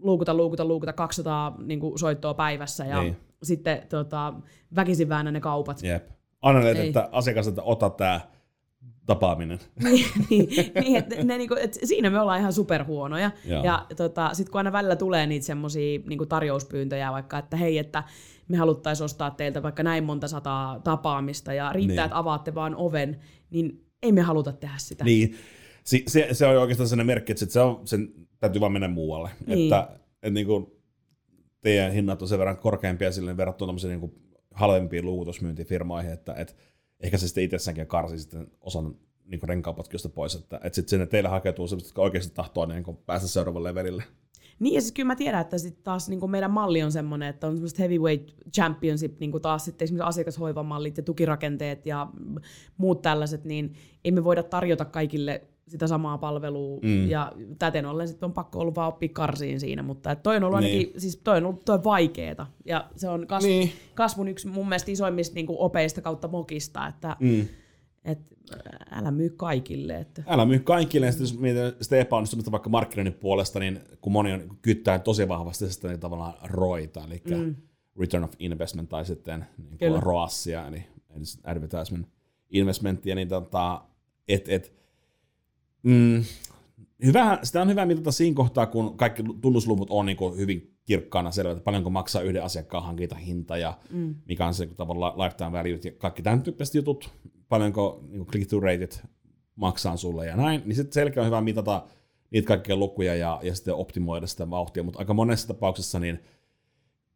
luukuta, 0.01 0.33
luukuta, 0.33 0.65
luukuta 0.65 0.93
200 0.93 1.55
niin 1.63 1.79
kuin 1.79 1.99
soittoa 1.99 2.33
päivässä 2.33 2.85
ja 2.85 3.01
Niin. 3.01 3.11
niin. 3.13 3.21
sitten 3.43 3.81
tota, 3.89 4.33
väkisin 4.75 5.09
väännä 5.09 5.31
ne 5.31 5.39
kaupat. 5.39 5.83
Jep. 5.83 6.09
Anna 6.47 6.69
Ei. 6.69 6.87
että 6.87 7.09
asiakas, 7.11 7.47
että 7.47 7.63
ota 7.63 7.89
tää 7.89 8.31
tapaaminen. 9.05 9.59
niin, 9.83 10.05
niin, 10.29 10.49
niin 10.81 10.95
että 10.95 11.23
ne, 11.23 11.37
niinku, 11.37 11.55
et 11.59 11.77
siinä 11.83 12.09
me 12.09 12.19
ollaan 12.19 12.39
ihan 12.39 12.53
superhuonoja. 12.53 13.31
Joo. 13.45 13.63
Ja 13.63 13.85
tota, 13.97 14.33
sitten 14.33 14.51
kun 14.51 14.59
aina 14.59 14.71
välillä 14.71 14.95
tulee 14.95 15.27
niitä 15.27 15.45
semmoisia 15.45 15.99
niinku 16.09 16.25
tarjouspyyntöjä 16.25 17.11
vaikka, 17.11 17.37
että 17.37 17.57
hei, 17.57 17.77
että 17.77 18.03
me 18.47 18.57
haluttaisiin 18.57 19.05
ostaa 19.05 19.31
teiltä 19.31 19.63
vaikka 19.63 19.83
näin 19.83 20.03
monta 20.03 20.27
sataa 20.27 20.79
tapaamista 20.79 21.53
ja 21.53 21.73
riittää, 21.73 21.95
Niin. 21.95 22.05
että 22.05 22.17
avaatte 22.17 22.55
vaan 22.55 22.75
oven, 22.75 23.19
niin 23.49 23.85
ei 24.03 24.11
me 24.11 24.21
haluta 24.21 24.51
tehdä 24.51 24.75
sitä. 24.77 25.03
Niin, 25.03 25.35
si, 25.83 26.03
se, 26.07 26.27
se 26.31 26.45
on 26.47 26.57
oikeastaan 26.57 26.89
sellainen 26.89 27.07
merkki, 27.07 27.31
että 27.31 27.39
sit 27.39 27.51
se 27.51 27.59
on, 27.59 27.81
sen 27.85 28.09
täytyy 28.39 28.61
vaan 28.61 28.71
mennä 28.71 28.87
muualle. 28.87 29.29
Niin. 29.47 29.63
Että, 29.63 29.89
että 30.23 30.29
niin 30.33 30.47
kuin 30.47 30.67
teidän 31.61 31.91
hinnat 31.91 32.21
on 32.21 32.27
sen 32.27 32.39
verran 32.39 32.57
korkeampia 32.57 33.11
sille 33.11 33.37
verrattuna 33.37 33.67
tämmöisiin 33.69 33.89
niin 33.89 33.99
kuin 33.99 34.13
halvempiin 34.57 35.05
luukutusmyyntifirmoihin, 35.05 36.11
että, 36.11 36.33
että 36.33 36.53
ehkä 36.99 37.17
se 37.17 37.27
sitten 37.27 37.43
itsessäänkin 37.43 37.87
karsi 37.87 38.19
sitten 38.19 38.47
osan 38.61 38.95
niin 39.25 39.39
kuin 39.39 39.49
renkaapatkijosta 39.49 40.09
pois, 40.09 40.35
että, 40.35 40.59
että 40.63 40.75
sitten 40.75 40.89
sinne 40.89 41.05
teille 41.05 41.29
hakeutuu 41.29 41.67
sellaiset, 41.67 41.87
jotka 41.87 42.01
oikeasti 42.01 42.33
tahtoo 42.35 42.65
niin 42.65 42.83
kuin 42.83 42.97
päästä 42.97 43.27
seuraavalle 43.27 43.69
levelille. 43.69 44.03
Niin, 44.59 44.75
ja 44.75 44.81
siis 44.81 44.91
kyllä 44.91 45.07
mä 45.07 45.15
tiedän, 45.15 45.41
että 45.41 45.57
sit 45.57 45.83
taas 45.83 46.09
niin 46.09 46.31
meidän 46.31 46.51
malli 46.51 46.83
on 46.83 46.91
semmoinen, 46.91 47.29
että 47.29 47.47
on 47.47 47.53
semmoiset 47.53 47.79
heavyweight 47.79 48.29
championship, 48.53 49.19
niin 49.19 49.41
taas 49.41 49.65
sitten 49.65 49.85
esimerkiksi 49.85 50.07
asiakashoivamallit 50.07 50.97
ja 50.97 51.03
tukirakenteet 51.03 51.85
ja 51.85 52.07
muut 52.77 53.01
tällaiset, 53.01 53.45
niin 53.45 53.73
ei 54.03 54.11
me 54.11 54.23
voida 54.23 54.43
tarjota 54.43 54.85
kaikille 54.85 55.47
sitä 55.67 55.87
samaa 55.87 56.17
palvelua, 56.17 56.79
mm. 56.83 57.09
ja 57.09 57.31
täten 57.59 57.85
ollen 57.85 58.07
sitten 58.07 58.27
on 58.27 58.33
pakko 58.33 58.59
ollut 58.59 58.75
vaan 58.75 58.87
oppia 58.87 59.09
karsiin 59.13 59.59
siinä, 59.59 59.83
mutta 59.83 60.11
et 60.11 60.23
toi 60.23 60.35
on 60.35 60.43
ollut 60.43 60.59
Niin. 60.59 60.79
ainakin, 60.79 61.01
siis 61.01 61.17
toi 61.23 61.37
on 61.37 61.45
ollut 61.45 61.65
toi 61.65 61.83
vaikeeta, 61.83 62.47
ja 62.65 62.89
se 62.95 63.09
on 63.09 63.27
kasv, 63.27 63.47
Niin. 63.47 63.71
kasvun 63.95 64.27
yksi 64.27 64.47
mun 64.47 64.69
mielestä 64.69 64.91
isoimmista 64.91 65.35
niin 65.35 65.45
opeista 65.49 66.01
kautta 66.01 66.27
mokista, 66.27 66.87
että 66.87 67.15
Mm. 67.19 67.45
et, 68.05 68.19
älä 68.91 69.11
myy 69.11 69.29
kaikille, 69.29 69.95
että 69.97 70.23
Älä 70.27 70.45
myy 70.45 70.59
kaikille, 70.59 71.05
ja 71.05 71.11
sitten 71.11 71.23
jos 71.25 71.39
mietin 71.39 71.61
sitä 71.81 71.97
epäonnistumista 71.97 72.51
vaikka 72.51 72.69
markkinoinnin 72.69 73.13
puolesta, 73.13 73.59
niin 73.59 73.79
kun 74.01 74.11
moni 74.13 74.33
on 74.33 74.57
kyttää 74.61 74.99
tosi 74.99 75.27
vahvasti 75.27 75.73
sitä 75.73 75.87
niin 75.87 75.99
tavallaan 75.99 76.33
roita, 76.43 77.03
eli 77.07 77.21
mm. 77.29 77.55
return 77.99 78.23
of 78.23 78.31
investment, 78.39 78.89
tai 78.89 79.05
sitten 79.05 79.45
niin 79.79 80.03
ROASia, 80.03 80.67
eli 80.67 80.83
advertisement 81.43 82.07
investmentia, 82.49 83.15
niin 83.15 83.27
tota, 83.27 83.81
et, 84.27 84.49
et, 84.49 84.73
mm, 85.83 86.23
hyvä, 87.05 87.39
sitä 87.43 87.61
on 87.61 87.69
hyvä 87.69 87.85
mitata 87.85 88.11
siinä 88.11 88.35
kohtaa, 88.35 88.65
kun 88.65 88.97
kaikki 88.97 89.23
tunnusluvut 89.41 89.89
on 89.89 90.05
niin 90.05 90.17
kuin 90.17 90.37
hyvin 90.37 90.77
kirkkaana 90.85 91.31
selvä, 91.31 91.51
että 91.51 91.63
paljonko 91.63 91.89
maksaa 91.89 92.21
yhden 92.21 92.43
asiakkaan 92.43 92.83
hankintahinta 92.83 93.57
ja 93.57 93.77
mm. 93.91 94.15
mikä 94.25 94.47
on 94.47 94.53
se 94.53 94.67
tavallaan 94.67 95.19
lifetime 95.19 95.51
value 95.51 95.79
ja 95.83 95.91
kaikki 95.91 96.21
tämän 96.21 96.41
tyyppiset 96.41 96.75
jutut, 96.75 97.09
paljonko 97.49 98.03
niin 98.09 98.25
click 98.25 98.49
to 98.49 98.59
rateit 98.59 99.03
maksaa 99.55 99.97
sulle 99.97 100.25
ja 100.25 100.35
näin, 100.35 100.61
niin 100.65 100.75
sitten 100.75 100.93
selkeä 100.93 101.23
on 101.23 101.27
hyvä 101.27 101.41
mitata 101.41 101.83
niitä 102.31 102.47
kaikkia 102.47 102.75
lukuja 102.75 103.15
ja, 103.15 103.39
ja 103.43 103.55
sitten 103.55 103.75
optimoida 103.75 104.27
sitä 104.27 104.49
vauhtia, 104.49 104.83
mutta 104.83 104.99
aika 104.99 105.13
monessa 105.13 105.47
tapauksessa 105.47 105.99
niin 105.99 106.19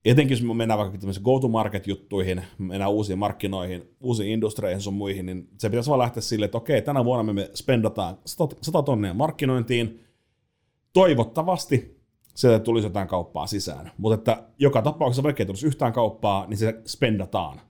etenkin 0.05 0.35
jos 0.35 0.43
me 0.43 0.53
mennään 0.53 0.77
vaikka 0.77 0.97
tämmöisiin 0.97 1.23
go-to-market-juttuihin, 1.23 2.43
mennään 2.57 2.91
uusiin 2.91 3.19
markkinoihin, 3.19 3.95
uusiin 3.99 4.31
industrieihin 4.31 4.81
sun 4.81 4.93
muihin, 4.93 5.25
niin 5.25 5.49
se 5.57 5.69
pitäisi 5.69 5.89
vaan 5.89 5.99
lähteä 5.99 6.21
silleen, 6.21 6.45
että 6.45 6.57
okei, 6.57 6.81
tänä 6.81 7.05
vuonna 7.05 7.33
me 7.33 7.51
spendataan 7.53 8.17
100, 8.25 8.55
100 8.61 8.83
tonnia 8.83 9.13
markkinointiin, 9.13 10.03
toivottavasti 10.93 12.01
sieltä 12.35 12.59
tulisi 12.59 12.87
jotain 12.87 13.07
kauppaa 13.07 13.47
sisään, 13.47 13.91
mutta 13.97 14.15
että 14.15 14.43
joka 14.59 14.81
tapauksessa 14.81 15.23
vaikka 15.23 15.43
ei 15.43 15.47
tulisi 15.47 15.67
yhtään 15.67 15.93
kauppaa, 15.93 16.47
niin 16.47 16.57
se 16.57 16.81
spendataan. 16.85 17.61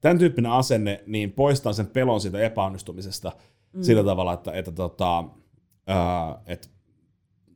Tämän 0.00 0.18
tyyppinen 0.18 0.52
asenne 0.52 1.04
niin 1.06 1.32
poistaa 1.32 1.72
sen 1.72 1.86
pelon 1.86 2.20
siitä 2.20 2.38
epäonnistumisesta 2.38 3.32
mm. 3.72 3.82
sillä 3.82 4.04
tavalla, 4.04 4.32
että, 4.32 4.52
että, 4.52 4.72
tota, 4.72 5.24
ää, 5.86 6.40
että, 6.46 6.68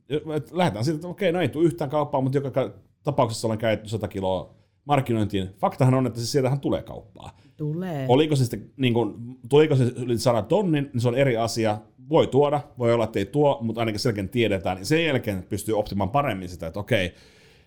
että 0.09 0.57
lähdetään 0.57 0.85
siitä, 0.85 0.95
että 0.95 1.07
okei, 1.07 1.31
no 1.31 1.41
ei 1.41 1.49
tule 1.49 1.65
yhtään 1.65 1.89
kauppaa, 1.89 2.21
mutta 2.21 2.37
joka 2.37 2.51
ka- 2.51 2.71
tapauksessa 3.03 3.47
olen 3.47 3.57
käytetty 3.57 3.89
100 3.89 4.07
kiloa 4.07 4.55
markkinointiin. 4.85 5.49
Faktahan 5.57 5.93
on, 5.93 6.07
että 6.07 6.19
se 6.19 6.25
sieltähän 6.25 6.59
tulee 6.59 6.81
kauppaa. 6.81 7.37
tulee. 7.57 8.05
Oliko 8.09 8.35
se 8.35 8.41
sitten, 8.45 8.71
niin 8.77 8.93
kuin, 8.93 9.37
tuliko 9.49 9.75
se 9.75 9.83
yli 9.83 10.17
100 10.17 10.41
tonnin, 10.41 10.89
niin 10.93 11.01
se 11.01 11.07
on 11.07 11.17
eri 11.17 11.37
asia. 11.37 11.77
Voi 12.09 12.27
tuoda, 12.27 12.61
voi 12.77 12.93
olla, 12.93 13.03
että 13.03 13.19
ei 13.19 13.25
tuo, 13.25 13.57
mutta 13.61 13.81
ainakin 13.81 13.99
selkeän 13.99 14.29
tiedetään. 14.29 14.77
Niin 14.77 14.85
sen 14.85 15.05
jälkeen 15.05 15.43
pystyy 15.49 15.77
optimaan 15.77 16.09
paremmin 16.09 16.49
sitä, 16.49 16.67
että 16.67 16.79
okei, 16.79 17.13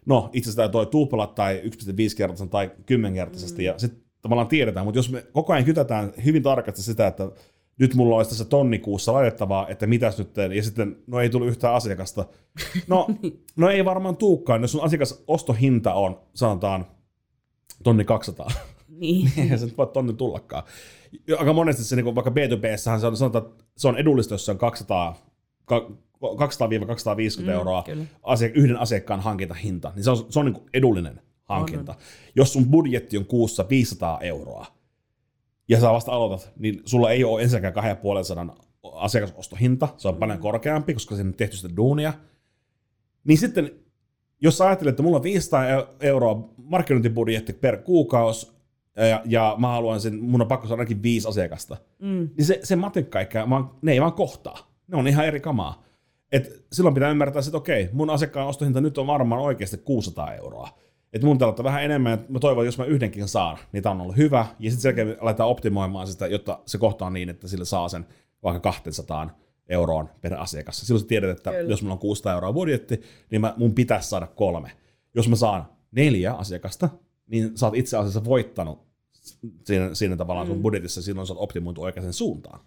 no 0.07 0.31
itse 0.33 0.51
asiassa 0.51 0.68
toi 0.68 0.87
tupla 0.87 1.27
tai 1.27 1.62
1,5-kertaisen 1.64 2.49
tai 2.49 2.70
10-kertaisesti, 2.81 3.62
mm. 3.62 3.66
ja 3.66 3.75
sitten 3.77 4.03
tavallaan 4.22 4.49
tiedetään, 4.49 4.87
mutta 4.87 4.99
jos 4.99 5.11
me 5.11 5.25
koko 5.33 5.53
ajan 5.53 5.64
kytätään 5.64 6.12
hyvin 6.25 6.42
tarkasti 6.42 6.83
sitä, 6.83 7.07
että 7.07 7.31
nyt 7.81 7.95
mulla 7.95 8.17
olisi 8.17 8.31
tässä 8.31 8.45
tonni 8.45 8.79
kuussa 8.79 9.12
laitettavaa, 9.12 9.69
että 9.69 9.87
mitäs 9.87 10.19
nyt 10.19 10.33
teen, 10.33 10.53
ja 10.53 10.62
sitten 10.62 10.97
no 11.07 11.21
ei 11.21 11.31
tullut 11.31 11.49
yhtään 11.49 11.75
asiakasta. 11.75 12.25
No, 12.87 13.07
no 13.57 13.69
ei 13.71 13.85
varmaan 13.85 14.17
tuukkaan, 14.17 14.62
jos 14.62 14.73
sun 14.73 14.85
asiakasostohinta 14.85 15.95
on, 15.95 16.21
sanotaan, 16.35 16.87
tonni 17.83 18.05
200. 18.05 18.51
Niin. 18.89 19.33
Eihän 19.39 19.59
se 19.59 19.67
nyt 19.67 19.79
voi 19.79 19.87
tonne 19.87 20.12
tullakaan. 20.12 20.62
Aika 21.39 21.53
monesti 21.53 21.85
se, 21.85 21.97
niin 21.97 22.15
vaikka 22.15 22.31
B2B-sähän 22.31 23.01
se 23.01 23.07
on, 23.07 23.17
sanotaan, 23.17 23.45
että 23.47 23.65
se 23.77 23.89
on 23.89 23.99
edullista, 23.99 24.35
jos 24.35 24.45
se 24.47 24.51
on 24.53 24.59
200, 24.59 25.17
ka- 25.65 25.91
200-250 26.21 27.43
Mm, 27.43 27.49
euroa 27.49 27.85
asia, 28.23 28.49
yhden 28.55 28.77
asiakkaan 28.77 29.21
hankintahinta, 29.21 29.93
niin 29.95 30.05
se 30.05 30.11
on, 30.11 30.27
se 30.29 30.39
on 30.39 30.47
niin 30.47 30.57
edullinen 30.75 31.21
hankinta. 31.45 31.95
Jos 32.37 32.53
sun 32.53 32.67
budjetti 32.67 33.17
on 33.17 33.25
kuussa 33.25 33.65
500 33.71 34.21
euroa, 34.21 34.67
ja 35.68 35.81
sä 35.81 35.92
vasta 35.92 36.12
aloitat, 36.12 36.52
niin 36.59 36.83
sulla 36.85 37.11
ei 37.11 37.24
ole 37.24 37.42
ensinnäkään 37.42 37.74
2500 37.74 38.57
asiakasostohinta, 38.92 39.88
se 39.96 40.09
on 40.09 40.14
Mm. 40.14 40.18
paljon 40.18 40.38
korkeampi, 40.38 40.94
koska 40.94 41.14
siinä 41.14 41.29
on 41.29 41.35
tehty 41.35 41.57
sitä 41.57 41.76
duunia. 41.76 42.12
Niin 43.24 43.38
sitten, 43.38 43.70
jos 44.40 44.59
sä 44.59 44.66
ajattelet, 44.66 44.92
että 44.92 45.02
mulla 45.02 45.16
on 45.16 45.22
500 45.22 45.64
eu- 45.64 45.87
euroa 46.00 46.48
markkinointibudjetti 46.57 47.52
per 47.52 47.76
kuukausi, 47.76 48.52
ja, 49.11 49.22
ja 49.24 49.55
mä 49.59 49.68
haluan 49.68 50.00
sen, 50.00 50.18
mun 50.22 50.40
on 50.42 50.48
pakko 50.48 50.66
saada 50.66 50.81
ainakin 50.81 51.02
viisi 51.02 51.29
asiakasta, 51.29 51.76
Mm. 51.98 52.29
niin 52.37 52.44
se, 52.44 52.61
se 52.62 52.76
matikka 52.76 53.24
käy, 53.24 53.50
vaan, 53.50 53.70
ne 53.83 53.92
ei 53.92 54.00
vaan 54.00 54.12
kohtaa. 54.12 54.59
Ne 54.88 54.96
on 54.96 55.09
ihan 55.09 55.26
eri 55.26 55.40
kamaa. 55.40 55.83
Et 56.33 56.64
silloin 56.72 56.94
pitää 56.94 57.11
ymmärtää, 57.11 57.42
että 57.46 57.57
okei, 57.57 57.88
mun 57.92 58.11
asiakkaan 58.11 58.46
ostohinta 58.48 58.81
nyt 58.81 58.98
on 58.98 59.07
varmaan 59.07 59.40
oikeasti 59.42 59.76
600 59.76 60.35
euroa. 60.35 60.68
Et 61.16 61.22
mun 61.22 61.42
ottaa 61.42 61.64
vähän 61.64 61.85
enemmän, 61.85 62.12
että 62.12 62.33
mä 62.33 62.38
toivon, 62.38 62.64
että 62.64 62.68
jos 62.68 62.79
mä 62.79 62.85
yhdenkin 62.85 63.29
saan, 63.29 63.59
niin 63.72 63.83
tää 63.83 63.92
on 63.92 64.00
ollut 64.00 64.16
hyvä. 64.16 64.46
Ja 64.59 64.70
sitten 64.70 64.83
selkeä 64.83 65.16
aletaan 65.20 65.48
optimoimaan 65.48 66.07
sitä, 66.07 66.26
jotta 66.26 66.59
se 66.66 66.79
kohta 66.79 67.07
on 67.07 67.12
niin, 67.12 67.29
että 67.29 67.48
sillä 67.48 67.64
saa 67.64 67.88
sen 67.88 68.07
vaikka 68.42 68.61
200 68.61 69.38
euroon 69.68 70.11
per 70.20 70.35
asiakas. 70.35 70.81
Silloin 70.81 71.00
sä 71.00 71.07
tiedät, 71.07 71.37
että 71.37 71.50
Kyllä. 71.50 71.70
jos 71.70 71.83
mulla 71.83 71.92
on 71.92 71.98
600 71.98 72.33
euroa 72.33 72.52
budjetti, 72.52 73.02
niin 73.31 73.40
mä, 73.40 73.55
mun 73.57 73.74
pitäisi 73.74 74.09
saada 74.09 74.26
kolme. 74.26 74.70
Jos 75.14 75.29
mä 75.29 75.37
saan 75.37 75.66
neljä 75.90 76.33
asiakasta, 76.33 76.88
niin 77.26 77.59
sä 77.59 77.66
oot 77.66 77.74
itse 77.74 77.96
asiassa 77.96 78.24
voittanut 78.24 78.87
siinä, 79.64 79.94
siinä 79.94 80.16
tavallaan 80.16 80.46
sun 80.46 80.62
budjetissa, 80.62 81.02
silloin 81.02 81.26
sä 81.26 81.33
oot 81.33 81.42
optimoitu 81.42 81.83
oikeaan 81.83 82.12
suuntaan. 82.12 82.61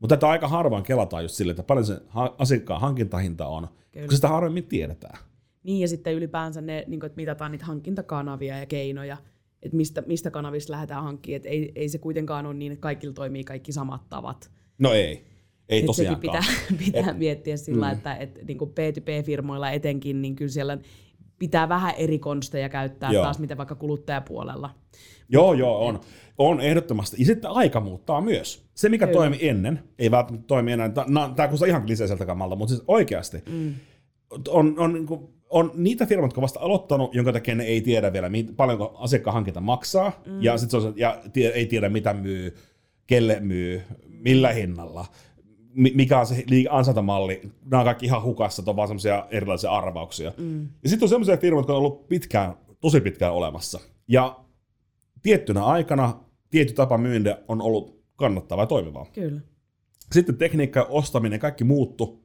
Mutta 0.00 0.16
tätä 0.16 0.28
aika 0.28 0.48
harvoin 0.48 0.82
kelataan 0.82 1.24
just 1.24 1.34
silleen, 1.34 1.52
että 1.52 1.62
paljon 1.62 1.86
se 1.86 2.00
asiakkaan 2.38 2.80
hankintahinta 2.80 3.46
on, 3.46 3.68
Kyllä. 3.92 4.06
koska 4.06 4.16
sitä 4.16 4.28
harvemmin 4.28 4.66
tiedetään. 4.66 5.18
Niin, 5.62 5.80
ja 5.80 5.88
sitten 5.88 6.14
ylipäänsä 6.14 6.60
ne, 6.60 6.84
niin 6.86 7.00
kuin, 7.00 7.06
että 7.06 7.16
mitataan 7.16 7.52
niitä 7.52 7.64
hankintakanavia 7.64 8.58
ja 8.58 8.66
keinoja, 8.66 9.16
että 9.62 9.76
mistä, 9.76 10.02
mistä 10.06 10.30
kanavista 10.30 10.72
lähdetään 10.72 11.02
hankkimaan. 11.02 11.36
Että 11.36 11.48
ei, 11.48 11.72
ei 11.74 11.88
se 11.88 11.98
kuitenkaan 11.98 12.46
ole 12.46 12.54
niin, 12.54 12.72
että 12.72 12.82
kaikilla 12.82 13.14
toimii 13.14 13.44
kaikki 13.44 13.72
samat 13.72 14.08
tavat. 14.08 14.50
No 14.78 14.92
ei, 14.92 15.24
ei 15.68 15.80
Et 15.80 15.86
tosiaankaan. 15.86 16.20
pitää, 16.20 16.54
pitää 16.84 17.10
Et, 17.10 17.18
miettiä 17.18 17.56
sillä, 17.56 17.86
mm. 17.86 17.92
että, 17.92 18.14
että 18.14 18.40
niin 18.44 18.58
kuin 18.58 18.70
B2B-firmoilla 18.70 19.70
etenkin, 19.72 20.22
niin 20.22 20.36
kyllä 20.36 20.50
siellä 20.50 20.78
pitää 21.38 21.68
vähän 21.68 21.94
eri 21.94 22.18
konsteja 22.18 22.68
käyttää 22.68 23.12
Joo. 23.12 23.22
Taas, 23.22 23.38
mitä 23.38 23.56
vaikka 23.56 23.74
kuluttajapuolella. 23.74 24.70
Joo, 25.28 25.52
joo, 25.52 25.86
on. 25.86 26.00
On 26.38 26.60
ehdottomasti. 26.60 27.16
Ja 27.18 27.26
sitten 27.26 27.50
aika 27.50 27.80
muuttaa 27.80 28.20
myös. 28.20 28.64
Se, 28.74 28.88
mikä 28.88 29.06
Kyllä. 29.06 29.18
toimi 29.18 29.38
ennen, 29.40 29.82
ei 29.98 30.10
välttämättä 30.10 30.46
toimi 30.46 30.72
enää. 30.72 30.88
Tämä 30.88 31.48
kuulostaa 31.48 31.68
ihan 31.68 31.86
kliseiseltä 31.86 32.26
kamalta, 32.26 32.56
mutta 32.56 32.74
siis 32.74 32.84
oikeasti. 32.88 33.42
Mm. 33.50 33.74
On, 34.48 34.74
on, 34.78 34.92
niin 34.92 35.06
kuin, 35.06 35.28
on 35.52 35.70
niitä 35.74 36.06
firmoja, 36.06 36.26
jotka 36.26 36.40
vasta 36.40 36.60
aloittanut, 36.60 37.14
jonka 37.14 37.32
takia 37.32 37.54
ne 37.54 37.64
ei 37.64 37.80
tiedä 37.80 38.12
vielä, 38.12 38.30
paljonko 38.56 38.94
asiakkaan 38.98 39.34
hankinta 39.34 39.60
maksaa, 39.60 40.22
mm. 40.26 40.42
ja, 40.42 40.58
sit 40.58 40.70
se 40.70 40.76
on, 40.76 40.94
ja 40.96 41.22
tie, 41.32 41.48
ei 41.48 41.66
tiedä, 41.66 41.88
mitä 41.88 42.14
myy, 42.14 42.56
kelle 43.06 43.40
myy, 43.40 43.82
millä 44.08 44.52
hinnalla, 44.52 45.06
mi- 45.74 45.92
mikä 45.94 46.20
on 46.20 46.26
se 46.26 46.44
ansaintamalli. 46.70 47.40
Nämä 47.64 47.80
on 47.80 47.84
kaikki 47.84 48.06
ihan 48.06 48.22
hukassa, 48.22 48.62
on 48.66 48.76
vaan 48.76 48.88
semmoisia 48.88 49.26
erilaisia 49.30 49.70
arvauksia. 49.70 50.32
Mm. 50.36 50.68
Ja 50.82 50.88
sitten 50.88 51.04
on 51.04 51.08
semmoisia 51.08 51.36
firmoja, 51.36 51.60
jotka 51.60 51.72
on 51.72 51.78
ollut 51.78 52.08
pitkään, 52.08 52.54
tosi 52.80 53.00
pitkään 53.00 53.34
olemassa. 53.34 53.80
Ja 54.08 54.40
tiettynä 55.22 55.64
aikana 55.64 56.20
tietty 56.50 56.74
tapa 56.74 56.98
myyntiä 56.98 57.38
on 57.48 57.62
ollut 57.62 58.02
kannattavaa 58.16 58.62
ja 58.62 58.66
toimivaa. 58.66 59.06
Kyllä. 59.12 59.40
Sitten 60.12 60.36
tekniikka 60.36 60.80
ja 60.80 60.86
ostaminen, 60.86 61.40
kaikki 61.40 61.64
muuttu. 61.64 62.21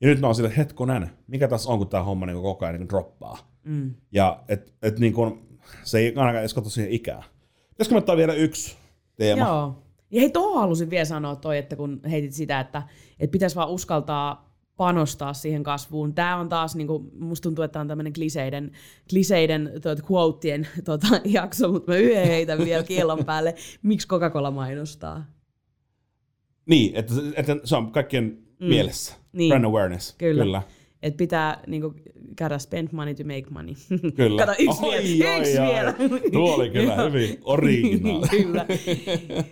Ja 0.00 0.08
nyt 0.08 0.20
ne 0.20 0.26
on 0.26 0.34
sille, 0.34 0.48
että 0.48 0.60
hetkonen, 0.60 1.10
mikä 1.26 1.48
tässä 1.48 1.70
on, 1.70 1.78
kun 1.78 1.88
tämä 1.88 2.02
homma 2.02 2.26
niin 2.26 2.42
koko 2.42 2.66
ajan 2.66 2.80
niin 2.80 2.88
droppaa. 2.88 3.38
Mm. 3.64 3.94
Ja 4.12 4.42
et, 4.48 4.74
et 4.82 4.98
niin 4.98 5.12
kuin, 5.12 5.58
se 5.84 5.98
ei 5.98 6.06
ainakaan 6.06 6.36
edes 6.36 6.54
katso 6.54 6.70
siihen 6.70 6.92
ikää. 6.92 7.22
Pitäisikö 7.68 7.94
me 7.94 7.98
ottaa 7.98 8.16
vielä 8.16 8.34
yksi 8.34 8.76
teema? 9.16 9.46
Joo. 9.46 9.82
Ja 10.10 10.20
hei, 10.20 10.30
tuohon 10.30 10.60
halusin 10.60 10.90
vielä 10.90 11.04
sanoa 11.04 11.36
toi, 11.36 11.58
että 11.58 11.76
kun 11.76 12.00
heitit 12.10 12.32
sitä, 12.32 12.60
että, 12.60 12.82
että 13.20 13.32
pitäisi 13.32 13.56
vaan 13.56 13.70
uskaltaa 13.70 14.46
panostaa 14.76 15.34
siihen 15.34 15.62
kasvuun. 15.62 16.14
Tämä 16.14 16.36
on 16.36 16.48
taas, 16.48 16.76
niin 16.76 16.86
kuin, 16.86 17.10
musta 17.18 17.42
tuntuu, 17.42 17.64
että 17.64 17.80
on 17.80 17.88
tämmöinen 17.88 18.12
kliseiden, 18.12 18.72
kliseiden 19.10 19.72
tuot, 19.82 19.98
quoteien 20.10 20.68
tota, 20.84 21.06
jakso, 21.24 21.72
mutta 21.72 21.92
mä 21.92 21.98
yhden 21.98 22.26
heitän 22.26 22.58
vielä 22.58 22.82
kielon 22.82 23.24
päälle. 23.24 23.54
Miksi 23.82 24.08
Coca-Cola 24.08 24.50
mainostaa? 24.50 25.24
Niin, 26.66 26.96
että, 26.96 27.14
että 27.36 27.56
se 27.64 27.76
on 27.76 27.92
kaikkien 27.92 28.24
mm. 28.60 28.66
mielessä. 28.66 29.14
Niin. 29.36 29.48
Brand 29.48 29.64
awareness. 29.64 30.14
Kyllä. 30.18 30.42
Kyllä. 30.42 30.62
Että 31.02 31.18
pitää 31.18 31.62
niinku, 31.66 31.94
käydä 32.36 32.58
spend 32.58 32.88
money 32.92 33.14
to 33.14 33.22
make 33.24 33.44
money. 33.50 33.74
Kyllä. 34.16 34.46
Kato, 34.46 34.52
yksi 34.58 34.84
oi, 34.84 35.02
vielä. 35.02 35.30
Oi, 35.30 35.40
yksi 35.40 35.58
oi, 35.58 35.66
vielä. 35.66 35.94
Tuo 36.32 36.54
oli 36.54 36.70
kyllä 36.70 36.96
hyvin 36.96 37.38
originaali. 37.44 38.28
kyllä. 38.42 38.66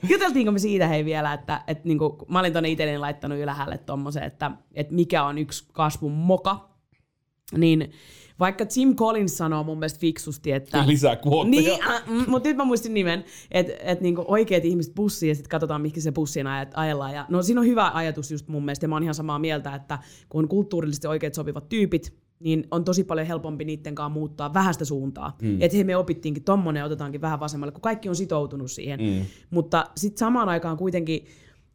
Juteltiinko 0.09 0.53
me 0.53 0.59
siitä 0.59 0.89
hei 0.89 1.05
vielä, 1.05 1.33
että, 1.33 1.61
että 1.67 1.89
niinku, 1.89 2.27
mä 2.29 2.41
olin 2.41 2.53
tonne 2.53 2.69
itselleni 2.69 2.99
laittanut 2.99 3.39
ylhäälle 3.39 3.79
tommosen, 3.79 4.23
että, 4.23 4.51
että 4.75 4.95
mikä 4.95 5.25
on 5.25 5.39
yksi 5.39 5.65
kasvun 5.73 6.13
moka, 6.13 6.69
niin 7.57 7.93
vaikka 8.41 8.67
Jim 8.77 8.97
Collins 8.97 9.39
sanoo 9.39 9.65
mun 9.65 9.79
mielestä 9.79 10.01
fiksusti, 10.01 10.53
että... 10.53 10.87
Lisää 10.87 11.17
kuotteja. 11.17 11.63
Niin, 11.63 11.83
äh, 11.83 12.03
mm, 12.07 12.25
mutta 12.27 12.49
nyt 12.49 12.57
mä 12.57 12.65
muistin 12.65 12.95
nimen, 12.95 13.25
että 13.51 13.73
et 13.81 14.01
niinku 14.01 14.25
oikeat 14.29 14.65
ihmiset 14.65 14.95
bussiin 14.95 15.29
ja 15.29 15.35
sitten 15.35 15.51
katsotaan, 15.51 15.83
mihin 15.83 16.03
se 16.03 16.13
bussin 16.13 16.47
ajat, 16.47 16.73
ajellaan. 16.75 17.15
Ja, 17.15 17.27
no 17.29 17.43
siinä 17.43 17.61
on 17.61 17.67
hyvä 17.67 17.91
ajatus 17.95 18.31
just 18.31 18.49
mun 18.49 18.65
mielestä, 18.65 18.85
ja 18.85 18.89
mä 18.89 18.95
oon 18.95 19.03
ihan 19.03 19.15
samaa 19.15 19.39
mieltä, 19.39 19.75
että 19.75 19.99
kun 20.29 20.45
on 20.45 20.49
kulttuurillisesti 20.49 21.07
oikeat 21.07 21.35
sopivat 21.35 21.69
tyypit, 21.69 22.15
niin 22.41 22.67
on 22.71 22.85
tosi 22.85 23.05
paljon 23.05 23.27
helpompi 23.27 23.65
niiden 23.65 23.95
kanssa 23.95 24.15
muuttaa 24.15 24.55
vähästä 24.55 24.85
suuntaa. 24.85 25.37
Mm. 25.43 25.63
Että 25.63 25.77
hei, 25.77 25.85
me 25.85 25.97
opittiinkin 25.97 26.45
tommonen, 26.45 26.85
otetaankin 26.85 27.21
vähän 27.21 27.41
vasemmalle, 27.41 27.73
kun 27.73 27.81
kaikki 27.81 28.09
on 28.09 28.17
sitoutunut 28.17 28.71
siihen. 28.71 29.01
Mm. 29.01 29.27
Mutta 29.51 29.87
sitten 29.97 30.19
samaan 30.19 30.49
aikaan 30.49 30.77
kuitenkin... 30.77 31.27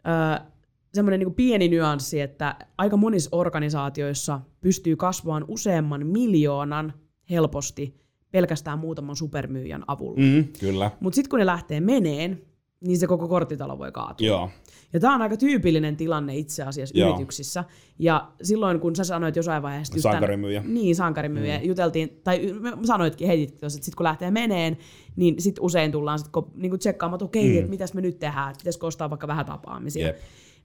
Äh, 0.07 0.45
semmoinen 0.94 1.20
niin 1.20 1.34
pieni 1.34 1.68
nyanssi, 1.68 2.22
että 2.22 2.56
aika 2.78 2.98
monissa 2.98 3.30
organisaatioissa 3.32 4.42
pystyy 4.62 4.96
kasvamaan 4.96 5.46
useamman 5.48 6.08
miljoonan 6.08 6.94
helposti 7.30 8.00
pelkästään 8.32 8.80
muutaman 8.80 9.16
supermyyjän 9.16 9.84
avulla. 9.88 10.20
Mm, 10.22 10.48
kyllä. 10.60 10.92
Mutta 11.00 11.16
sitten 11.16 11.30
kun 11.30 11.40
ne 11.40 11.46
lähtee 11.46 11.80
meneen, 11.80 12.42
niin 12.82 12.98
se 12.98 13.08
koko 13.08 13.28
korttitalo 13.28 13.78
voi 13.78 13.92
kaatua. 13.92 14.28
Joo. 14.28 14.50
Ja 14.94 15.00
tämä 15.00 15.16
on 15.16 15.22
aika 15.22 15.38
tyypillinen 15.38 15.98
tilanne 15.98 16.38
itse 16.38 16.64
asiassa 16.64 16.98
Joo. 16.98 17.10
yrityksissä. 17.10 17.64
Ja 18.00 18.32
silloin 18.42 18.80
kun 18.80 18.96
sä 18.96 19.04
sanoit 19.04 19.36
jossain 19.36 19.64
vaiheessa... 19.64 20.02
Sankarimyyjä. 20.02 20.62
Tämän, 20.62 20.74
niin, 20.74 20.96
sankarimyyjä. 20.96 21.58
Mm. 21.58 21.66
Juteltiin, 21.66 22.22
tai 22.24 22.56
sanoitkin, 22.84 23.28
heitit 23.28 23.50
että 23.50 23.70
sitten 23.70 23.94
kun 23.98 24.04
lähtee 24.04 24.32
meneen, 24.32 24.78
niin 25.16 25.42
sitten 25.42 25.64
usein 25.64 25.92
tullaan 25.92 26.20
sit, 26.20 26.28
kun, 26.28 26.52
niin 26.56 26.80
tsekkaamaan, 26.80 27.16
että 27.16 27.26
okei, 27.26 27.50
mm. 27.50 27.58
että 27.58 27.70
mitäs 27.70 27.94
me 27.94 28.02
nyt 28.02 28.20
tehdään, 28.20 28.56
pitäisikö 28.58 28.88
ostaa 28.88 29.10
vaikka 29.10 29.28
vähän 29.28 29.46
tapaamisia. 29.46 30.06
Yep. 30.06 30.18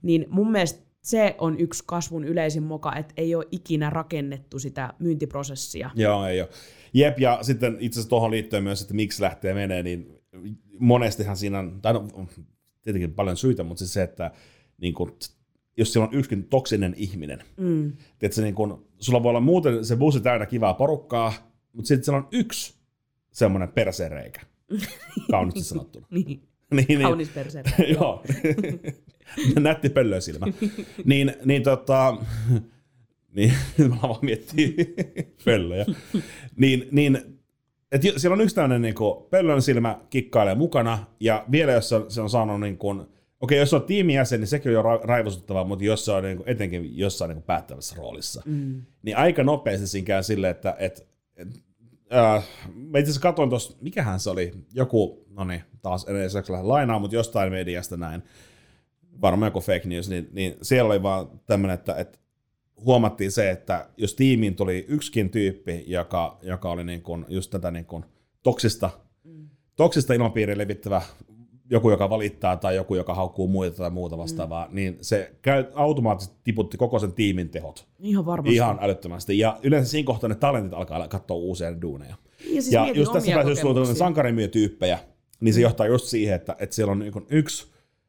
Niin 0.04 0.26
mun 0.30 0.52
mielestä 0.52 0.84
se 1.02 1.34
on 1.38 1.60
yksi 1.60 1.84
kasvun 1.86 2.24
yleisin 2.24 2.62
moka, 2.62 2.96
että 2.96 3.14
ei 3.16 3.34
ole 3.34 3.48
ikinä 3.50 3.90
rakennettu 3.90 4.58
sitä 4.58 4.94
myyntiprosessia. 4.98 5.90
Joo, 5.94 6.26
ei 6.26 6.40
ole. 6.40 6.48
Jep, 6.94 7.18
ja 7.18 7.38
sitten 7.42 7.76
itse 7.80 7.98
asiassa 7.98 8.08
tuohon 8.08 8.30
liittyen 8.30 8.62
myös, 8.62 8.82
että 8.82 8.94
miksi 8.94 9.22
lähtee 9.22 9.54
menee, 9.54 9.82
niin 9.82 10.18
monestihan 10.78 11.36
siinä 11.36 11.58
on, 11.58 11.78
tai 11.82 11.92
no, 11.92 12.08
tietenkin 12.82 13.14
paljon 13.14 13.36
syitä, 13.36 13.62
mutta 13.62 13.78
siis 13.78 13.92
se, 13.92 14.02
että 14.02 14.30
niin 14.80 14.94
kun, 14.94 15.16
jos 15.76 15.92
siellä 15.92 16.08
on 16.08 16.14
yksikin 16.14 16.44
toksinen 16.44 16.94
ihminen, 16.96 17.42
mm. 17.56 17.92
että 18.22 18.42
niin 18.42 18.54
kun, 18.54 18.86
sulla 18.98 19.22
voi 19.22 19.30
olla 19.30 19.40
muuten 19.40 19.84
se 19.84 19.96
bussi 19.96 20.20
täynnä 20.20 20.46
kivaa 20.46 20.74
porukkaa, 20.74 21.32
mutta 21.72 21.88
sitten 21.88 22.04
siellä 22.04 22.18
on 22.18 22.28
yksi 22.32 22.74
semmoinen 23.32 23.68
persereikä, 23.68 24.40
kauniisti 25.30 25.60
sanottuna. 25.74 26.06
niin. 26.10 26.26
niin, 26.70 26.86
niin, 26.88 27.02
Kaunis 27.02 27.28
persereikä. 27.28 27.82
joo. 27.98 28.22
nätti 29.60 29.88
pöllösilmä. 29.88 30.46
niin, 31.04 31.34
niin 31.44 31.62
tota, 31.62 32.16
niin, 33.36 33.52
mä 33.78 33.96
vaan 34.02 34.18
miettii 34.22 34.76
pöllöjä. 35.44 35.86
niin, 36.56 36.88
niin 36.90 37.18
et 37.92 38.02
siellä 38.16 38.34
on 38.34 38.40
yksi 38.40 38.54
tämmöinen 38.54 38.82
niin 38.82 38.94
pöllön 39.30 39.62
silmä 39.62 40.00
kikkailee 40.10 40.54
mukana, 40.54 41.06
ja 41.20 41.44
vielä 41.50 41.72
jos 41.72 41.88
se 41.88 41.94
on, 41.94 42.10
se 42.10 42.20
on 42.20 42.30
saanut 42.30 42.60
niin 42.60 42.78
kuin, 42.78 43.02
okei, 43.40 43.58
jos 43.58 43.74
on 43.74 43.82
tiimijäsen, 43.82 44.40
niin 44.40 44.48
sekin 44.48 44.70
on 44.70 44.74
jo 44.74 44.82
ra- 44.82 45.04
raivostuttavaa, 45.04 45.64
mutta 45.64 45.84
jos 45.84 46.04
se 46.04 46.12
on 46.12 46.22
niin 46.22 46.36
kuin, 46.36 46.48
etenkin 46.48 46.98
jossain 46.98 47.28
niin 47.28 47.36
kuin 47.36 47.46
päättävässä 47.46 47.96
roolissa, 47.98 48.42
mm. 48.46 48.82
niin 49.02 49.16
aika 49.16 49.42
nopeasti 49.42 49.86
siinä 49.86 50.06
käy 50.06 50.22
silleen, 50.22 50.50
että 50.50 50.76
et, 50.78 51.08
et, 51.36 51.48
äh, 52.12 52.44
mä 52.74 52.98
itse 52.98 53.10
asiassa 53.10 53.20
katsoin 53.20 53.50
tuossa, 53.50 53.76
mikähän 53.80 54.20
se 54.20 54.30
oli, 54.30 54.52
joku, 54.72 55.26
no 55.30 55.44
niin, 55.44 55.62
taas 55.82 56.06
en 56.08 56.16
lainaa, 56.68 56.98
mutta 56.98 57.16
jostain 57.16 57.52
mediasta 57.52 57.96
näin, 57.96 58.22
varmaan 59.20 59.46
joku 59.46 59.60
fake 59.60 59.88
news, 59.88 60.08
niin, 60.08 60.28
niin 60.32 60.56
siellä 60.62 60.88
oli 60.88 61.02
vaan 61.02 61.40
tämmöinen, 61.46 61.74
että, 61.74 61.94
että 61.94 62.18
huomattiin 62.84 63.32
se, 63.32 63.50
että 63.50 63.88
jos 63.96 64.14
tiimiin 64.14 64.56
tuli 64.56 64.84
yksikin 64.88 65.30
tyyppi, 65.30 65.84
joka, 65.86 66.38
joka 66.42 66.70
oli 66.70 66.84
niin 66.84 67.02
kuin 67.02 67.24
just 67.28 67.50
tätä 67.50 67.70
niin 67.70 67.84
kuin 67.84 68.04
toksista, 68.42 68.90
mm. 69.24 69.48
toksista 69.76 70.14
ilmapiiriä 70.14 70.58
levittävä 70.58 71.02
joku, 71.70 71.90
joka 71.90 72.10
valittaa 72.10 72.56
tai 72.56 72.76
joku, 72.76 72.94
joka 72.94 73.14
haukkuu 73.14 73.48
muita 73.48 73.76
tai 73.76 73.90
muuta 73.90 74.18
vastaavaa, 74.18 74.68
mm. 74.68 74.74
niin 74.74 74.98
se 75.00 75.34
käy, 75.42 75.64
automaattisesti 75.74 76.36
tiputti 76.44 76.76
koko 76.76 76.98
sen 76.98 77.12
tiimin 77.12 77.48
tehot. 77.48 77.86
Ihan 78.00 78.26
varmasti. 78.26 78.54
Ihan 78.54 78.78
älyttömästi. 78.80 79.38
Ja 79.38 79.58
yleensä 79.62 79.90
siinä 79.90 80.06
kohtaa 80.06 80.28
ne 80.28 80.34
talentit 80.34 80.74
alkaa 80.74 81.08
katsoa 81.08 81.36
uusia 81.36 81.82
duuneja. 81.82 82.14
Ja, 82.40 82.62
siis 82.62 82.72
ja 82.72 82.88
just 82.94 83.12
tässä 83.12 83.32
päässä, 83.32 83.68
jos 83.78 83.98
sankarimyötyyppejä, 83.98 84.98
niin 85.40 85.54
se 85.54 85.60
mm. 85.60 85.62
johtaa 85.62 85.86
just 85.86 86.06
siihen, 86.06 86.34
että, 86.34 86.56
että 86.58 86.76
siellä 86.76 86.92
on 86.92 86.98
niin 86.98 87.12
yksi, 87.30 87.66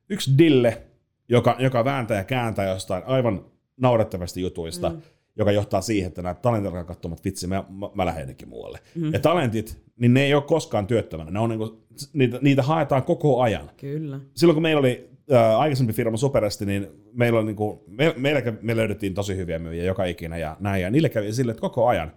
yksi 0.10 0.38
dille, 0.38 0.82
joka, 1.30 1.56
joka 1.60 1.86
vääntää 1.86 2.18
ja 2.18 2.24
kääntää 2.24 2.70
jostain 2.70 3.04
aivan 3.06 3.46
naurettavasti 3.78 4.42
jutuista, 4.42 4.90
mm. 4.90 5.02
joka 5.36 5.52
johtaa 5.52 5.82
siihen, 5.82 6.08
että 6.08 6.22
nämä 6.22 6.34
talentit 6.34 6.68
alkaa 6.68 6.84
katsomaan, 6.84 7.18
että 7.18 7.26
vitsi, 7.26 7.48
mä, 7.48 7.64
mä, 7.70 7.90
mä 7.96 8.06
lähden 8.06 8.22
ennenkin 8.22 8.50
muualle. 8.50 8.80
Mm. 8.96 9.14
Ja 9.14 9.20
talentit, 9.20 9.84
niin 9.98 10.14
ne 10.14 10.24
ei 10.24 10.34
ole 10.34 10.44
koskaan 10.44 10.88
työttömänä. 10.88 11.32
Ne 11.32 11.40
on 11.40 11.50
niinku, 11.50 11.86
niitä, 12.14 12.40
niitä 12.42 12.64
haetaan 12.64 13.04
koko 13.04 13.42
ajan. 13.42 13.72
Kyllä. 13.78 14.20
Silloin 14.36 14.56
kun 14.56 14.64
meillä 14.64 14.80
oli 14.80 15.10
äh, 15.34 15.60
aikaisempi 15.60 15.94
firma 15.94 16.18
Superesti, 16.18 16.66
niin 16.66 16.88
meillä, 17.14 17.40
oli, 17.40 17.46
niinku, 17.46 17.84
me, 17.88 18.14
meillä 18.18 18.42
me 18.62 18.76
löydettiin 18.76 19.14
tosi 19.14 19.36
hyviä 19.38 19.60
myyjiä 19.60 19.84
joka 19.84 20.06
ikinä 20.06 20.38
ja 20.38 20.58
näin. 20.60 20.82
Ja 20.82 20.90
niille 20.90 21.10
kävi 21.10 21.34
sille, 21.34 21.52
että 21.52 21.62
koko 21.62 21.88
ajan. 21.88 22.12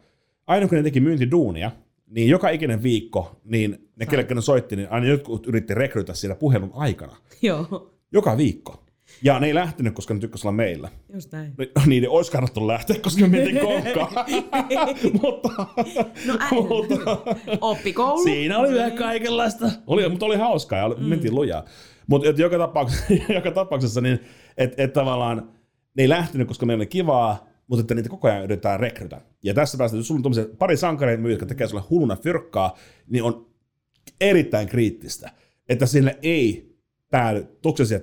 Aina 0.46 0.68
kun 0.68 0.76
ne 0.76 0.82
teki 0.82 1.00
myyntiduunia, 1.00 1.70
niin 2.06 2.28
joka 2.28 2.48
ikinen 2.48 2.82
viikko, 2.82 3.40
niin 3.44 3.88
ne, 3.96 4.06
kelle 4.06 4.26
ne 4.34 4.40
soitti, 4.40 4.76
niin 4.76 4.90
aina 4.90 5.06
jotkut 5.06 5.46
yritti 5.46 5.74
rekrytä 5.74 6.14
siinä 6.14 6.34
puhelun 6.34 6.70
aikana. 6.74 7.16
Joo. 7.42 7.92
Joka 8.12 8.36
viikko. 8.36 8.84
Ja 9.22 9.40
ne 9.40 9.46
ei 9.46 9.54
lähtenyt, 9.54 9.94
koska 9.94 10.14
ne 10.14 10.20
tykkäsivät 10.20 10.44
olla 10.44 10.56
meillä. 10.56 10.88
Just 11.14 11.32
näin. 11.32 11.54
Niin, 11.86 12.02
ne 12.02 12.08
olisi 12.08 12.32
kannattanut 12.32 12.66
lähteä, 12.66 12.96
koska 12.98 13.20
me 13.20 13.28
mentiin 13.28 13.60
konkkaan. 13.60 14.26
mutta, 15.22 15.48
no 16.26 16.38
mutta, 16.50 17.18
Oppikoulu. 17.60 18.22
Siinä 18.22 18.58
oli 18.58 18.74
vähän 18.74 18.92
kaikenlaista. 18.92 19.70
Oli, 19.86 20.08
mutta 20.08 20.26
oli 20.26 20.36
hauskaa 20.36 20.78
ja 20.78 20.88
mm. 20.88 21.04
mentiin 21.04 21.34
lujaa. 21.34 21.64
Mutta 22.06 22.28
joka 22.28 22.58
tapauksessa, 22.58 23.04
joka 23.34 23.50
tapauksessa 23.50 24.00
niin, 24.00 24.20
että 24.56 24.82
et 24.82 24.92
tavallaan 24.92 25.50
ne 25.96 26.02
ei 26.02 26.08
lähtenyt, 26.08 26.48
koska 26.48 26.66
meillä 26.66 26.80
oli 26.80 26.86
kivaa, 26.86 27.48
mutta 27.66 27.80
että 27.80 27.94
niitä 27.94 28.08
koko 28.08 28.28
ajan 28.28 28.44
yritetään 28.44 28.80
rekrytä. 28.80 29.20
Ja 29.42 29.54
tässä 29.54 29.78
päästä, 29.78 29.96
jos 29.96 30.08
sulla 30.08 30.22
on 30.24 30.56
pari 30.58 30.76
sankareita, 30.76 31.28
jotka 31.28 31.46
tekee 31.46 31.66
sulle 31.66 31.82
hulluna 31.90 32.16
fyrkkaa, 32.16 32.76
niin 33.06 33.22
on 33.22 33.46
erittäin 34.20 34.68
kriittistä, 34.68 35.30
että 35.68 35.86
sille 35.86 36.18
ei 36.22 36.68
päädy 37.10 37.46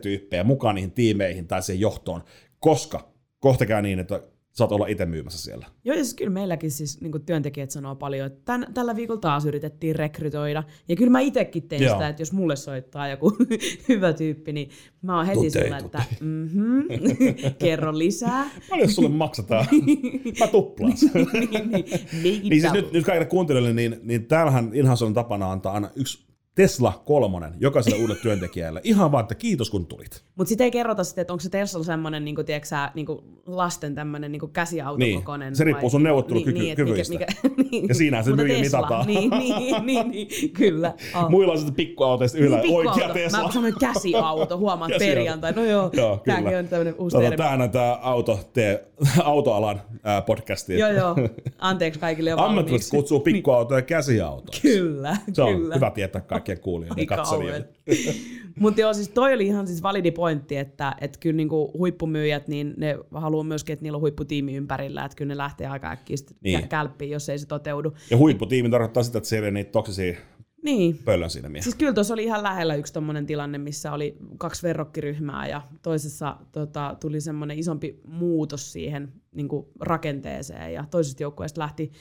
tyyppejä 0.02 0.44
mukaan 0.44 0.76
niihin 0.76 0.92
tiimeihin 0.92 1.48
tai 1.48 1.62
siihen 1.62 1.82
johtoon, 1.82 2.24
koska 2.60 3.14
kohta 3.40 3.66
käy 3.66 3.82
niin, 3.82 4.00
että 4.00 4.22
saat 4.56 4.72
olla 4.72 4.88
itse 4.88 5.06
myymässä 5.06 5.40
siellä. 5.40 5.66
Joo, 5.84 5.98
ja 5.98 6.04
siis 6.04 6.14
kyllä 6.14 6.32
meilläkin 6.32 6.72
siis 6.72 7.02
niin 7.02 7.26
työntekijät 7.26 7.72
sanoo 7.72 7.96
paljon, 7.96 8.28
että 8.28 8.42
tämän, 8.46 8.74
tällä 8.74 8.96
viikolla 8.96 9.20
taas 9.20 9.46
yritettiin 9.46 9.96
rekrytoida. 9.96 10.64
Ja 10.88 10.96
kyllä 10.96 11.12
mä 11.12 11.20
itsekin 11.20 11.68
tein 11.68 11.84
Joo. 11.84 11.96
sitä, 11.96 12.08
että 12.08 12.22
jos 12.22 12.34
mulle 12.34 12.56
soittaa 12.56 13.08
joku 13.08 13.38
hyvä 13.90 14.14
tyyppi, 14.14 14.54
niin 14.54 14.70
mä 15.02 15.18
oon 15.18 15.26
heti 15.26 15.36
tutei, 15.36 15.64
sillä, 15.64 15.78
että 15.78 16.04
mm-hmm, 16.22 16.84
kerro 17.60 17.98
lisää. 17.98 18.50
Paljon 18.70 18.90
sulle 18.90 19.10
maksataan? 19.10 19.66
mä 20.40 20.48
tuplaan 20.48 20.94
niin, 21.14 21.52
niin, 21.52 21.86
niin, 22.24 22.50
niin 22.50 22.62
siis 22.62 22.74
nyt, 22.74 22.92
nyt 22.92 23.06
kaikille 23.06 23.26
kuuntelijoille, 23.26 23.74
niin, 23.74 24.00
niin 24.04 24.26
täällähän 24.26 24.70
Inhason 24.74 25.14
tapana 25.14 25.52
antaa 25.52 25.74
aina 25.74 25.90
yksi 25.96 26.25
Tesla 26.56 27.02
kolmonen 27.06 27.54
jokaiselle 27.60 28.02
uudelle 28.02 28.22
työntekijälle. 28.22 28.82
Ihan 28.84 29.12
vaan, 29.12 29.22
että 29.22 29.36
kiitos 29.36 29.70
kun 29.70 29.86
tulit. 29.86 30.24
Mutta 30.36 30.50
sitten 30.50 30.66
ei 30.66 30.72
kerrota 30.72 31.04
sitten, 31.04 31.22
että 31.22 31.34
onko 31.34 31.42
se 31.42 31.50
Tesla 31.50 31.84
semmoinen 31.84 32.26
niin 32.26 32.36
kuin, 32.36 32.46
tiedätkö, 32.46 32.76
niin 32.94 33.06
kuin 33.06 33.20
lasten 33.46 33.96
tämmöinen 33.96 34.32
niin 34.32 34.50
käsiautokokoinen. 34.54 35.48
Niin, 35.48 35.56
se 35.56 35.64
riippuu 35.64 35.90
sun 35.90 36.04
neuvottelukyvyistä. 36.04 36.84
Niin, 36.84 37.10
mikä, 37.10 37.10
mikä, 37.10 37.26
niin, 37.72 37.88
ja 37.88 37.96
siinä 37.96 38.24
se 38.24 38.36
myyjä 38.36 38.60
mitataan. 38.60 39.06
Niin, 39.16 39.30
niin, 39.30 39.86
niin, 39.86 40.12
niin, 40.12 40.52
kyllä. 40.54 40.94
Oh. 41.16 41.30
Muilla 41.32 41.52
on 41.52 41.58
sitten 41.58 41.76
pikkuautoista 41.76 42.38
yllä 42.38 42.58
niin, 42.58 42.76
oikea 42.76 43.10
Tesla. 43.10 43.44
Mä 43.44 43.52
sanoin 43.52 43.76
käsiauto, 43.80 44.58
huomaat 44.58 44.92
perjantai. 45.00 45.54
No 45.54 45.66
joo, 45.66 45.90
joo 45.94 46.22
tämäkin 46.26 46.58
on 46.58 46.68
tämmöinen 46.68 46.96
uusi 46.98 47.18
tota, 47.18 47.38
Tämä 47.38 47.64
on 47.64 47.70
tämä 47.70 48.00
auto, 48.02 48.40
tee, 48.54 48.88
autoalan 49.24 49.82
äh, 50.08 50.26
podcasti. 50.26 50.80
Joo, 50.80 50.90
joo. 50.90 51.16
Anteeksi 51.58 52.00
kaikille 52.00 52.30
jo 52.30 52.38
Ammattilaiset 52.38 52.92
kutsuu 52.92 53.20
pikkuautoja 53.20 53.82
käsiautoiksi. 53.82 54.62
Kyllä, 54.62 55.18
Se 55.34 55.42
on 55.42 55.76
hyvä 55.76 55.92
tietää 55.92 56.22
kaikki 56.22 56.45
kaikkien 56.46 56.64
kuulijoiden 56.64 57.02
ja 57.02 57.18
katselijoiden. 57.18 57.70
Mutta 58.60 58.82
joo, 58.82 58.94
siis 58.94 59.10
toi 59.10 59.34
oli 59.34 59.46
ihan 59.46 59.68
siis 59.68 59.84
validi 59.84 60.12
pointti, 60.12 60.58
että 60.58 60.96
et 61.02 61.18
kyllä 61.18 61.38
niinku 61.38 61.72
huippumyyjät, 61.78 62.48
niin 62.48 62.74
ne 62.78 62.98
haluaa 63.14 63.44
myöskin, 63.44 63.74
että 63.74 63.84
niillä 63.84 63.96
on 63.96 64.02
huipputiimi 64.02 64.56
ympärillä, 64.56 65.06
että 65.06 65.16
kyllä 65.16 65.30
ne 65.30 65.38
lähtee 65.38 65.68
aika 65.68 65.92
äkkiä 65.92 66.18
niin. 66.42 66.70
kälppiin, 66.70 67.12
jos 67.12 67.30
ei 67.30 67.40
se 67.40 67.48
toteudu. 67.48 67.94
Ja 68.10 68.18
huipputiimi 68.18 68.70
tarkoittaa 68.70 69.04
sitä, 69.04 69.18
että 69.18 69.30
siellä 69.30 69.46
ei 69.46 69.52
niitä 69.52 69.72
toksisia 69.72 70.16
niin. 70.64 71.00
pöllön 71.06 71.30
siinä 71.30 71.50
mielessä. 71.50 71.64
Siis 71.64 71.76
kyllä 71.76 71.94
tuossa 71.94 72.14
oli 72.14 72.24
ihan 72.24 72.44
lähellä 72.44 72.76
yksi 72.76 72.94
tommonen 72.94 73.26
tilanne, 73.26 73.58
missä 73.58 73.92
oli 73.92 74.18
kaksi 74.38 74.64
verrokkiryhmää 74.64 75.48
ja 75.48 75.62
toisessa 75.82 76.38
tota, 76.52 76.96
tuli 77.00 77.22
semmoinen 77.22 77.60
isompi 77.60 78.00
muutos 78.08 78.74
siihen 78.74 79.14
niin 79.32 79.48
rakenteeseen 79.80 80.74
ja 80.74 80.86
toisesta 80.92 81.24
joukkueesta 81.24 81.62
lähti 81.62 81.92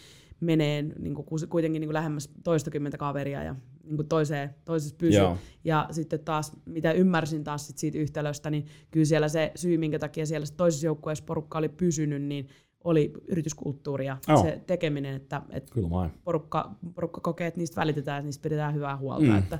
meneen 0.40 0.94
niin 0.98 1.14
kuin 1.14 1.26
kuitenkin 1.48 1.80
niin 1.80 1.88
kuin 1.88 1.94
lähemmäs 1.94 2.30
toistakymmentä 2.44 2.98
kaveria 2.98 3.42
ja 3.42 3.54
niin 3.84 3.96
kuin 3.96 4.08
toiseen, 4.08 4.54
toisessa 4.64 4.96
pysy. 4.98 5.18
Joo. 5.18 5.36
Ja 5.64 5.88
sitten 5.90 6.20
taas, 6.20 6.52
mitä 6.66 6.92
ymmärsin 6.92 7.44
taas 7.44 7.66
sit 7.66 7.78
siitä 7.78 7.98
yhtälöstä, 7.98 8.50
niin 8.50 8.66
kyllä 8.90 9.06
siellä 9.06 9.28
se 9.28 9.52
syy, 9.54 9.78
minkä 9.78 9.98
takia 9.98 10.26
siellä 10.26 10.46
toisessa 10.56 10.86
joukkueessa 10.86 11.24
porukka 11.24 11.58
oli 11.58 11.68
pysynyt, 11.68 12.22
niin 12.22 12.48
oli 12.84 13.12
yrityskulttuuri 13.28 14.06
ja 14.06 14.16
oh. 14.28 14.42
se 14.42 14.60
tekeminen, 14.66 15.14
että, 15.14 15.42
että 15.50 15.72
Kyllä 15.74 16.10
porukka, 16.24 16.70
porukka 16.94 17.20
kokee, 17.20 17.46
että 17.46 17.60
niistä 17.60 17.80
välitetään 17.80 18.18
ja 18.18 18.22
niistä 18.22 18.42
pidetään 18.42 18.74
hyvää 18.74 18.96
huolta. 18.96 19.26
Mm. 19.26 19.38
Että 19.38 19.58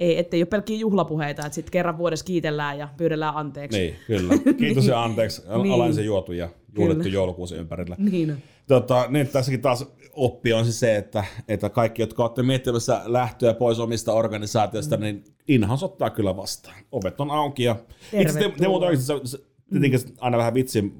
ei, 0.00 0.18
ettei 0.18 0.40
ole 0.42 0.46
pelkkiä 0.46 0.78
juhlapuheita, 0.78 1.46
että 1.46 1.54
sitten 1.54 1.72
kerran 1.72 1.98
vuodessa 1.98 2.24
kiitellään 2.24 2.78
ja 2.78 2.88
pyydellään 2.96 3.36
anteeksi. 3.36 3.78
Niin, 3.78 3.96
kyllä. 4.06 4.34
Kiitos 4.58 4.86
ja 4.86 5.04
anteeksi. 5.04 5.42
niin. 5.62 5.74
Alain 5.74 6.04
juotu 6.04 6.32
ja 6.32 6.48
juhlittu 6.78 7.08
joulukuusi 7.08 7.54
ympärillä. 7.56 7.96
Niin. 7.98 8.42
Tota, 8.66 9.06
niin 9.08 9.28
tässäkin 9.28 9.60
taas 9.60 9.86
oppi 10.12 10.52
on 10.52 10.64
se, 10.64 10.72
se 10.72 10.96
että, 10.96 11.24
että 11.48 11.68
kaikki, 11.70 12.02
jotka 12.02 12.22
olette 12.22 12.42
miettimässä 12.42 13.02
lähtöä 13.04 13.54
pois 13.54 13.78
omista 13.78 14.12
organisaatioista, 14.12 14.96
mm. 14.96 15.02
niin 15.02 15.24
Inhas 15.48 15.82
ottaa 15.82 16.10
kyllä 16.10 16.36
vastaan. 16.36 16.76
Ovet 16.92 17.20
on 17.20 17.30
auki 17.30 17.62
ja 17.62 17.76
itse 18.12 18.38
te, 18.38 18.52
te 18.58 18.68
oikeasti, 18.68 19.04
se, 19.04 19.14
se, 19.24 19.38
tietenkin 19.70 20.00
aina 20.18 20.38
vähän 20.38 20.54
vitsi 20.54 20.92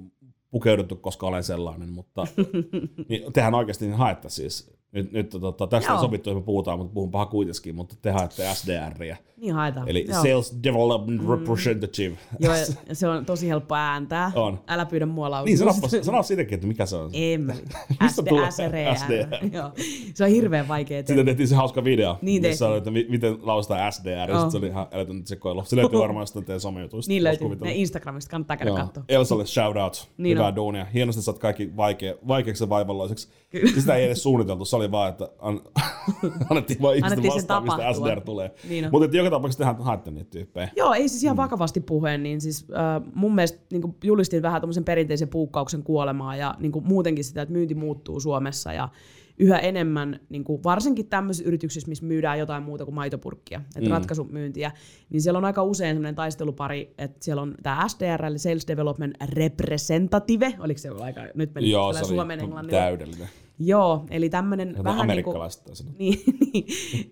pukeuduttu, 0.51 0.97
koska 0.97 1.27
olen 1.27 1.45
sellainen, 1.45 1.89
mutta 1.89 2.27
niin 3.09 3.33
tehän 3.33 3.55
oikeasti 3.55 3.87
niin 3.87 3.97
haette 3.97 4.29
siis 4.29 4.80
nyt, 4.93 5.13
nyt 5.13 5.31
tota, 5.31 5.67
tästä 5.67 5.91
Joo. 5.91 5.99
on 5.99 6.05
sovittu, 6.05 6.31
että 6.31 6.41
me 6.41 6.45
puhutaan, 6.45 6.79
mutta 6.79 6.95
puhun 6.95 7.11
paha 7.11 7.27
kuitenkin, 7.27 7.75
mutta 7.75 7.95
te 8.03 8.11
haette 8.11 8.55
SDR. 8.55 9.17
Niin 9.41 9.55
haetaan. 9.55 9.89
Eli 9.89 10.07
Joo. 10.09 10.23
Sales 10.23 10.57
Development 10.63 11.23
mm. 11.23 11.31
Representative. 11.31 12.17
Joo, 12.41 12.55
se 12.93 13.09
on 13.09 13.25
tosi 13.25 13.49
helppo 13.49 13.75
ääntää. 13.75 14.33
On. 14.35 14.61
Älä 14.67 14.87
pyydä 14.87 15.07
mua 15.07 15.31
laususta. 15.31 15.65
Niin, 15.65 15.75
sano, 15.91 16.03
sano 16.03 16.23
siitäkin, 16.23 16.55
että 16.55 16.67
mikä 16.67 16.87
se 16.87 16.97
on. 16.97 17.11
Emmeli. 17.13 17.63
SDR. 18.09 18.53
SDR. 18.97 19.47
Joo. 19.53 19.71
Se 20.15 20.25
on 20.25 20.31
hirveän 20.31 20.69
vaikea 20.69 21.03
tehdä. 21.03 21.07
Sitten 21.07 21.27
tehtiin 21.27 21.49
se 21.49 21.55
hauska 21.55 21.85
video, 21.85 22.19
niin 22.23 22.43
missä 22.43 22.59
sanoi, 22.59 22.79
että 22.79 22.91
miten 22.91 23.39
lausutaan 23.43 23.93
SDR. 23.93 24.31
Oh. 24.31 24.51
Se 24.51 24.59
oli 24.59 24.67
ihan 24.67 24.87
älytön 24.93 25.27
sekoilu. 25.27 25.65
Se 25.65 25.77
löytyy 25.77 25.99
varmaan 25.99 26.27
sitten 26.27 26.45
teidän 26.45 26.61
somejutuista. 26.61 27.11
Niin 27.11 27.25
löytyy. 27.25 27.49
Ne 27.61 27.75
Instagramista 27.75 28.31
kannattaa 28.31 28.57
käydä 28.57 28.75
katsoa. 28.75 29.05
Elsalle 29.09 29.47
shout 29.47 29.77
out. 29.77 30.09
Niin 30.17 30.39
Hyvää 30.39 30.57
duunia. 30.57 30.87
Hienosti 30.95 31.23
saat 31.23 31.39
kaikki 31.39 31.77
vaikea, 31.77 32.15
vaikeaksi 32.29 32.65
ja 32.65 32.69
vaivalloiseksi. 32.69 33.29
Sitä 33.75 33.95
ei 33.95 34.05
edes 34.05 34.23
suunniteltu. 34.23 34.65
Se 34.65 34.77
oli 34.81 34.91
vaan, 34.91 35.09
että 35.09 35.29
an, 35.39 35.61
annettiin 36.51 36.83
vaan 36.83 36.97
ihmisten 36.97 37.25
vastaan, 37.35 37.63
mistä 37.63 37.93
SDR 37.93 38.21
tulee. 38.21 38.55
Niin 38.69 38.89
Mutta 38.93 39.17
joka 39.17 39.31
tapauksessa 39.31 39.65
tehdään 39.65 39.85
haette 39.85 40.11
niitä 40.11 40.31
tyyppejä. 40.31 40.69
Joo, 40.77 40.93
ei 40.93 41.09
siis 41.09 41.25
ihan 41.25 41.37
mm. 41.37 41.43
vakavasti 41.43 41.81
puheen, 41.81 42.23
niin 42.23 42.41
siis 42.41 42.67
äh, 42.71 43.13
mun 43.15 43.35
mielestä 43.35 43.59
niin 43.73 43.97
julistin 44.05 44.43
vähän 44.43 44.63
tämmöisen 44.63 44.85
perinteisen 44.85 45.29
puukkauksen 45.29 45.83
kuolemaa 45.83 46.37
ja 46.37 46.55
niin 46.59 46.73
muutenkin 46.85 47.25
sitä, 47.25 47.43
että 47.43 47.53
myynti 47.53 47.75
muuttuu 47.75 48.21
Suomessa 48.21 48.73
ja 48.73 48.89
yhä 49.41 49.59
enemmän, 49.59 50.21
niin 50.29 50.45
kuin 50.45 50.63
varsinkin 50.65 51.07
tämmöisissä 51.07 51.49
yrityksissä, 51.49 51.89
missä 51.89 52.05
myydään 52.05 52.39
jotain 52.39 52.63
muuta 52.63 52.85
kuin 52.85 52.95
maitopurkkia, 52.95 53.61
että 53.77 53.91
mm. 53.91 53.95
ratkaisumyyntiä, 53.95 54.73
niin 55.11 55.23
siellä 55.23 55.39
on 55.39 55.45
aika 55.45 55.63
usein 55.63 55.95
semmoinen 55.97 56.15
taistelupari, 56.15 56.95
että 56.99 57.25
siellä 57.25 57.43
on 57.43 57.55
tämä 57.63 57.89
SDR, 57.89 58.25
eli 58.25 58.39
Sales 58.39 58.69
Development 58.69 59.17
Representative, 59.33 60.55
oliko 60.59 60.79
se 60.79 60.89
aika, 61.01 61.21
nyt 61.35 61.55
meni 61.55 61.71
Joo, 61.71 61.93
se 61.93 62.05
suomen 62.05 62.55
oli 62.55 62.71
täydellinen. 62.71 63.29
Joo, 63.63 64.07
eli 64.11 64.31
tämmöinen 64.31 64.85
vähän 64.85 65.09
niin 65.09 65.25
kuin, 65.25 65.37
niin, 65.99 66.21
niin, 66.53 66.65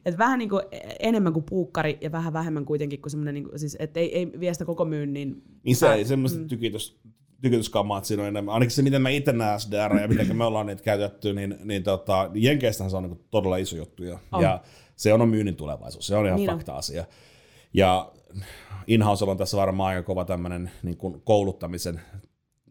että 0.04 0.18
vähän 0.18 0.38
niin 0.38 0.48
kuin 0.48 0.62
enemmän 1.00 1.32
kuin 1.32 1.44
puukkari 1.48 1.98
ja 2.00 2.12
vähän 2.12 2.32
vähemmän 2.32 2.64
kuitenkin 2.64 3.00
kuin 3.00 3.10
semmoinen, 3.10 3.34
niin 3.34 3.44
kuin, 3.44 3.58
siis 3.58 3.76
että 3.78 4.00
ei, 4.00 4.18
ei 4.18 4.32
vie 4.40 4.52
sitä 4.52 4.64
koko 4.64 4.84
myynnin. 4.84 5.42
Niin 5.62 5.76
se 5.76 5.92
ei 5.92 6.04
semmoista 6.04 6.38
mm. 6.38 6.46
tykitys, 6.46 7.00
tykytyskammaa, 7.40 7.98
että 7.98 8.08
siinä 8.08 8.22
on 8.22 8.28
enemmän. 8.28 8.54
Ainakin 8.54 8.70
se, 8.70 8.82
miten 8.82 9.02
mä 9.02 9.08
itse 9.08 9.32
näen 9.32 9.60
SDR 9.60 9.96
ja 9.96 10.08
miten 10.08 10.36
me 10.36 10.44
ollaan 10.44 10.66
niitä 10.66 10.82
käytetty, 10.82 11.32
niin, 11.32 11.56
niin 11.64 11.82
tota, 11.82 12.30
Jenkeistähän 12.34 12.90
se 12.90 12.96
on 12.96 13.02
niin 13.02 13.24
todella 13.30 13.56
iso 13.56 13.76
juttu. 13.76 14.04
Ja, 14.04 14.18
on. 14.32 14.42
ja 14.42 14.60
se 14.96 15.12
on 15.12 15.28
myynnin 15.28 15.56
tulevaisuus, 15.56 16.06
se 16.06 16.16
on 16.16 16.26
ihan 16.26 16.36
niin 16.36 16.50
fakta-asia. 16.50 17.04
Ja 17.74 18.12
Inhouse 18.86 19.24
on 19.24 19.36
tässä 19.36 19.56
varmaan 19.56 19.88
aika 19.88 20.02
kova 20.06 20.24
tämmöinen 20.24 20.70
niin 20.82 20.96
kuin 20.96 21.20
kouluttamisen, 21.24 22.00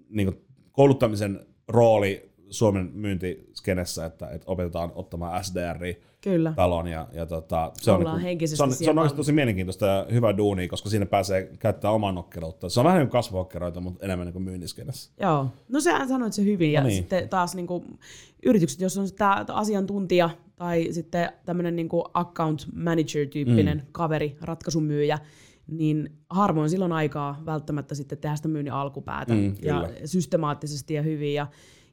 niin 0.10 0.28
kuin 0.28 0.46
kouluttamisen 0.72 1.46
rooli 1.68 2.28
Suomen 2.50 2.90
myyntiskenessä, 2.94 4.06
että, 4.06 4.30
että 4.30 4.52
opetetaan 4.52 4.92
ottamaan 4.96 5.44
SDR 5.44 5.78
Kyllä. 6.22 6.54
talon. 6.56 6.88
Ja, 6.88 7.08
ja 7.14 7.26
tota, 7.26 7.72
se, 7.74 7.92
on, 7.92 8.00
niin 8.24 8.38
kuin, 8.38 8.48
se, 8.48 8.64
on, 8.64 8.74
se 8.74 8.90
on 8.90 8.98
oikeasti 8.98 9.18
tosi 9.18 9.32
mielenkiintoista 9.32 9.86
ja 9.86 10.06
hyvä 10.12 10.38
duuni, 10.38 10.68
koska 10.68 10.90
siinä 10.90 11.06
pääsee 11.06 11.52
käyttämään 11.60 11.96
oman 11.96 12.16
nokkeluutta. 12.16 12.70
Se 12.70 12.80
on 12.80 12.84
vähän 12.84 13.00
niin 13.00 13.08
kuin 13.08 13.12
kasvuhokkeroita, 13.12 13.82
mutta 13.82 14.06
enemmän 14.06 14.26
niin 14.26 14.34
kuin 14.34 14.44
myyntiskenessä. 14.44 15.12
Joo, 15.22 15.48
no 15.70 15.80
sehän 15.80 16.08
sanoit 16.08 16.34
se 16.34 16.44
hyvin. 16.44 16.72
Ja 16.72 16.82
no 16.82 16.88
niin. 16.88 16.98
sitten 16.98 17.30
taas 17.30 17.56
niin 17.56 17.68
kuin, 17.68 18.00
yritykset, 18.46 18.82
jos 18.82 18.98
on 18.98 19.08
tämä 19.18 19.46
asiantuntija 19.48 20.30
tai 20.56 20.88
sitten 20.92 21.30
tämmöinen 21.46 21.76
niin 21.76 21.90
kuin 21.90 22.04
account 22.14 22.68
manager-tyyppinen 22.76 23.78
mm. 23.78 23.86
kaveri, 23.92 24.38
ratkaisumyyjä, 24.42 25.20
niin 25.68 26.12
harvoin 26.30 26.70
silloin 26.70 26.92
aikaa 26.92 27.42
välttämättä 27.46 27.96
sitten 27.96 28.18
tehdä 28.18 28.36
sitä 28.36 28.48
myynnin 28.48 28.74
alkupäätä 28.74 29.34
mm, 29.34 29.56
ja 29.62 29.90
systemaattisesti 30.06 30.94
ja 30.94 31.02
hyvin. 31.02 31.34
Ja 31.34 31.48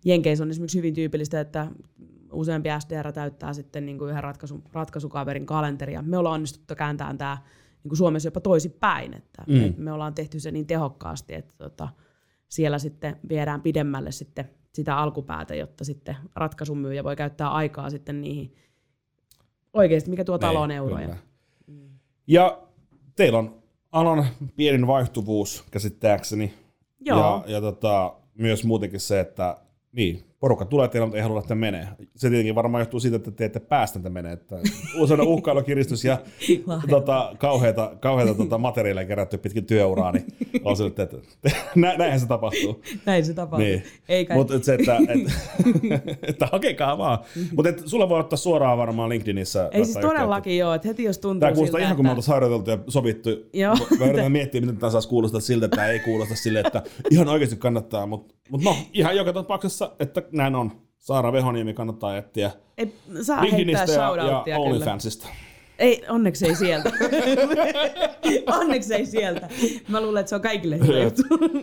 Jenkeissä 0.04 0.44
on 0.44 0.50
esimerkiksi 0.50 0.78
hyvin 0.78 0.94
tyypillistä, 0.94 1.40
että 1.40 1.66
useampi 2.32 2.68
SDR 2.78 3.12
täyttää 3.12 3.52
sitten 3.52 3.86
niin 3.86 3.98
kuin 3.98 4.10
yhden 4.10 4.24
ratkaisu, 4.24 4.62
ratkaisukaverin 4.72 5.46
kalenteria. 5.46 6.02
Me 6.02 6.18
ollaan 6.18 6.34
onnistuttu 6.34 6.74
kääntämään 6.74 7.18
tämä 7.18 7.38
niin 7.84 7.88
kuin 7.88 7.98
Suomessa 7.98 8.26
jopa 8.26 8.40
toisinpäin, 8.40 9.14
että 9.14 9.44
mm. 9.46 9.74
me 9.76 9.92
ollaan 9.92 10.14
tehty 10.14 10.40
se 10.40 10.50
niin 10.50 10.66
tehokkaasti, 10.66 11.34
että 11.34 11.54
tota, 11.58 11.88
siellä 12.48 12.78
sitten 12.78 13.16
viedään 13.28 13.62
pidemmälle 13.62 14.12
sitten 14.12 14.50
sitä 14.72 14.96
alkupäätä, 14.96 15.54
jotta 15.54 15.84
sitten 15.84 16.16
ratkaisumyyjä 16.34 17.04
voi 17.04 17.16
käyttää 17.16 17.48
aikaa 17.50 17.90
sitten 17.90 18.20
niihin 18.20 18.54
oikeasti, 19.72 20.10
mikä 20.10 20.24
tuo 20.24 20.38
taloon 20.38 20.70
euroja. 20.70 21.16
Mm. 21.66 21.88
Ja 22.26 22.62
teillä 23.16 23.38
on 23.38 23.62
alan 23.92 24.26
pienin 24.56 24.86
vaihtuvuus 24.86 25.64
käsittääkseni. 25.70 26.54
Joo. 27.00 27.44
Ja, 27.46 27.52
ja 27.52 27.60
tota, 27.60 28.14
myös 28.34 28.64
muutenkin 28.64 29.00
se, 29.00 29.20
että 29.20 29.56
niin, 29.94 30.22
porukka 30.44 30.64
tulee 30.64 30.88
teille, 30.88 31.06
mutta 31.06 31.16
ei 31.16 31.22
halua 31.22 31.36
lähteä 31.36 31.56
menee. 31.56 31.88
Se 32.16 32.28
tietenkin 32.28 32.54
varmaan 32.54 32.80
johtuu 32.80 33.00
siitä, 33.00 33.16
että 33.16 33.30
te 33.30 33.44
ette 33.44 33.60
päästä 33.60 33.98
että 33.98 34.10
menee. 34.10 34.32
Että 34.32 34.56
usein 34.98 35.20
uhkailukiristys 35.20 36.04
ja 36.04 36.18
tota, 36.90 37.34
kauheita, 37.38 37.92
kauheita 38.00 38.34
tota, 38.34 38.58
materiaaleja 38.58 39.06
kerätty 39.06 39.38
pitkin 39.38 39.66
työuraa, 39.66 40.12
niin 40.12 40.24
on 40.64 40.76
se, 40.76 40.86
että, 40.86 41.02
että 41.02 41.18
nä, 41.74 41.94
näinhän 41.96 42.20
se 42.20 42.26
tapahtuu. 42.26 42.82
Näin 43.06 43.24
se 43.24 43.34
tapahtuu. 43.34 43.66
Niin. 43.66 43.82
Mutta 44.34 44.54
se, 44.62 44.74
että, 44.74 44.96
että, 45.08 46.12
että 46.28 46.48
hakekaa 46.52 46.98
vaan. 46.98 47.18
Mutta 47.56 47.70
sulla 47.86 48.08
voi 48.08 48.20
ottaa 48.20 48.36
suoraan 48.36 48.78
varmaan 48.78 49.08
LinkedInissä. 49.08 49.68
Ei 49.72 49.84
siis 49.84 49.98
todellakin 49.98 50.58
joo, 50.58 50.74
että 50.74 50.88
heti 50.88 51.04
jos 51.04 51.18
tuntuu 51.18 51.40
Tämä 51.40 51.52
kuulostaa 51.52 51.78
siltä, 51.78 51.86
ihan 51.86 51.96
kun 51.96 52.04
me 52.04 52.10
oltaisiin 52.10 52.34
harjoiteltu 52.34 52.70
ja 52.70 52.78
sovittu. 52.88 53.30
Joo. 53.52 53.76
Mä 53.98 54.06
yritän 54.06 54.32
miettiä, 54.32 54.60
miten 54.60 54.76
tämä 54.76 54.90
saisi 54.90 55.08
kuulostaa 55.08 55.40
siltä, 55.40 55.64
että 55.64 55.76
tämä 55.76 55.88
ei 55.88 56.00
kuulosta 56.00 56.34
sille, 56.36 56.60
että 56.60 56.82
ihan 57.10 57.28
oikeasti 57.28 57.56
kannattaa. 57.56 58.06
Mutta 58.06 58.34
mut 58.50 58.62
no, 58.62 58.76
ihan 58.92 59.16
joka 59.16 59.32
tapauksessa, 59.32 59.92
että 59.98 60.22
näin 60.34 60.54
on. 60.54 60.72
Saara 60.98 61.32
Vehoniemi 61.32 61.74
kannattaa 61.74 62.16
etsiä 62.16 62.50
ei, 62.78 62.94
saa 63.22 63.40
heittää 63.40 63.84
ja, 64.16 64.42
ja 64.46 64.58
OnlyFansista. 64.58 65.28
Ei, 65.78 66.04
onneksi 66.08 66.46
ei 66.46 66.54
sieltä. 66.54 66.90
onneksi 68.60 68.94
ei 68.94 69.06
sieltä. 69.06 69.48
Mä 69.88 70.00
luulen, 70.00 70.20
että 70.20 70.28
se 70.28 70.34
on 70.34 70.40
kaikille 70.40 70.78
hyvä 70.78 70.98
juttu. 70.98 71.22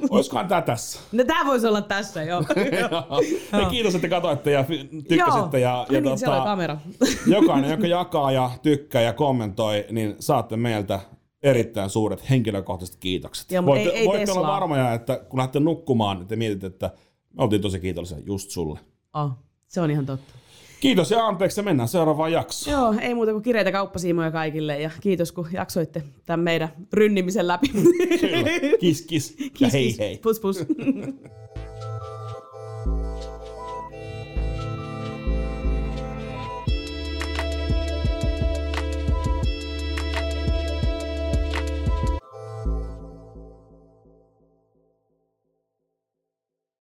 Olisikohan 0.09 0.47
tää 0.47 0.61
tässä? 0.61 0.99
No 1.11 1.23
tää 1.23 1.45
voisi 1.45 1.67
olla 1.67 1.81
tässä, 1.81 2.23
joo. 2.23 2.43
joo. 3.59 3.69
kiitos, 3.69 3.95
että 3.95 4.07
katsoitte 4.07 4.51
ja 4.51 4.65
tykkäsitte. 5.07 5.59
Ja, 5.59 5.85
ja 5.89 6.01
niin, 6.01 6.19
tota, 6.19 6.43
kamera. 6.43 6.77
jokainen, 7.35 7.71
joka 7.71 7.87
jakaa 7.87 8.31
ja 8.31 8.51
tykkää 8.61 9.01
ja 9.01 9.13
kommentoi, 9.13 9.85
niin 9.91 10.15
saatte 10.19 10.57
meiltä 10.57 10.99
erittäin 11.43 11.89
suuret 11.89 12.29
henkilökohtaiset 12.29 12.95
kiitokset. 12.95 13.51
Joo, 13.51 13.65
voitte, 13.65 13.89
ei, 13.89 13.97
ei 13.97 14.07
voitte 14.07 14.31
olla 14.31 14.47
varmoja, 14.47 14.93
että 14.93 15.21
kun 15.29 15.37
lähdette 15.37 15.59
nukkumaan, 15.59 16.17
niin 16.17 16.27
te 16.27 16.35
mietitte, 16.35 16.67
että 16.67 16.91
oltiin 17.37 17.61
tosi 17.61 17.79
kiitollisia 17.79 18.17
just 18.25 18.49
sulle. 18.49 18.79
Oh, 19.13 19.31
se 19.67 19.81
on 19.81 19.91
ihan 19.91 20.05
totta. 20.05 20.33
Kiitos 20.79 21.11
ja 21.11 21.27
anteeksi, 21.27 21.61
mennään 21.61 21.89
seuraavaan 21.89 22.31
jaksoon. 22.31 22.73
Joo, 22.73 22.95
ei 23.01 23.15
muuta 23.15 23.31
kuin 23.31 23.43
kireitä 23.43 23.71
kauppasiimoja 23.71 24.31
kaikille 24.31 24.79
ja 24.81 24.91
kiitos 25.01 25.31
kun 25.31 25.47
jaksoitte 25.53 26.03
tämän 26.25 26.39
meidän 26.39 26.69
rynnimisen 26.93 27.47
läpi. 27.47 27.67
Kyllä. 27.67 28.77
Kiss, 28.79 29.01
kiss 29.01 29.35
ja 29.39 29.49
kiss, 29.53 29.73
hei 29.73 29.87
kiss. 29.87 29.99
hei. 29.99 30.17
Pus 30.17 30.39
pus. 30.39 30.59